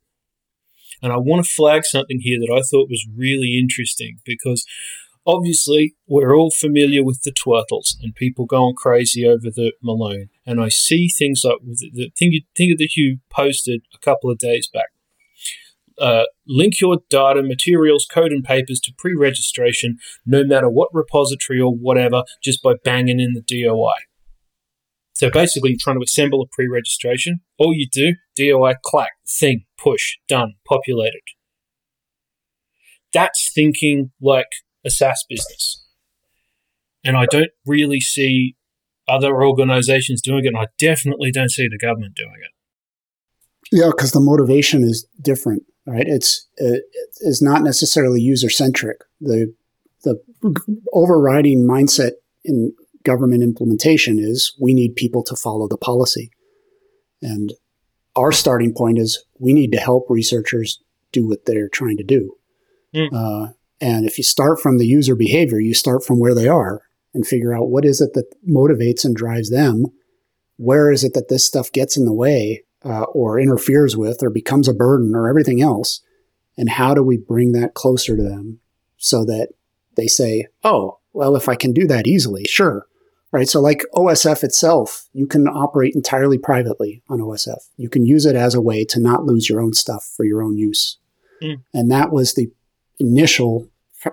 and 1.02 1.12
I 1.12 1.18
want 1.18 1.46
to 1.46 1.52
flag 1.52 1.84
something 1.86 2.20
here 2.22 2.40
that 2.40 2.54
I 2.54 2.62
thought 2.62 2.90
was 2.90 3.08
really 3.16 3.58
interesting 3.58 4.20
because 4.26 4.66
obviously, 5.26 5.96
we're 6.08 6.36
all 6.36 6.52
familiar 6.52 7.04
with 7.04 7.22
the 7.24 7.32
Twirtles 7.32 7.96
and 8.02 8.16
people 8.16 8.46
going 8.46 8.76
crazy 8.76 9.26
over 9.26 9.50
the 9.50 9.74
Malone. 9.82 10.30
And 10.46 10.62
I 10.62 10.70
see 10.70 11.08
things 11.10 11.42
like 11.44 11.58
the 11.64 12.12
thing, 12.18 12.32
you, 12.32 12.42
thing 12.56 12.76
that 12.78 12.96
you 12.96 13.20
posted 13.30 13.82
a 13.94 14.00
couple 14.00 14.30
of 14.30 14.38
days 14.38 14.68
back. 14.68 14.88
Uh, 15.98 16.24
link 16.48 16.82
your 16.82 17.00
data, 17.10 17.44
materials, 17.44 18.08
code, 18.12 18.32
and 18.32 18.44
papers 18.44 18.80
to 18.80 18.94
pre 18.98 19.14
registration, 19.16 19.98
no 20.26 20.44
matter 20.44 20.70
what 20.70 20.90
repository 20.94 21.60
or 21.60 21.74
whatever, 21.76 22.24
just 22.42 22.64
by 22.64 22.74
banging 22.84 23.20
in 23.20 23.34
the 23.34 23.42
DOI. 23.42 23.94
So 25.22 25.30
basically, 25.30 25.70
you're 25.70 25.78
trying 25.80 26.00
to 26.00 26.04
assemble 26.04 26.42
a 26.42 26.48
pre 26.48 26.68
registration. 26.68 27.42
All 27.60 27.76
you 27.76 27.88
do, 27.92 28.16
DOI, 28.36 28.74
clack, 28.84 29.12
thing, 29.30 29.66
push, 29.78 30.18
done, 30.28 30.56
populated. 30.68 31.22
That's 33.14 33.52
thinking 33.54 34.14
like 34.20 34.48
a 34.84 34.90
SaaS 34.90 35.24
business. 35.30 35.86
And 37.04 37.16
I 37.16 37.28
don't 37.30 37.52
really 37.68 38.00
see 38.00 38.56
other 39.08 39.40
organizations 39.40 40.24
doing 40.24 40.46
it. 40.46 40.48
And 40.48 40.58
I 40.58 40.70
definitely 40.80 41.32
don't 41.32 41.52
see 41.52 41.68
the 41.68 41.78
government 41.78 42.16
doing 42.16 42.40
it. 42.42 42.52
Yeah, 43.72 43.92
because 43.96 44.14
the 44.14 44.20
motivation 44.20 44.82
is 44.82 45.08
different, 45.22 45.62
right? 45.86 46.08
It's 46.08 46.48
it 46.58 46.82
is 47.20 47.44
not 47.44 47.62
necessarily 47.62 48.22
user 48.22 48.50
centric. 48.50 48.98
The 49.20 49.54
the 50.04 50.20
overriding 50.94 51.68
mindset 51.68 52.14
in 52.44 52.74
government 53.04 53.44
implementation 53.44 54.20
is 54.20 54.56
we 54.60 54.74
need 54.74 54.96
people 54.96 55.24
to 55.24 55.36
follow 55.36 55.68
the 55.68 55.78
policy, 55.78 56.32
and 57.22 57.54
our 58.16 58.32
starting 58.32 58.74
point 58.74 58.98
is 58.98 59.24
we 59.40 59.54
need 59.54 59.72
to 59.72 59.80
help 59.80 60.06
researchers 60.10 60.82
do 61.12 61.28
what 61.28 61.46
they're 61.46 61.70
trying 61.70 61.98
to 61.98 62.04
do. 62.04 62.36
Mm. 62.94 63.10
Uh, 63.14 63.54
and 63.80 64.06
if 64.06 64.18
you 64.18 64.24
start 64.24 64.60
from 64.60 64.78
the 64.78 64.86
user 64.86 65.16
behavior, 65.16 65.60
you 65.60 65.74
start 65.74 66.04
from 66.06 66.20
where 66.20 66.36
they 66.36 66.48
are 66.48 66.84
and 67.14 67.26
figure 67.26 67.54
out 67.56 67.70
what 67.70 67.86
is 67.86 68.00
it 68.02 68.14
that 68.14 68.34
motivates 68.48 69.04
and 69.04 69.16
drives 69.16 69.50
them. 69.50 69.86
Where 70.58 70.92
is 70.92 71.04
it 71.04 71.14
that 71.14 71.30
this 71.30 71.46
stuff 71.46 71.72
gets 71.72 71.98
in 71.98 72.06
the 72.06 72.14
way 72.14 72.64
uh, 72.86 73.04
or 73.04 73.40
interferes 73.40 73.98
with 73.98 74.22
or 74.22 74.30
becomes 74.30 74.68
a 74.68 74.74
burden 74.74 75.16
or 75.16 75.28
everything 75.28 75.62
else? 75.62 76.02
And 76.58 76.70
how 76.70 76.94
do 76.94 77.02
we 77.02 77.18
bring 77.18 77.54
that 77.54 77.74
closer 77.74 78.16
to 78.16 78.24
them 78.24 78.60
so 78.98 79.26
that 79.26 79.50
they 79.96 80.08
say, 80.08 80.48
oh, 80.64 81.00
well, 81.14 81.36
if 81.36 81.50
I 81.50 81.56
can 81.56 81.74
do 81.74 81.88
that 81.88 82.08
easily, 82.08 82.44
sure. 82.46 82.86
Right. 83.34 83.48
So, 83.48 83.62
like 83.62 83.86
OSF 83.96 84.44
itself, 84.44 85.08
you 85.14 85.26
can 85.26 85.48
operate 85.48 85.96
entirely 85.96 86.38
privately 86.38 87.02
on 87.10 87.20
OSF. 87.20 87.70
You 87.78 87.88
can 87.88 88.06
use 88.06 88.26
it 88.26 88.36
as 88.36 88.54
a 88.54 88.62
way 88.62 88.84
to 88.86 89.00
not 89.00 89.24
lose 89.24 89.48
your 89.48 89.62
own 89.62 89.74
stuff 89.74 90.12
for 90.18 90.26
your 90.26 90.44
own 90.44 90.58
use. 90.58 90.98
Mm. 91.42 91.62
And 91.74 91.92
that 91.92 92.12
was 92.12 92.34
the 92.34 92.52
initial 93.00 93.70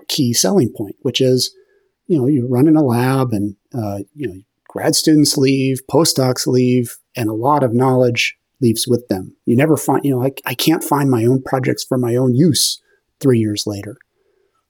key 0.07 0.33
selling 0.33 0.71
point, 0.75 0.95
which 1.01 1.19
is, 1.19 1.53
you 2.07 2.17
know, 2.17 2.27
you 2.27 2.47
run 2.47 2.67
in 2.67 2.77
a 2.77 2.83
lab 2.83 3.33
and, 3.33 3.55
uh, 3.73 3.99
you 4.15 4.27
know, 4.27 4.41
grad 4.69 4.95
students 4.95 5.37
leave, 5.37 5.81
postdocs 5.91 6.47
leave, 6.47 6.97
and 7.15 7.29
a 7.29 7.33
lot 7.33 7.63
of 7.63 7.73
knowledge 7.73 8.37
leaves 8.61 8.87
with 8.87 9.07
them. 9.09 9.35
You 9.45 9.55
never 9.55 9.77
find, 9.77 10.03
you 10.05 10.11
know, 10.11 10.23
I, 10.23 10.31
I 10.45 10.53
can't 10.53 10.83
find 10.83 11.09
my 11.09 11.25
own 11.25 11.41
projects 11.41 11.83
for 11.83 11.97
my 11.97 12.15
own 12.15 12.35
use 12.35 12.81
three 13.19 13.39
years 13.39 13.65
later. 13.65 13.97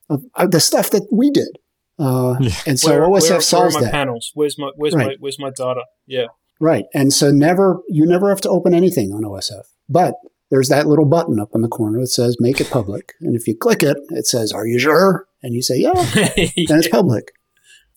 Of, 0.09 0.23
of 0.35 0.51
the 0.51 0.59
stuff 0.59 0.89
that 0.89 1.07
we 1.11 1.29
did. 1.29 1.59
Uh, 1.99 2.37
yeah. 2.39 2.55
And 2.65 2.79
so 2.79 2.91
where, 2.91 3.01
OSF 3.01 3.29
where, 3.29 3.41
solves 3.41 3.75
where 3.75 3.83
are 3.83 3.85
that. 3.85 3.91
Panels. 3.91 4.31
Where's 4.33 4.57
my 4.57 4.71
where's 4.75 4.95
right. 4.95 5.07
my 5.07 5.15
where's 5.19 5.37
my 5.37 5.49
data? 5.49 5.81
Yeah. 6.07 6.27
Right. 6.59 6.85
And 6.93 7.13
so 7.13 7.31
never 7.31 7.81
you 7.87 8.05
never 8.05 8.29
have 8.29 8.41
to 8.41 8.49
open 8.49 8.73
anything 8.73 9.11
on 9.11 9.23
OSF. 9.23 9.65
But 9.89 10.15
there's 10.49 10.69
that 10.69 10.87
little 10.87 11.05
button 11.05 11.39
up 11.39 11.49
in 11.53 11.61
the 11.61 11.67
corner 11.67 11.99
that 11.99 12.07
says 12.07 12.37
make 12.39 12.59
it 12.59 12.69
public. 12.69 13.13
And 13.21 13.35
if 13.35 13.47
you 13.47 13.55
click 13.55 13.83
it, 13.83 13.97
it 14.09 14.25
says, 14.25 14.51
Are 14.51 14.65
you 14.65 14.79
sure? 14.79 15.27
And 15.43 15.53
you 15.53 15.61
say, 15.61 15.77
Yeah, 15.77 15.93
yeah. 16.15 16.29
then 16.67 16.79
it's 16.79 16.87
public. 16.87 17.33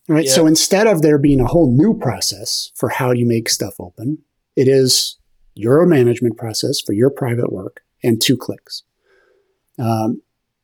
Right. 0.09 0.27
Yeah. 0.27 0.33
So 0.33 0.47
instead 0.47 0.87
of 0.87 1.03
there 1.03 1.19
being 1.19 1.41
a 1.41 1.47
whole 1.47 1.75
new 1.75 1.99
process 1.99 2.73
for 2.75 2.89
how 2.89 3.13
you 3.13 3.27
make 3.27 3.49
stuff 3.49 3.75
open, 3.79 4.19
it 4.57 4.69
is 4.69 5.17
your 5.55 5.87
management 5.87 6.37
process 6.37 6.81
for 6.81 6.93
your 6.93 7.11
private 7.11 7.53
work 7.53 7.83
and 8.03 8.21
two 8.21 8.37
clicks. 8.37 8.83
Um, 9.79 10.23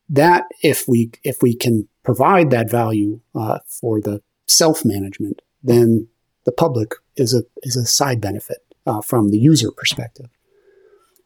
that 0.08 0.44
if 0.62 0.86
we 0.88 1.12
if 1.22 1.38
we 1.42 1.54
can 1.54 1.88
provide 2.08 2.48
that 2.48 2.70
value 2.70 3.20
uh, 3.34 3.58
for 3.66 4.00
the 4.00 4.22
self 4.46 4.82
management, 4.82 5.42
then 5.62 6.08
the 6.46 6.52
public 6.52 6.94
is 7.16 7.34
a 7.34 7.42
is 7.62 7.76
a 7.76 7.84
side 7.84 8.18
benefit 8.18 8.64
uh, 8.86 9.02
from 9.02 9.28
the 9.28 9.36
user 9.38 9.70
perspective. 9.70 10.30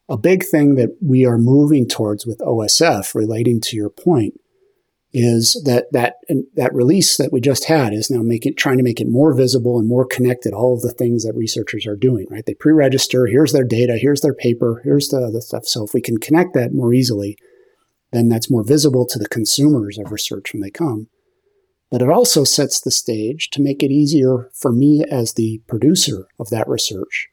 A 0.09 0.17
big 0.17 0.43
thing 0.43 0.75
that 0.75 0.97
we 1.01 1.25
are 1.25 1.37
moving 1.37 1.87
towards 1.87 2.25
with 2.25 2.39
OSF, 2.39 3.15
relating 3.15 3.61
to 3.61 3.77
your 3.77 3.89
point, 3.89 4.33
is 5.13 5.61
that 5.63 5.85
that 5.93 6.15
that 6.53 6.73
release 6.73 7.15
that 7.15 7.31
we 7.31 7.39
just 7.39 7.63
had 7.63 7.93
is 7.93 8.11
now 8.11 8.21
making 8.21 8.55
trying 8.55 8.77
to 8.77 8.83
make 8.83 8.99
it 8.99 9.07
more 9.07 9.33
visible 9.33 9.79
and 9.79 9.87
more 9.87 10.05
connected. 10.05 10.53
All 10.53 10.73
of 10.73 10.81
the 10.81 10.91
things 10.91 11.23
that 11.23 11.33
researchers 11.33 11.87
are 11.87 11.95
doing, 11.95 12.27
right? 12.29 12.45
They 12.45 12.55
pre-register. 12.55 13.27
Here's 13.27 13.53
their 13.53 13.63
data. 13.63 13.97
Here's 13.97 14.19
their 14.19 14.33
paper. 14.33 14.81
Here's 14.83 15.07
the 15.07 15.21
other 15.21 15.39
stuff. 15.39 15.65
So 15.65 15.85
if 15.85 15.93
we 15.93 16.01
can 16.01 16.17
connect 16.17 16.53
that 16.55 16.73
more 16.73 16.93
easily, 16.93 17.37
then 18.13 18.29
that's 18.29 18.49
more 18.49 18.63
visible 18.63 19.05
to 19.07 19.19
the 19.19 19.27
consumers 19.27 19.97
of 19.97 20.11
research 20.11 20.53
when 20.53 20.61
they 20.61 20.69
come. 20.69 21.07
But 21.91 22.01
it 22.01 22.09
also 22.09 22.43
sets 22.43 22.79
the 22.79 22.91
stage 22.91 23.49
to 23.51 23.61
make 23.61 23.83
it 23.83 23.91
easier 23.91 24.49
for 24.53 24.71
me 24.71 25.03
as 25.03 25.33
the 25.33 25.61
producer 25.67 26.27
of 26.39 26.49
that 26.49 26.67
research 26.67 27.29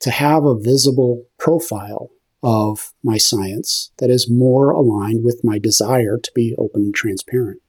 to 0.00 0.10
have 0.10 0.44
a 0.44 0.58
visible 0.58 1.24
profile 1.38 2.10
of 2.42 2.92
my 3.02 3.16
science 3.16 3.90
that 3.98 4.10
is 4.10 4.30
more 4.30 4.70
aligned 4.70 5.24
with 5.24 5.40
my 5.42 5.58
desire 5.58 6.18
to 6.18 6.32
be 6.34 6.54
open 6.58 6.82
and 6.82 6.94
transparent. 6.94 7.60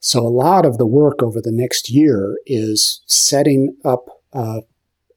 So 0.00 0.20
a 0.20 0.28
lot 0.28 0.64
of 0.64 0.78
the 0.78 0.86
work 0.86 1.22
over 1.22 1.40
the 1.40 1.52
next 1.52 1.90
year 1.90 2.38
is 2.46 3.02
setting 3.06 3.76
up 3.84 4.06
uh, 4.32 4.60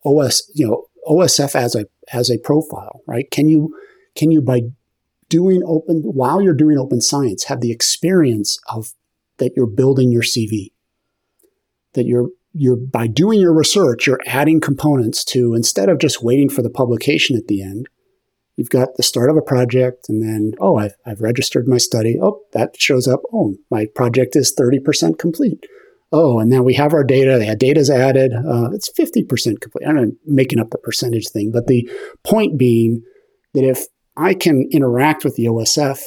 OS, 0.05 0.51
you 0.53 0.67
know, 0.67 0.85
OSF 1.07 1.55
as 1.55 1.75
a 1.75 1.85
as 2.11 2.29
a 2.29 2.37
profile, 2.39 3.01
right? 3.05 3.29
Can 3.31 3.47
you 3.47 3.75
can 4.15 4.31
you 4.31 4.41
by 4.41 4.61
doing 5.29 5.63
open 5.65 6.01
while 6.01 6.41
you're 6.41 6.53
doing 6.53 6.77
open 6.77 7.01
science 7.01 7.45
have 7.45 7.61
the 7.61 7.71
experience 7.71 8.59
of 8.69 8.93
that 9.37 9.53
you're 9.55 9.67
building 9.67 10.11
your 10.11 10.23
CV, 10.23 10.71
that 11.93 12.05
you're 12.05 12.29
you're 12.53 12.77
by 12.77 13.07
doing 13.07 13.39
your 13.39 13.53
research, 13.53 14.07
you're 14.07 14.19
adding 14.25 14.59
components 14.59 15.23
to 15.25 15.53
instead 15.53 15.89
of 15.89 15.99
just 15.99 16.23
waiting 16.23 16.49
for 16.49 16.61
the 16.61 16.69
publication 16.69 17.35
at 17.35 17.47
the 17.47 17.61
end. 17.61 17.87
You've 18.55 18.69
got 18.71 18.95
the 18.95 19.03
start 19.03 19.29
of 19.29 19.37
a 19.37 19.41
project, 19.41 20.09
and 20.09 20.21
then 20.21 20.53
oh, 20.59 20.77
I've, 20.77 20.95
I've 21.05 21.21
registered 21.21 21.67
my 21.67 21.77
study. 21.77 22.17
Oh, 22.19 22.41
that 22.53 22.79
shows 22.79 23.07
up. 23.07 23.21
Oh, 23.31 23.55
my 23.69 23.85
project 23.93 24.35
is 24.35 24.51
thirty 24.51 24.79
percent 24.79 25.19
complete. 25.19 25.63
Oh, 26.11 26.39
and 26.39 26.49
now 26.49 26.63
we 26.63 26.73
have 26.73 26.93
our 26.93 27.03
data. 27.03 27.37
The 27.37 27.55
data's 27.55 27.91
added. 27.91 28.33
Uh, 28.33 28.71
it's 28.71 28.89
fifty 28.89 29.23
percent 29.23 29.61
complete. 29.61 29.85
I'm 29.85 29.95
not 29.95 30.07
making 30.25 30.59
up 30.59 30.71
the 30.71 30.79
percentage 30.79 31.29
thing, 31.29 31.51
but 31.51 31.67
the 31.67 31.87
point 32.23 32.57
being 32.57 33.03
that 33.53 33.63
if 33.63 33.85
I 34.17 34.33
can 34.33 34.67
interact 34.71 35.23
with 35.23 35.35
the 35.35 35.45
OSF 35.45 35.99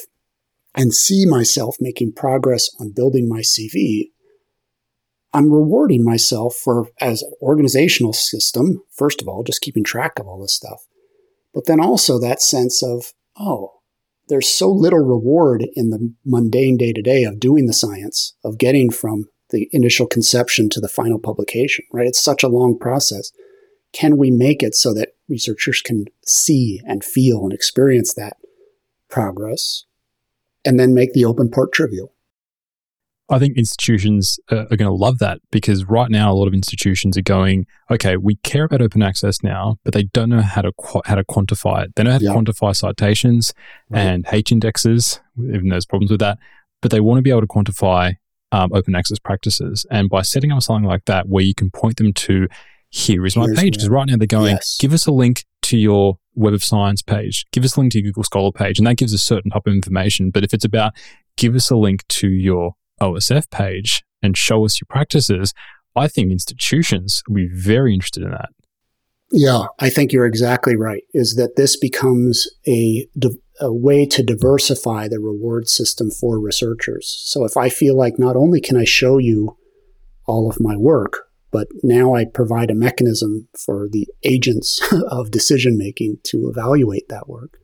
and 0.74 0.92
see 0.92 1.24
myself 1.26 1.76
making 1.80 2.12
progress 2.12 2.68
on 2.80 2.90
building 2.90 3.28
my 3.28 3.40
CV, 3.40 4.10
I'm 5.32 5.52
rewarding 5.52 6.04
myself 6.04 6.56
for 6.56 6.88
as 7.00 7.22
an 7.22 7.32
organizational 7.40 8.12
system, 8.12 8.82
first 8.90 9.22
of 9.22 9.28
all, 9.28 9.44
just 9.44 9.60
keeping 9.60 9.84
track 9.84 10.18
of 10.18 10.26
all 10.26 10.40
this 10.40 10.52
stuff. 10.52 10.86
But 11.54 11.66
then 11.66 11.80
also 11.80 12.18
that 12.18 12.42
sense 12.42 12.82
of, 12.82 13.12
oh, 13.38 13.74
there's 14.28 14.48
so 14.48 14.70
little 14.70 15.00
reward 15.00 15.66
in 15.74 15.90
the 15.90 16.14
mundane 16.24 16.76
day 16.76 16.92
to 16.92 17.02
day 17.02 17.24
of 17.24 17.40
doing 17.40 17.66
the 17.66 17.72
science, 17.72 18.34
of 18.44 18.58
getting 18.58 18.90
from 18.90 19.26
the 19.50 19.68
initial 19.72 20.06
conception 20.06 20.68
to 20.70 20.80
the 20.80 20.88
final 20.88 21.18
publication, 21.18 21.84
right? 21.92 22.06
It's 22.06 22.22
such 22.22 22.42
a 22.42 22.48
long 22.48 22.78
process. 22.78 23.32
Can 23.92 24.16
we 24.16 24.30
make 24.30 24.62
it 24.62 24.76
so 24.76 24.94
that 24.94 25.10
researchers 25.30 25.80
can 25.80 26.06
see 26.26 26.80
and 26.84 27.04
feel 27.04 27.44
and 27.44 27.52
experience 27.52 28.14
that 28.14 28.36
progress 29.08 29.84
and 30.64 30.78
then 30.78 30.92
make 30.92 31.12
the 31.12 31.24
open 31.24 31.50
part 31.50 31.72
trivial? 31.72 32.12
I 33.30 33.38
think 33.38 33.56
institutions 33.56 34.40
are 34.50 34.66
going 34.66 34.78
to 34.78 34.92
love 34.92 35.18
that 35.20 35.38
because 35.52 35.84
right 35.84 36.10
now 36.10 36.32
a 36.32 36.34
lot 36.34 36.48
of 36.48 36.54
institutions 36.54 37.16
are 37.16 37.22
going, 37.22 37.64
okay, 37.88 38.16
we 38.16 38.34
care 38.36 38.64
about 38.64 38.82
open 38.82 39.02
access 39.02 39.40
now, 39.42 39.78
but 39.84 39.94
they 39.94 40.02
don't 40.02 40.30
know 40.30 40.42
how 40.42 40.62
to 40.62 40.72
qu- 40.72 41.02
how 41.04 41.14
to 41.14 41.22
quantify 41.22 41.84
it. 41.84 41.94
They 41.94 42.02
know 42.02 42.10
how 42.10 42.18
to 42.18 42.24
quantify 42.24 42.74
citations 42.74 43.54
right. 43.88 44.00
and 44.00 44.26
H 44.32 44.50
indexes, 44.50 45.20
even 45.38 45.68
though 45.68 45.74
there's 45.74 45.86
problems 45.86 46.10
with 46.10 46.18
that, 46.20 46.38
but 46.82 46.90
they 46.90 46.98
want 46.98 47.18
to 47.18 47.22
be 47.22 47.30
able 47.30 47.42
to 47.42 47.46
quantify 47.46 48.14
um, 48.50 48.72
open 48.74 48.96
access 48.96 49.20
practices. 49.20 49.86
And 49.92 50.10
by 50.10 50.22
setting 50.22 50.50
up 50.50 50.62
something 50.62 50.88
like 50.88 51.04
that, 51.04 51.28
where 51.28 51.44
you 51.44 51.54
can 51.54 51.70
point 51.70 51.98
them 51.98 52.12
to, 52.12 52.48
here 52.90 53.24
is 53.24 53.36
my 53.36 53.44
Here's 53.46 53.58
page, 53.58 53.72
because 53.74 53.88
right 53.88 54.06
now 54.06 54.16
they're 54.16 54.26
going, 54.26 54.56
yes. 54.56 54.76
give 54.78 54.92
us 54.92 55.06
a 55.06 55.12
link 55.12 55.44
to 55.62 55.78
your 55.78 56.18
Web 56.34 56.54
of 56.54 56.64
Science 56.64 57.02
page, 57.02 57.46
give 57.52 57.64
us 57.64 57.76
a 57.76 57.80
link 57.80 57.92
to 57.92 57.98
your 57.98 58.10
Google 58.10 58.24
Scholar 58.24 58.52
page, 58.52 58.78
and 58.78 58.86
that 58.86 58.96
gives 58.96 59.12
a 59.12 59.18
certain 59.18 59.50
type 59.50 59.66
of 59.66 59.72
information. 59.72 60.30
But 60.30 60.44
if 60.44 60.52
it's 60.52 60.64
about 60.64 60.92
give 61.36 61.54
us 61.54 61.70
a 61.70 61.76
link 61.76 62.06
to 62.08 62.28
your 62.28 62.74
OSF 63.00 63.50
page 63.50 64.02
and 64.22 64.36
show 64.36 64.64
us 64.64 64.80
your 64.80 64.86
practices, 64.88 65.54
I 65.96 66.08
think 66.08 66.30
institutions 66.30 67.22
will 67.28 67.36
be 67.36 67.48
very 67.48 67.94
interested 67.94 68.22
in 68.22 68.30
that. 68.30 68.50
Yeah, 69.32 69.66
I 69.78 69.90
think 69.90 70.12
you're 70.12 70.26
exactly 70.26 70.74
right. 70.74 71.04
Is 71.14 71.36
that 71.36 71.54
this 71.56 71.76
becomes 71.76 72.48
a, 72.66 73.06
a 73.60 73.72
way 73.72 74.04
to 74.06 74.24
diversify 74.24 75.06
the 75.06 75.20
reward 75.20 75.68
system 75.68 76.10
for 76.10 76.40
researchers. 76.40 77.22
So 77.26 77.44
if 77.44 77.56
I 77.56 77.68
feel 77.68 77.96
like 77.96 78.18
not 78.18 78.34
only 78.34 78.60
can 78.60 78.76
I 78.76 78.84
show 78.84 79.18
you 79.18 79.56
all 80.26 80.50
of 80.50 80.58
my 80.58 80.76
work, 80.76 81.29
but 81.50 81.68
now 81.82 82.14
I 82.14 82.24
provide 82.24 82.70
a 82.70 82.74
mechanism 82.74 83.48
for 83.58 83.88
the 83.90 84.06
agents 84.22 84.80
of 85.08 85.30
decision 85.30 85.76
making 85.76 86.18
to 86.24 86.48
evaluate 86.48 87.08
that 87.08 87.28
work, 87.28 87.58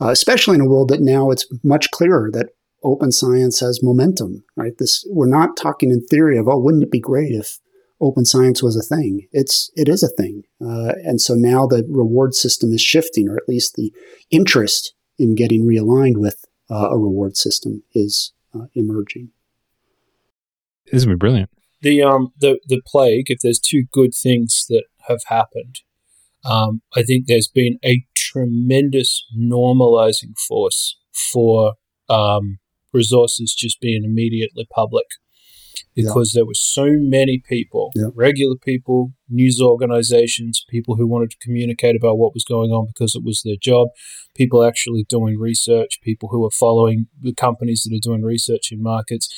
uh, 0.00 0.08
especially 0.08 0.56
in 0.56 0.60
a 0.60 0.68
world 0.68 0.88
that 0.88 1.00
now 1.00 1.30
it's 1.30 1.46
much 1.62 1.90
clearer 1.90 2.30
that 2.32 2.50
open 2.82 3.12
science 3.12 3.60
has 3.60 3.82
momentum, 3.82 4.44
right? 4.56 4.76
This, 4.78 5.04
we're 5.10 5.26
not 5.26 5.56
talking 5.56 5.90
in 5.90 6.04
theory 6.06 6.38
of, 6.38 6.48
oh, 6.48 6.58
wouldn't 6.58 6.84
it 6.84 6.90
be 6.90 7.00
great 7.00 7.32
if 7.32 7.58
open 8.00 8.24
science 8.24 8.62
was 8.62 8.76
a 8.76 8.94
thing? 8.94 9.26
It's, 9.32 9.70
it 9.74 9.88
is 9.88 10.02
a 10.02 10.08
thing. 10.08 10.44
Uh, 10.60 10.92
and 11.04 11.20
so 11.20 11.34
now 11.34 11.66
the 11.66 11.84
reward 11.88 12.34
system 12.34 12.72
is 12.72 12.80
shifting, 12.80 13.28
or 13.28 13.36
at 13.36 13.48
least 13.48 13.74
the 13.74 13.92
interest 14.30 14.94
in 15.18 15.34
getting 15.34 15.64
realigned 15.64 16.16
with 16.16 16.44
uh, 16.70 16.90
a 16.90 16.98
reward 16.98 17.36
system 17.36 17.82
is 17.92 18.32
uh, 18.54 18.66
emerging. 18.74 19.30
This 20.90 21.04
would 21.04 21.14
be 21.14 21.18
brilliant. 21.18 21.50
The 21.80 22.02
um 22.02 22.32
the 22.40 22.58
the 22.66 22.80
plague. 22.86 23.26
If 23.28 23.40
there's 23.42 23.60
two 23.60 23.84
good 23.92 24.12
things 24.14 24.66
that 24.68 24.84
have 25.08 25.20
happened, 25.26 25.80
um, 26.44 26.82
I 26.96 27.02
think 27.02 27.26
there's 27.26 27.48
been 27.48 27.78
a 27.84 28.04
tremendous 28.16 29.24
normalizing 29.36 30.36
force 30.48 30.98
for 31.32 31.74
um, 32.08 32.58
resources 32.92 33.54
just 33.54 33.80
being 33.80 34.04
immediately 34.04 34.66
public 34.74 35.06
because 35.94 36.32
yeah. 36.32 36.40
there 36.40 36.46
were 36.46 36.54
so 36.54 36.86
many 36.92 37.42
people, 37.48 37.90
yeah. 37.94 38.06
regular 38.14 38.56
people, 38.56 39.12
news 39.28 39.60
organizations, 39.60 40.64
people 40.68 40.96
who 40.96 41.06
wanted 41.06 41.30
to 41.30 41.36
communicate 41.40 41.96
about 41.96 42.18
what 42.18 42.34
was 42.34 42.44
going 42.44 42.70
on 42.70 42.86
because 42.86 43.14
it 43.14 43.24
was 43.24 43.42
their 43.44 43.56
job, 43.60 43.88
people 44.36 44.64
actually 44.64 45.04
doing 45.08 45.38
research, 45.38 45.98
people 46.02 46.28
who 46.28 46.44
are 46.44 46.50
following 46.50 47.06
the 47.20 47.34
companies 47.34 47.82
that 47.82 47.96
are 47.96 48.00
doing 48.00 48.22
research 48.22 48.70
in 48.70 48.82
markets. 48.82 49.28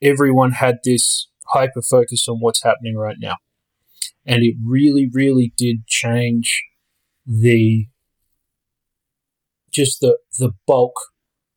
Everyone 0.00 0.52
had 0.52 0.78
this 0.84 1.28
hyper 1.48 1.82
focus 1.82 2.26
on 2.28 2.38
what's 2.38 2.62
happening 2.62 2.96
right 2.96 3.16
now. 3.18 3.36
And 4.24 4.42
it 4.42 4.56
really, 4.64 5.08
really 5.12 5.52
did 5.56 5.86
change 5.86 6.64
the 7.26 7.86
just 9.72 10.00
the 10.00 10.18
the 10.38 10.52
bulk 10.66 10.94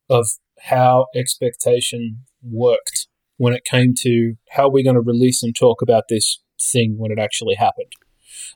of 0.08 0.26
how 0.64 1.06
expectation 1.14 2.24
worked 2.42 3.08
when 3.36 3.54
it 3.54 3.64
came 3.64 3.94
to 3.98 4.34
how 4.50 4.68
we're 4.68 4.84
going 4.84 4.94
to 4.94 5.00
release 5.00 5.42
and 5.42 5.56
talk 5.56 5.80
about 5.80 6.04
this 6.08 6.40
thing 6.60 6.96
when 6.98 7.10
it 7.10 7.18
actually 7.18 7.54
happened. 7.54 7.92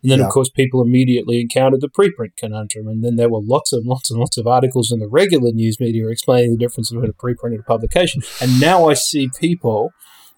And 0.02 0.10
then, 0.10 0.18
yeah. 0.18 0.26
of 0.26 0.30
course, 0.30 0.50
people 0.50 0.82
immediately 0.82 1.40
encountered 1.40 1.80
the 1.80 1.88
preprint 1.88 2.36
conundrum. 2.36 2.86
And 2.86 3.02
then 3.02 3.16
there 3.16 3.30
were 3.30 3.40
lots 3.40 3.72
and 3.72 3.86
lots 3.86 4.10
and 4.10 4.20
lots 4.20 4.36
of 4.36 4.46
articles 4.46 4.92
in 4.92 4.98
the 4.98 5.08
regular 5.08 5.50
news 5.52 5.80
media 5.80 6.08
explaining 6.08 6.52
the 6.52 6.58
difference 6.58 6.90
between 6.90 7.08
a 7.08 7.14
preprint 7.14 7.52
and 7.52 7.60
a 7.60 7.62
publication. 7.62 8.22
And 8.42 8.60
now 8.60 8.88
I 8.88 8.94
see 8.94 9.30
people 9.40 9.92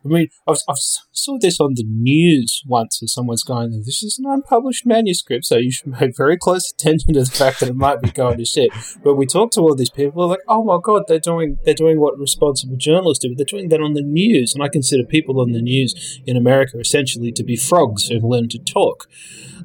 I 0.07 0.13
mean, 0.13 0.29
I, 0.47 0.53
I 0.53 0.75
saw 1.13 1.39
this 1.39 1.61
on 1.61 1.75
the 1.75 1.85
news 1.85 2.63
once 2.67 3.03
as 3.03 3.13
someone's 3.13 3.43
going, 3.43 3.71
this 3.85 4.03
is 4.03 4.19
an 4.19 4.31
unpublished 4.31 4.87
manuscript, 4.87 5.45
so 5.45 5.57
you 5.57 5.73
should 5.73 5.95
pay 5.95 6.13
very 6.17 6.37
close 6.37 6.71
attention 6.73 7.15
to 7.15 7.21
the 7.21 7.31
fact 7.31 7.61
that 7.61 7.69
it 7.69 7.77
might 7.77 8.01
be 8.01 8.11
going 8.11 8.39
to 8.39 8.45
shit. 8.45 8.71
But 9.03 9.17
we 9.17 9.27
talk 9.27 9.51
to 9.53 9.61
all 9.61 9.75
these 9.75 9.91
people, 9.91 10.29
like, 10.29 10.41
oh 10.49 10.65
my 10.65 10.79
god, 10.83 11.05
they're 11.09 11.19
doing 11.19 11.59
they're 11.65 11.75
doing 11.75 12.01
what 12.01 12.19
responsible 12.19 12.77
journalists 12.77 13.25
do. 13.25 13.35
They're 13.35 13.45
doing 13.45 13.69
that 13.71 13.81
on 13.81 13.95
the 13.95 14.03
news, 14.03 14.55
and 14.55 14.63
I 14.63 14.69
consider 14.69 15.05
people 15.05 15.41
on 15.41 15.53
the 15.53 15.63
news 15.63 16.21
in 16.27 16.37
America 16.37 16.79
essentially 16.79 17.33
to 17.33 17.45
be 17.45 17.57
frogs 17.57 18.07
who've 18.07 18.25
learned 18.25 18.51
to 18.53 18.59
talk, 18.59 19.09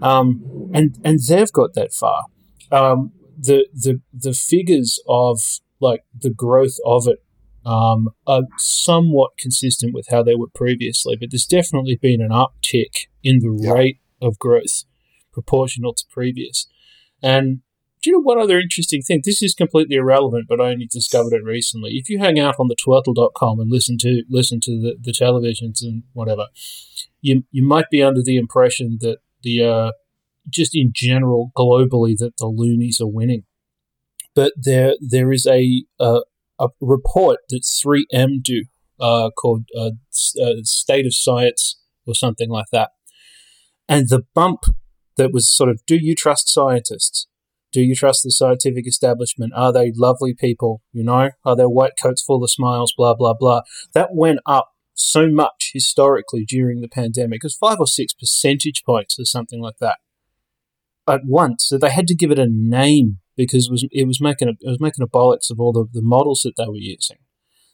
um, 0.02 0.70
and 0.74 0.98
and 1.04 1.20
they've 1.20 1.52
got 1.52 1.74
that 1.76 1.94
far. 1.94 2.26
Um, 2.72 3.12
the 3.38 3.68
the 3.74 4.02
the 4.14 4.34
figures 4.34 5.00
of 5.08 5.40
like 5.80 6.02
the 6.18 6.30
growth 6.30 6.78
of 6.86 7.08
it 7.08 7.24
um, 7.66 8.10
are 8.26 8.44
somewhat 8.58 9.32
consistent 9.38 9.94
with 9.94 10.08
how 10.10 10.24
they 10.24 10.36
were 10.36 10.50
previously, 10.54 11.16
but 11.20 11.32
there's 11.32 11.46
definitely 11.46 11.98
been 12.02 12.22
an 12.22 12.30
uptick 12.30 13.08
in 13.24 13.40
the 13.40 13.58
yeah. 13.62 13.72
rate 13.72 14.00
of 14.22 14.40
growth 14.40 14.84
proportional 15.32 15.94
to 15.94 16.04
previous. 16.10 16.68
And 17.22 17.62
do 18.02 18.10
you 18.10 18.16
know 18.16 18.22
one 18.22 18.40
other 18.40 18.60
interesting 18.60 19.02
thing? 19.02 19.22
This 19.24 19.44
is 19.44 19.54
completely 19.54 19.96
irrelevant, 19.96 20.48
but 20.50 20.60
I 20.60 20.70
only 20.70 20.88
discovered 20.88 21.34
it 21.34 21.44
recently. 21.44 21.92
If 21.92 22.10
you 22.10 22.18
hang 22.18 22.40
out 22.40 22.56
on 22.60 22.68
the 22.68 22.76
twirtle.com 22.76 23.60
and 23.60 23.70
listen 23.70 23.98
to 24.00 24.24
listen 24.28 24.60
to 24.62 24.72
the, 24.72 24.96
the 25.00 25.12
televisions 25.12 25.84
and 25.84 26.04
whatever, 26.14 26.48
you 27.22 27.44
you 27.52 27.64
might 27.64 27.90
be 27.92 28.02
under 28.02 28.24
the 28.24 28.38
impression 28.38 28.98
that 29.02 29.20
the 29.44 29.64
uh, 29.64 29.92
just 30.50 30.76
in 30.76 30.92
general 30.94 31.52
globally 31.56 32.18
that 32.18 32.38
the 32.38 32.48
loonies 32.48 33.00
are 33.00 33.08
winning. 33.08 33.44
But 34.34 34.54
there 34.58 34.96
there 35.00 35.32
is 35.32 35.46
a, 35.46 35.84
a 36.00 36.22
a 36.62 36.70
report 36.80 37.40
that 37.50 37.64
3M 37.64 38.44
do 38.44 38.66
uh, 39.00 39.32
called 39.32 39.66
uh, 39.78 39.92
uh, 40.42 40.54
State 40.64 41.06
of 41.06 41.16
Science 41.16 41.80
or 42.06 42.14
something 42.14 42.50
like 42.50 42.68
that. 42.72 42.92
And 43.90 44.08
the 44.10 44.24
bump 44.34 44.62
that 45.18 45.34
was 45.34 45.54
sort 45.54 45.70
of, 45.70 45.82
do 45.86 45.98
you 46.00 46.16
trust 46.16 46.48
scientists? 46.48 47.28
Do 47.74 47.82
you 47.82 47.96
trust 47.96 48.24
the 48.24 48.32
scientific 48.32 48.88
establishment? 48.88 49.54
Are 49.56 49.74
they 49.74 49.92
lovely 49.96 50.34
people? 50.34 50.82
You 50.92 51.04
know, 51.04 51.32
are 51.46 51.56
their 51.56 51.70
white 51.70 51.94
coats 52.02 52.22
full 52.22 52.44
of 52.44 52.52
smiles? 52.52 52.94
Blah 52.96 53.16
blah 53.16 53.34
blah. 53.34 53.62
That 53.94 54.10
went 54.14 54.40
up 54.46 54.72
so 54.94 55.30
much 55.30 55.72
historically 55.74 56.44
during 56.44 56.82
the 56.82 56.90
pandemic. 56.90 57.38
It 57.38 57.46
was 57.46 57.56
five 57.56 57.78
or 57.80 57.88
six 57.88 58.14
percentage 58.14 58.84
points 58.86 59.18
or 59.18 59.24
something 59.24 59.62
like 59.62 59.78
that 59.80 60.00
at 61.08 61.22
once. 61.26 61.66
So 61.68 61.78
they 61.78 61.92
had 61.92 62.08
to 62.08 62.16
give 62.16 62.32
it 62.32 62.40
a 62.40 62.48
name 62.50 63.20
because 63.36 63.68
it 63.68 63.72
was 63.72 63.86
it 63.92 64.08
was 64.08 64.22
making 64.22 64.48
a, 64.48 64.52
it 64.52 64.70
was 64.70 64.80
making 64.80 65.04
a 65.04 65.08
bollocks 65.08 65.50
of 65.50 65.60
all 65.60 65.72
the, 65.72 65.86
the 65.92 66.02
models 66.02 66.42
that 66.44 66.54
they 66.58 66.68
were 66.68 66.76
using. 66.76 67.18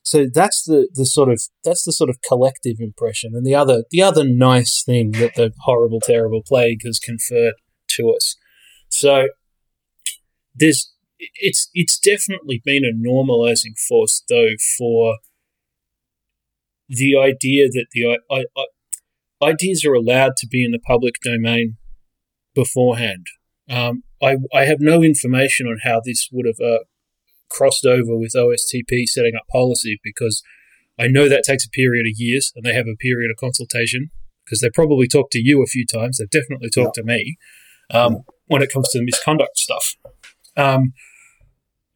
So 0.03 0.26
that's 0.34 0.64
the, 0.64 0.88
the 0.93 1.05
sort 1.05 1.30
of 1.30 1.41
that's 1.66 1.84
the 1.84 1.91
sort 1.91 2.10
of 2.10 2.22
collective 2.22 2.78
impression. 2.80 3.34
And 3.36 3.45
the 3.45 3.55
other 3.55 3.84
the 3.91 4.01
other 4.01 4.24
nice 4.24 4.84
thing 4.86 5.12
that 5.14 5.36
the 5.36 5.51
horrible, 5.62 5.99
terrible 5.99 6.41
plague 6.45 6.82
has 6.86 6.97
conferred 6.97 7.55
to 7.89 8.12
us. 8.12 8.38
So 8.89 9.28
there's 10.55 10.93
it's 11.20 11.70
it's 11.74 11.99
definitely 11.99 12.62
been 12.64 12.86
a 12.86 12.93
normalizing 12.93 13.78
force 13.88 14.24
though 14.30 14.55
for 14.78 15.18
the 16.88 17.18
idea 17.18 17.68
that 17.68 17.88
the 17.91 18.18
I, 18.32 18.45
I, 18.55 19.49
ideas 19.49 19.84
are 19.86 19.93
allowed 19.93 20.38
to 20.38 20.47
be 20.47 20.64
in 20.64 20.72
the 20.72 20.80
public 20.80 21.16
domain 21.24 21.78
beforehand. 22.55 23.28
Um, 23.70 24.03
I, 24.22 24.38
I 24.53 24.65
have 24.65 24.80
no 24.80 25.03
information 25.03 25.68
on 25.68 25.80
how 25.84 26.01
this 26.03 26.30
would 26.32 26.45
have 26.45 26.59
uh, 26.59 26.84
crossed 27.49 27.86
over 27.86 28.18
with 28.18 28.34
OSTP 28.36 29.05
setting 29.05 29.34
up 29.36 29.47
policy 29.51 29.99
because 30.03 30.41
I 30.99 31.07
know 31.07 31.30
that 31.30 31.43
takes 31.43 31.65
a 31.65 31.70
period 31.70 32.05
of 32.07 32.13
years 32.20 32.51
and 32.55 32.65
they 32.65 32.74
have 32.74 32.88
a 32.88 32.95
period 32.95 33.30
of 33.32 33.38
consultation 33.38 34.09
because 34.45 34.59
they 34.59 34.70
probably 34.70 35.07
talked 35.07 35.32
to 35.34 35.39
you 35.39 35.61
a 35.61 35.68
few 35.68 35.86
times. 35.86 36.18
They've 36.18 36.30
definitely 36.30 36.70
talked 36.70 36.97
yeah. 36.97 37.03
to 37.03 37.07
me 37.07 37.38
um, 37.91 38.13
yeah. 38.13 38.20
when 38.47 38.61
it 38.61 38.72
comes 38.72 38.89
to 38.89 38.99
the 38.99 39.05
misconduct 39.05 39.57
stuff. 39.57 39.95
Um, 40.55 40.93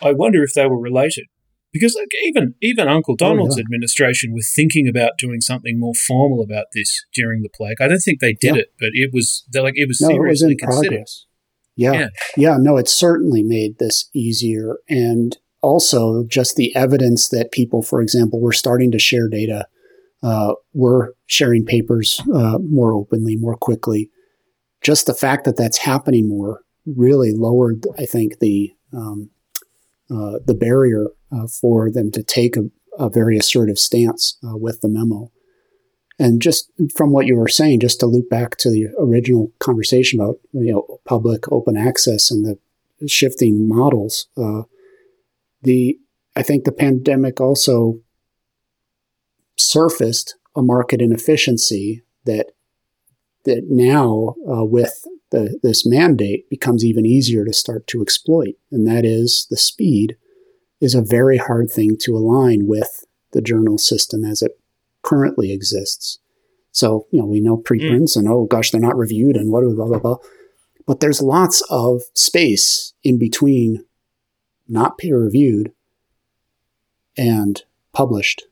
I 0.01 0.11
wonder 0.11 0.43
if 0.43 0.53
they 0.53 0.67
were 0.67 0.79
related 0.79 1.25
because 1.71 1.95
like, 1.95 2.09
even 2.23 2.55
even 2.61 2.87
Uncle 2.87 3.15
Donald's 3.15 3.55
oh, 3.55 3.59
yeah. 3.59 3.63
administration 3.63 4.33
were 4.33 4.41
thinking 4.55 4.87
about 4.87 5.17
doing 5.17 5.41
something 5.41 5.79
more 5.79 5.93
formal 5.93 6.41
about 6.41 6.65
this 6.73 7.05
during 7.13 7.41
the 7.41 7.49
plague. 7.49 7.77
I 7.81 7.87
don't 7.87 7.99
think 7.99 8.19
they 8.19 8.33
did 8.33 8.55
it, 8.55 8.73
but 8.79 8.89
it 8.93 9.11
was 9.13 9.45
they're 9.49 9.63
like 9.63 9.77
it 9.77 9.87
was 9.87 10.01
no, 10.01 10.09
seriously 10.09 10.53
it 10.53 10.65
was 10.65 10.75
considered. 10.75 10.95
Progress. 10.97 11.25
Yeah. 11.81 11.93
yeah. 11.93 12.09
Yeah. 12.37 12.57
No, 12.59 12.77
it 12.77 12.87
certainly 12.87 13.43
made 13.43 13.79
this 13.79 14.09
easier. 14.13 14.77
And 14.89 15.37
also 15.61 16.23
just 16.23 16.55
the 16.55 16.75
evidence 16.75 17.29
that 17.29 17.51
people, 17.51 17.81
for 17.81 18.01
example, 18.01 18.39
were 18.39 18.53
starting 18.53 18.91
to 18.91 18.99
share 18.99 19.27
data, 19.29 19.67
uh, 20.23 20.53
were 20.73 21.15
sharing 21.25 21.65
papers 21.65 22.21
uh, 22.33 22.57
more 22.59 22.93
openly, 22.93 23.35
more 23.35 23.55
quickly. 23.55 24.09
Just 24.81 25.05
the 25.05 25.13
fact 25.13 25.45
that 25.45 25.57
that's 25.57 25.79
happening 25.79 26.27
more 26.27 26.61
really 26.85 27.31
lowered, 27.31 27.85
I 27.97 28.05
think, 28.05 28.39
the 28.39 28.73
um, 28.93 29.29
uh, 30.09 30.39
the 30.45 30.55
barrier 30.55 31.07
uh, 31.31 31.47
for 31.47 31.89
them 31.89 32.11
to 32.11 32.23
take 32.23 32.57
a, 32.57 32.63
a 32.97 33.09
very 33.09 33.37
assertive 33.37 33.79
stance 33.79 34.37
uh, 34.43 34.57
with 34.57 34.81
the 34.81 34.89
memo. 34.89 35.31
And 36.21 36.39
just 36.39 36.69
from 36.95 37.11
what 37.11 37.25
you 37.25 37.35
were 37.35 37.47
saying, 37.47 37.79
just 37.79 37.99
to 38.01 38.05
loop 38.05 38.29
back 38.29 38.55
to 38.57 38.69
the 38.69 38.89
original 38.99 39.51
conversation 39.57 40.19
about 40.19 40.37
you 40.53 40.71
know 40.71 40.99
public 41.03 41.51
open 41.51 41.75
access 41.75 42.29
and 42.29 42.45
the 42.45 43.07
shifting 43.09 43.67
models, 43.67 44.27
uh, 44.37 44.61
the 45.63 45.97
I 46.35 46.43
think 46.43 46.63
the 46.63 46.71
pandemic 46.71 47.41
also 47.41 48.01
surfaced 49.57 50.35
a 50.55 50.61
market 50.61 51.01
inefficiency 51.01 52.03
that 52.25 52.51
that 53.45 53.63
now 53.71 54.35
uh, 54.47 54.63
with 54.63 55.03
the, 55.31 55.59
this 55.63 55.87
mandate 55.87 56.47
becomes 56.51 56.85
even 56.85 57.03
easier 57.03 57.43
to 57.45 57.53
start 57.53 57.87
to 57.87 58.03
exploit, 58.03 58.53
and 58.71 58.87
that 58.87 59.05
is 59.05 59.47
the 59.49 59.57
speed 59.57 60.17
is 60.79 60.93
a 60.93 61.01
very 61.01 61.37
hard 61.37 61.71
thing 61.71 61.97
to 62.01 62.15
align 62.15 62.67
with 62.67 63.05
the 63.31 63.41
journal 63.41 63.79
system 63.79 64.23
as 64.23 64.43
it 64.43 64.60
currently 65.01 65.51
exists. 65.51 66.19
So, 66.71 67.07
you 67.11 67.19
know, 67.19 67.25
we 67.25 67.41
know 67.41 67.57
preprints 67.57 68.15
mm. 68.15 68.21
and, 68.21 68.29
oh 68.29 68.45
gosh, 68.45 68.71
they're 68.71 68.79
not 68.79 68.97
reviewed 68.97 69.35
and 69.35 69.51
what, 69.51 69.61
do 69.61 69.69
we 69.69 69.75
blah, 69.75 69.87
blah, 69.87 69.99
blah. 69.99 70.17
But 70.85 70.99
there's 70.99 71.21
lots 71.21 71.61
of 71.69 72.01
space 72.13 72.93
in 73.03 73.17
between 73.17 73.85
not 74.67 74.97
peer 74.97 75.19
reviewed 75.19 75.73
and 77.17 77.61
published 77.93 78.43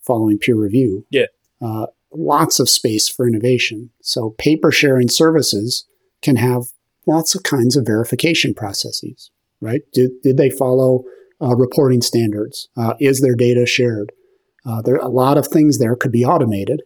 following 0.00 0.38
peer 0.38 0.56
review. 0.56 1.06
Yeah. 1.10 1.26
Uh, 1.60 1.86
lots 2.12 2.58
of 2.58 2.70
space 2.70 3.08
for 3.08 3.28
innovation. 3.28 3.90
So 4.00 4.30
paper 4.38 4.72
sharing 4.72 5.08
services 5.08 5.86
can 6.22 6.36
have 6.36 6.64
lots 7.06 7.34
of 7.34 7.42
kinds 7.42 7.76
of 7.76 7.86
verification 7.86 8.54
processes, 8.54 9.30
right? 9.60 9.82
Did, 9.92 10.12
did 10.22 10.36
they 10.36 10.50
follow 10.50 11.04
uh, 11.40 11.54
reporting 11.54 12.00
standards? 12.00 12.68
Uh, 12.76 12.94
is 12.98 13.20
their 13.20 13.34
data 13.34 13.66
shared? 13.66 14.12
Uh, 14.64 14.82
there 14.82 14.94
are 14.94 15.06
a 15.06 15.08
lot 15.08 15.38
of 15.38 15.46
things 15.46 15.78
there 15.78 15.96
could 15.96 16.12
be 16.12 16.24
automated, 16.24 16.82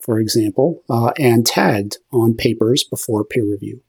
for 0.00 0.18
example, 0.18 0.82
uh, 0.88 1.12
and 1.18 1.46
tagged 1.46 1.98
on 2.12 2.34
papers 2.34 2.84
before 2.84 3.24
peer 3.24 3.44
review. 3.44 3.82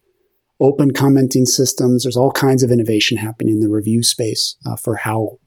Open 0.59 0.91
commenting 0.91 1.45
systems. 1.45 2.03
There's 2.03 2.17
all 2.17 2.31
kinds 2.31 2.63
of 2.63 2.71
innovation 2.71 3.17
happening 3.17 3.55
in 3.55 3.59
the 3.59 3.69
review 3.69 4.01
space 4.01 4.55
uh, 4.65 4.75
for 4.75 4.95
how 4.95 5.39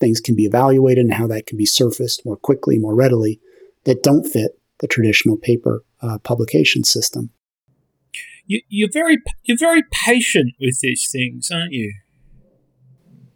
things 0.00 0.20
can 0.20 0.34
be 0.34 0.44
evaluated 0.44 1.04
and 1.04 1.14
how 1.14 1.26
that 1.28 1.46
can 1.46 1.56
be 1.56 1.66
surfaced 1.66 2.26
more 2.26 2.36
quickly, 2.36 2.78
more 2.78 2.94
readily, 2.94 3.40
that 3.84 4.02
don't 4.02 4.24
fit 4.24 4.58
the 4.80 4.88
traditional 4.88 5.36
paper 5.36 5.84
uh, 6.02 6.18
publication 6.18 6.84
system. 6.84 7.30
You, 8.46 8.60
you're 8.68 8.92
very 8.92 9.18
you're 9.44 9.58
very 9.58 9.82
patient 9.90 10.54
with 10.60 10.80
these 10.80 11.08
things, 11.10 11.50
aren't 11.50 11.72
you? 11.72 11.94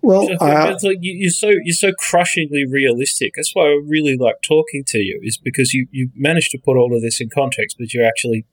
Well, 0.02 0.28
uh, 0.40 0.78
like 0.82 0.98
you, 1.00 1.28
are 1.28 1.30
so 1.30 1.50
you're 1.62 1.74
so 1.74 1.92
crushingly 1.92 2.64
realistic. 2.66 3.34
That's 3.36 3.54
why 3.54 3.64
I 3.64 3.80
really 3.86 4.16
like 4.16 4.36
talking 4.46 4.82
to 4.88 4.98
you, 4.98 5.20
is 5.22 5.36
because 5.36 5.74
you 5.74 5.88
you 5.90 6.10
managed 6.14 6.50
to 6.52 6.58
put 6.58 6.76
all 6.76 6.94
of 6.94 7.02
this 7.02 7.20
in 7.20 7.28
context, 7.28 7.76
but 7.78 7.92
you're 7.92 8.06
actually. 8.06 8.46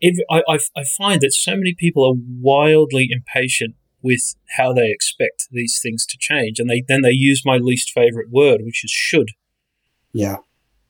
It, 0.00 0.24
I, 0.30 0.42
I 0.48 0.58
I 0.76 0.84
find 0.96 1.20
that 1.20 1.32
so 1.32 1.52
many 1.52 1.74
people 1.74 2.04
are 2.04 2.14
wildly 2.40 3.08
impatient 3.10 3.74
with 4.00 4.36
how 4.56 4.72
they 4.72 4.90
expect 4.90 5.48
these 5.50 5.78
things 5.82 6.06
to 6.06 6.16
change, 6.18 6.58
and 6.58 6.70
they 6.70 6.82
then 6.86 7.02
they 7.02 7.10
use 7.10 7.42
my 7.44 7.58
least 7.58 7.90
favorite 7.92 8.30
word, 8.30 8.62
which 8.64 8.84
is 8.84 8.90
should. 8.90 9.30
Yeah. 10.12 10.36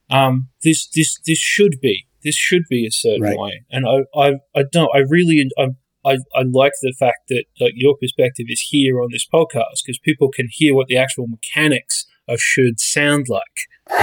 Um. 0.09 0.49
This 0.63 0.87
this 0.95 1.19
this 1.27 1.39
should 1.39 1.81
be 1.81 2.07
this 2.23 2.37
should 2.37 2.65
be 2.69 2.87
a 2.87 2.93
certain 2.93 3.23
right. 3.23 3.39
way, 3.39 3.65
and 3.71 3.87
I 3.87 4.05
I 4.17 4.35
I 4.55 4.65
don't 4.71 4.91
I 4.95 4.99
really 4.99 5.51
I 5.59 5.69
I, 6.07 6.19
I 6.35 6.45
like 6.49 6.73
the 6.81 6.95
fact 6.99 7.29
that 7.29 7.45
like 7.61 7.73
your 7.75 7.97
perspective 7.97 8.47
is 8.49 8.61
here 8.61 9.01
on 9.03 9.09
this 9.11 9.27
podcast 9.27 9.83
because 9.85 9.99
people 9.99 10.31
can 10.31 10.49
hear 10.51 10.75
what 10.75 10.87
the 10.87 10.97
actual 10.97 11.27
mechanics 11.27 12.07
of 12.29 12.41
should 12.41 12.79
sound 12.81 13.27
like. 13.29 13.43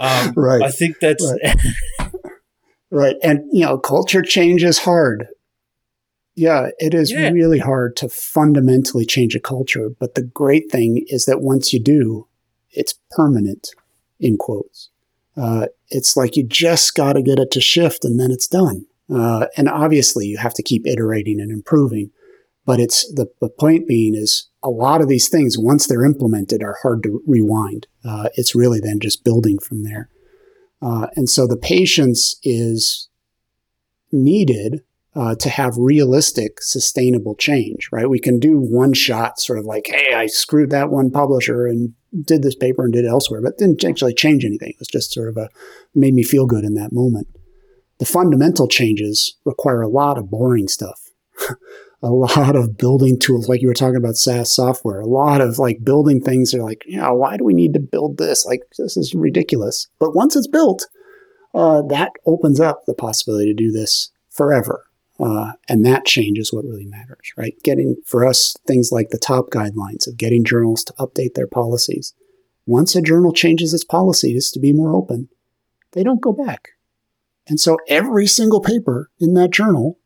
um, 0.00 0.32
right. 0.36 0.62
I 0.62 0.70
think 0.70 0.98
that's 1.00 1.34
right. 1.44 1.56
right. 2.90 3.16
And 3.22 3.40
you 3.52 3.64
know, 3.64 3.78
culture 3.78 4.22
change 4.22 4.62
is 4.62 4.78
hard. 4.78 5.26
Yeah, 6.34 6.68
it 6.78 6.92
is 6.92 7.10
yeah. 7.10 7.30
really 7.30 7.58
hard 7.58 7.96
to 7.96 8.08
fundamentally 8.08 9.06
change 9.06 9.34
a 9.34 9.40
culture. 9.40 9.88
But 9.98 10.14
the 10.14 10.22
great 10.22 10.70
thing 10.70 11.04
is 11.08 11.24
that 11.24 11.40
once 11.40 11.72
you 11.72 11.80
do, 11.80 12.28
it's 12.70 12.94
permanent. 13.10 13.70
In 14.18 14.38
quotes, 14.38 14.88
uh, 15.36 15.66
it's 15.90 16.16
like 16.16 16.36
you 16.36 16.46
just 16.46 16.94
got 16.94 17.12
to 17.14 17.22
get 17.22 17.38
it 17.38 17.50
to 17.50 17.60
shift, 17.60 18.02
and 18.02 18.18
then 18.18 18.30
it's 18.30 18.48
done. 18.48 18.86
Uh, 19.12 19.46
and 19.56 19.68
obviously, 19.68 20.26
you 20.26 20.38
have 20.38 20.54
to 20.54 20.62
keep 20.62 20.86
iterating 20.86 21.40
and 21.40 21.50
improving. 21.50 22.10
But 22.64 22.80
it's 22.80 23.10
the, 23.14 23.28
the 23.40 23.48
point 23.48 23.86
being 23.86 24.14
is 24.16 24.48
a 24.62 24.68
lot 24.70 25.00
of 25.00 25.08
these 25.08 25.28
things, 25.28 25.56
once 25.56 25.86
they're 25.86 26.04
implemented, 26.04 26.62
are 26.62 26.76
hard 26.82 27.04
to 27.04 27.22
rewind. 27.26 27.86
Uh, 28.04 28.28
it's 28.34 28.56
really 28.56 28.80
then 28.80 28.98
just 28.98 29.24
building 29.24 29.58
from 29.58 29.84
there. 29.84 30.10
Uh, 30.82 31.06
and 31.14 31.30
so 31.30 31.46
the 31.46 31.56
patience 31.56 32.36
is 32.42 33.08
needed 34.10 34.82
uh, 35.14 35.34
to 35.36 35.48
have 35.48 35.76
realistic, 35.78 36.60
sustainable 36.60 37.36
change, 37.36 37.88
right? 37.92 38.10
We 38.10 38.18
can 38.18 38.38
do 38.38 38.58
one 38.58 38.92
shot, 38.92 39.40
sort 39.40 39.58
of 39.58 39.64
like, 39.64 39.86
hey, 39.88 40.12
I 40.12 40.26
screwed 40.26 40.70
that 40.70 40.90
one 40.90 41.10
publisher 41.10 41.66
and 41.66 41.94
did 42.24 42.42
this 42.42 42.54
paper 42.54 42.84
and 42.84 42.92
did 42.92 43.06
elsewhere, 43.06 43.40
but 43.40 43.56
didn't 43.56 43.84
actually 43.84 44.12
change 44.12 44.44
anything. 44.44 44.70
It 44.70 44.78
was 44.78 44.88
just 44.88 45.12
sort 45.12 45.28
of 45.28 45.36
a 45.36 45.48
made 45.94 46.14
me 46.14 46.22
feel 46.22 46.46
good 46.46 46.64
in 46.64 46.74
that 46.74 46.92
moment 46.92 47.28
the 47.98 48.06
fundamental 48.06 48.68
changes 48.68 49.36
require 49.44 49.82
a 49.82 49.88
lot 49.88 50.18
of 50.18 50.30
boring 50.30 50.68
stuff. 50.68 51.10
a 52.02 52.10
lot 52.10 52.54
of 52.54 52.76
building 52.76 53.18
tools, 53.18 53.48
like 53.48 53.62
you 53.62 53.68
were 53.68 53.74
talking 53.74 53.96
about 53.96 54.16
SaaS 54.16 54.54
software, 54.54 55.00
a 55.00 55.06
lot 55.06 55.40
of 55.40 55.58
like 55.58 55.84
building 55.84 56.20
things 56.20 56.50
that 56.50 56.58
are 56.58 56.64
like, 56.64 56.82
yeah, 56.86 57.10
why 57.10 57.36
do 57.36 57.44
we 57.44 57.54
need 57.54 57.74
to 57.74 57.80
build 57.80 58.18
this? 58.18 58.44
Like, 58.44 58.60
this 58.78 58.96
is 58.96 59.14
ridiculous. 59.14 59.88
But 59.98 60.14
once 60.14 60.36
it's 60.36 60.46
built, 60.46 60.86
uh, 61.54 61.82
that 61.88 62.12
opens 62.26 62.60
up 62.60 62.84
the 62.86 62.94
possibility 62.94 63.46
to 63.46 63.54
do 63.54 63.72
this 63.72 64.10
forever. 64.30 64.84
Uh, 65.18 65.52
and 65.68 65.86
that 65.86 66.04
change 66.04 66.38
is 66.38 66.52
what 66.52 66.66
really 66.66 66.84
matters, 66.84 67.32
right? 67.38 67.54
Getting, 67.64 67.96
for 68.04 68.26
us, 68.26 68.54
things 68.66 68.92
like 68.92 69.08
the 69.08 69.18
top 69.18 69.46
guidelines 69.48 70.06
of 70.06 70.18
getting 70.18 70.44
journals 70.44 70.84
to 70.84 70.92
update 70.94 71.32
their 71.34 71.46
policies. 71.46 72.12
Once 72.66 72.94
a 72.94 73.00
journal 73.00 73.32
changes 73.32 73.72
its 73.72 73.84
policies 73.84 74.50
to 74.50 74.60
be 74.60 74.74
more 74.74 74.94
open, 74.94 75.30
they 75.92 76.02
don't 76.02 76.20
go 76.20 76.32
back 76.32 76.72
and 77.48 77.60
so 77.60 77.78
every 77.88 78.26
single 78.26 78.60
paper 78.60 79.10
in 79.20 79.34
that 79.34 79.50
journal 79.50 79.98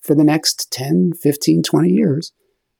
for 0.00 0.14
the 0.14 0.24
next 0.24 0.72
10, 0.72 1.12
15, 1.12 1.62
20 1.62 1.88
years 1.90 2.32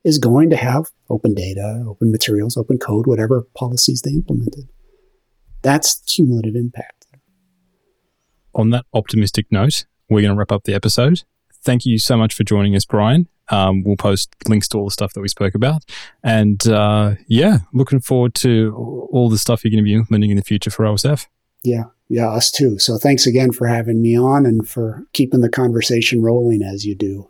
is 0.05 0.19
going 0.19 0.49
to 0.51 0.57
have 0.57 0.87
open 1.11 1.35
data, 1.35 1.85
open 1.87 2.11
materials, 2.11 2.57
open 2.57 2.79
code, 2.79 3.07
whatever 3.07 3.47
policies 3.55 4.03
they 4.03 4.13
implemented. 4.13 4.69
That's 5.63 6.01
cumulative 6.07 6.55
impact. 6.55 7.07
On 8.55 8.71
that 8.71 8.87
optimistic 8.95 9.47
note, 9.51 9.85
we're 10.09 10.23
going 10.23 10.33
to 10.33 10.39
wrap 10.39 10.53
up 10.53 10.65
the 10.65 10.75
episode. 10.75 11.23
Thank 11.63 11.85
you 11.85 11.99
so 11.99 12.17
much 12.17 12.35
for 12.35 12.43
joining 12.43 12.75
us, 12.75 12.87
Brian. 12.87 13.29
Um, 13.51 13.83
we'll 13.85 13.97
post 13.97 14.35
links 14.49 14.69
to 14.69 14.79
all 14.79 14.87
the 14.87 14.91
stuff 14.91 15.13
that 15.13 15.21
we 15.21 15.29
spoke 15.29 15.55
about. 15.55 15.85
And 16.23 16.67
uh, 16.67 17.17
yeah, 17.27 17.59
looking 17.73 18.01
forward 18.01 18.35
to 18.37 18.75
all 19.13 19.29
the 19.29 19.39
stuff 19.39 19.65
you're 19.65 19.71
going 19.71 19.85
to 19.85 19.89
be 19.89 19.95
implementing 19.95 20.31
in 20.31 20.37
the 20.37 20.43
future 20.43 20.71
for 20.71 20.85
OSF. 20.85 21.27
Yeah, 21.63 21.85
yeah, 22.11 22.29
us 22.29 22.51
too. 22.51 22.77
So 22.81 22.99
thanks 22.99 23.25
again 23.25 23.53
for 23.53 23.69
having 23.69 24.03
me 24.03 24.19
on 24.19 24.45
and 24.45 24.69
for 24.69 25.05
keeping 25.13 25.43
the 25.43 25.49
conversation 25.49 26.23
rolling 26.23 26.61
as 26.61 26.85
you 26.85 26.97
do. 26.97 27.29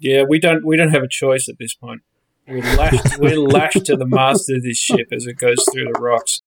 Yeah, 0.00 0.24
we 0.28 0.40
don't 0.40 0.66
we 0.66 0.76
don't 0.76 0.90
have 0.90 1.04
a 1.04 1.08
choice 1.08 1.48
at 1.48 1.58
this 1.60 1.72
point. 1.72 2.02
We're 2.48 2.60
lashed 2.76 3.18
we're 3.20 3.38
lashed 3.38 3.86
to 3.86 3.96
the 3.96 4.04
mast 4.04 4.50
of 4.50 4.64
this 4.64 4.78
ship 4.78 5.12
as 5.12 5.28
it 5.28 5.34
goes 5.34 5.64
through 5.72 5.92
the 5.92 6.00
rocks. 6.00 6.42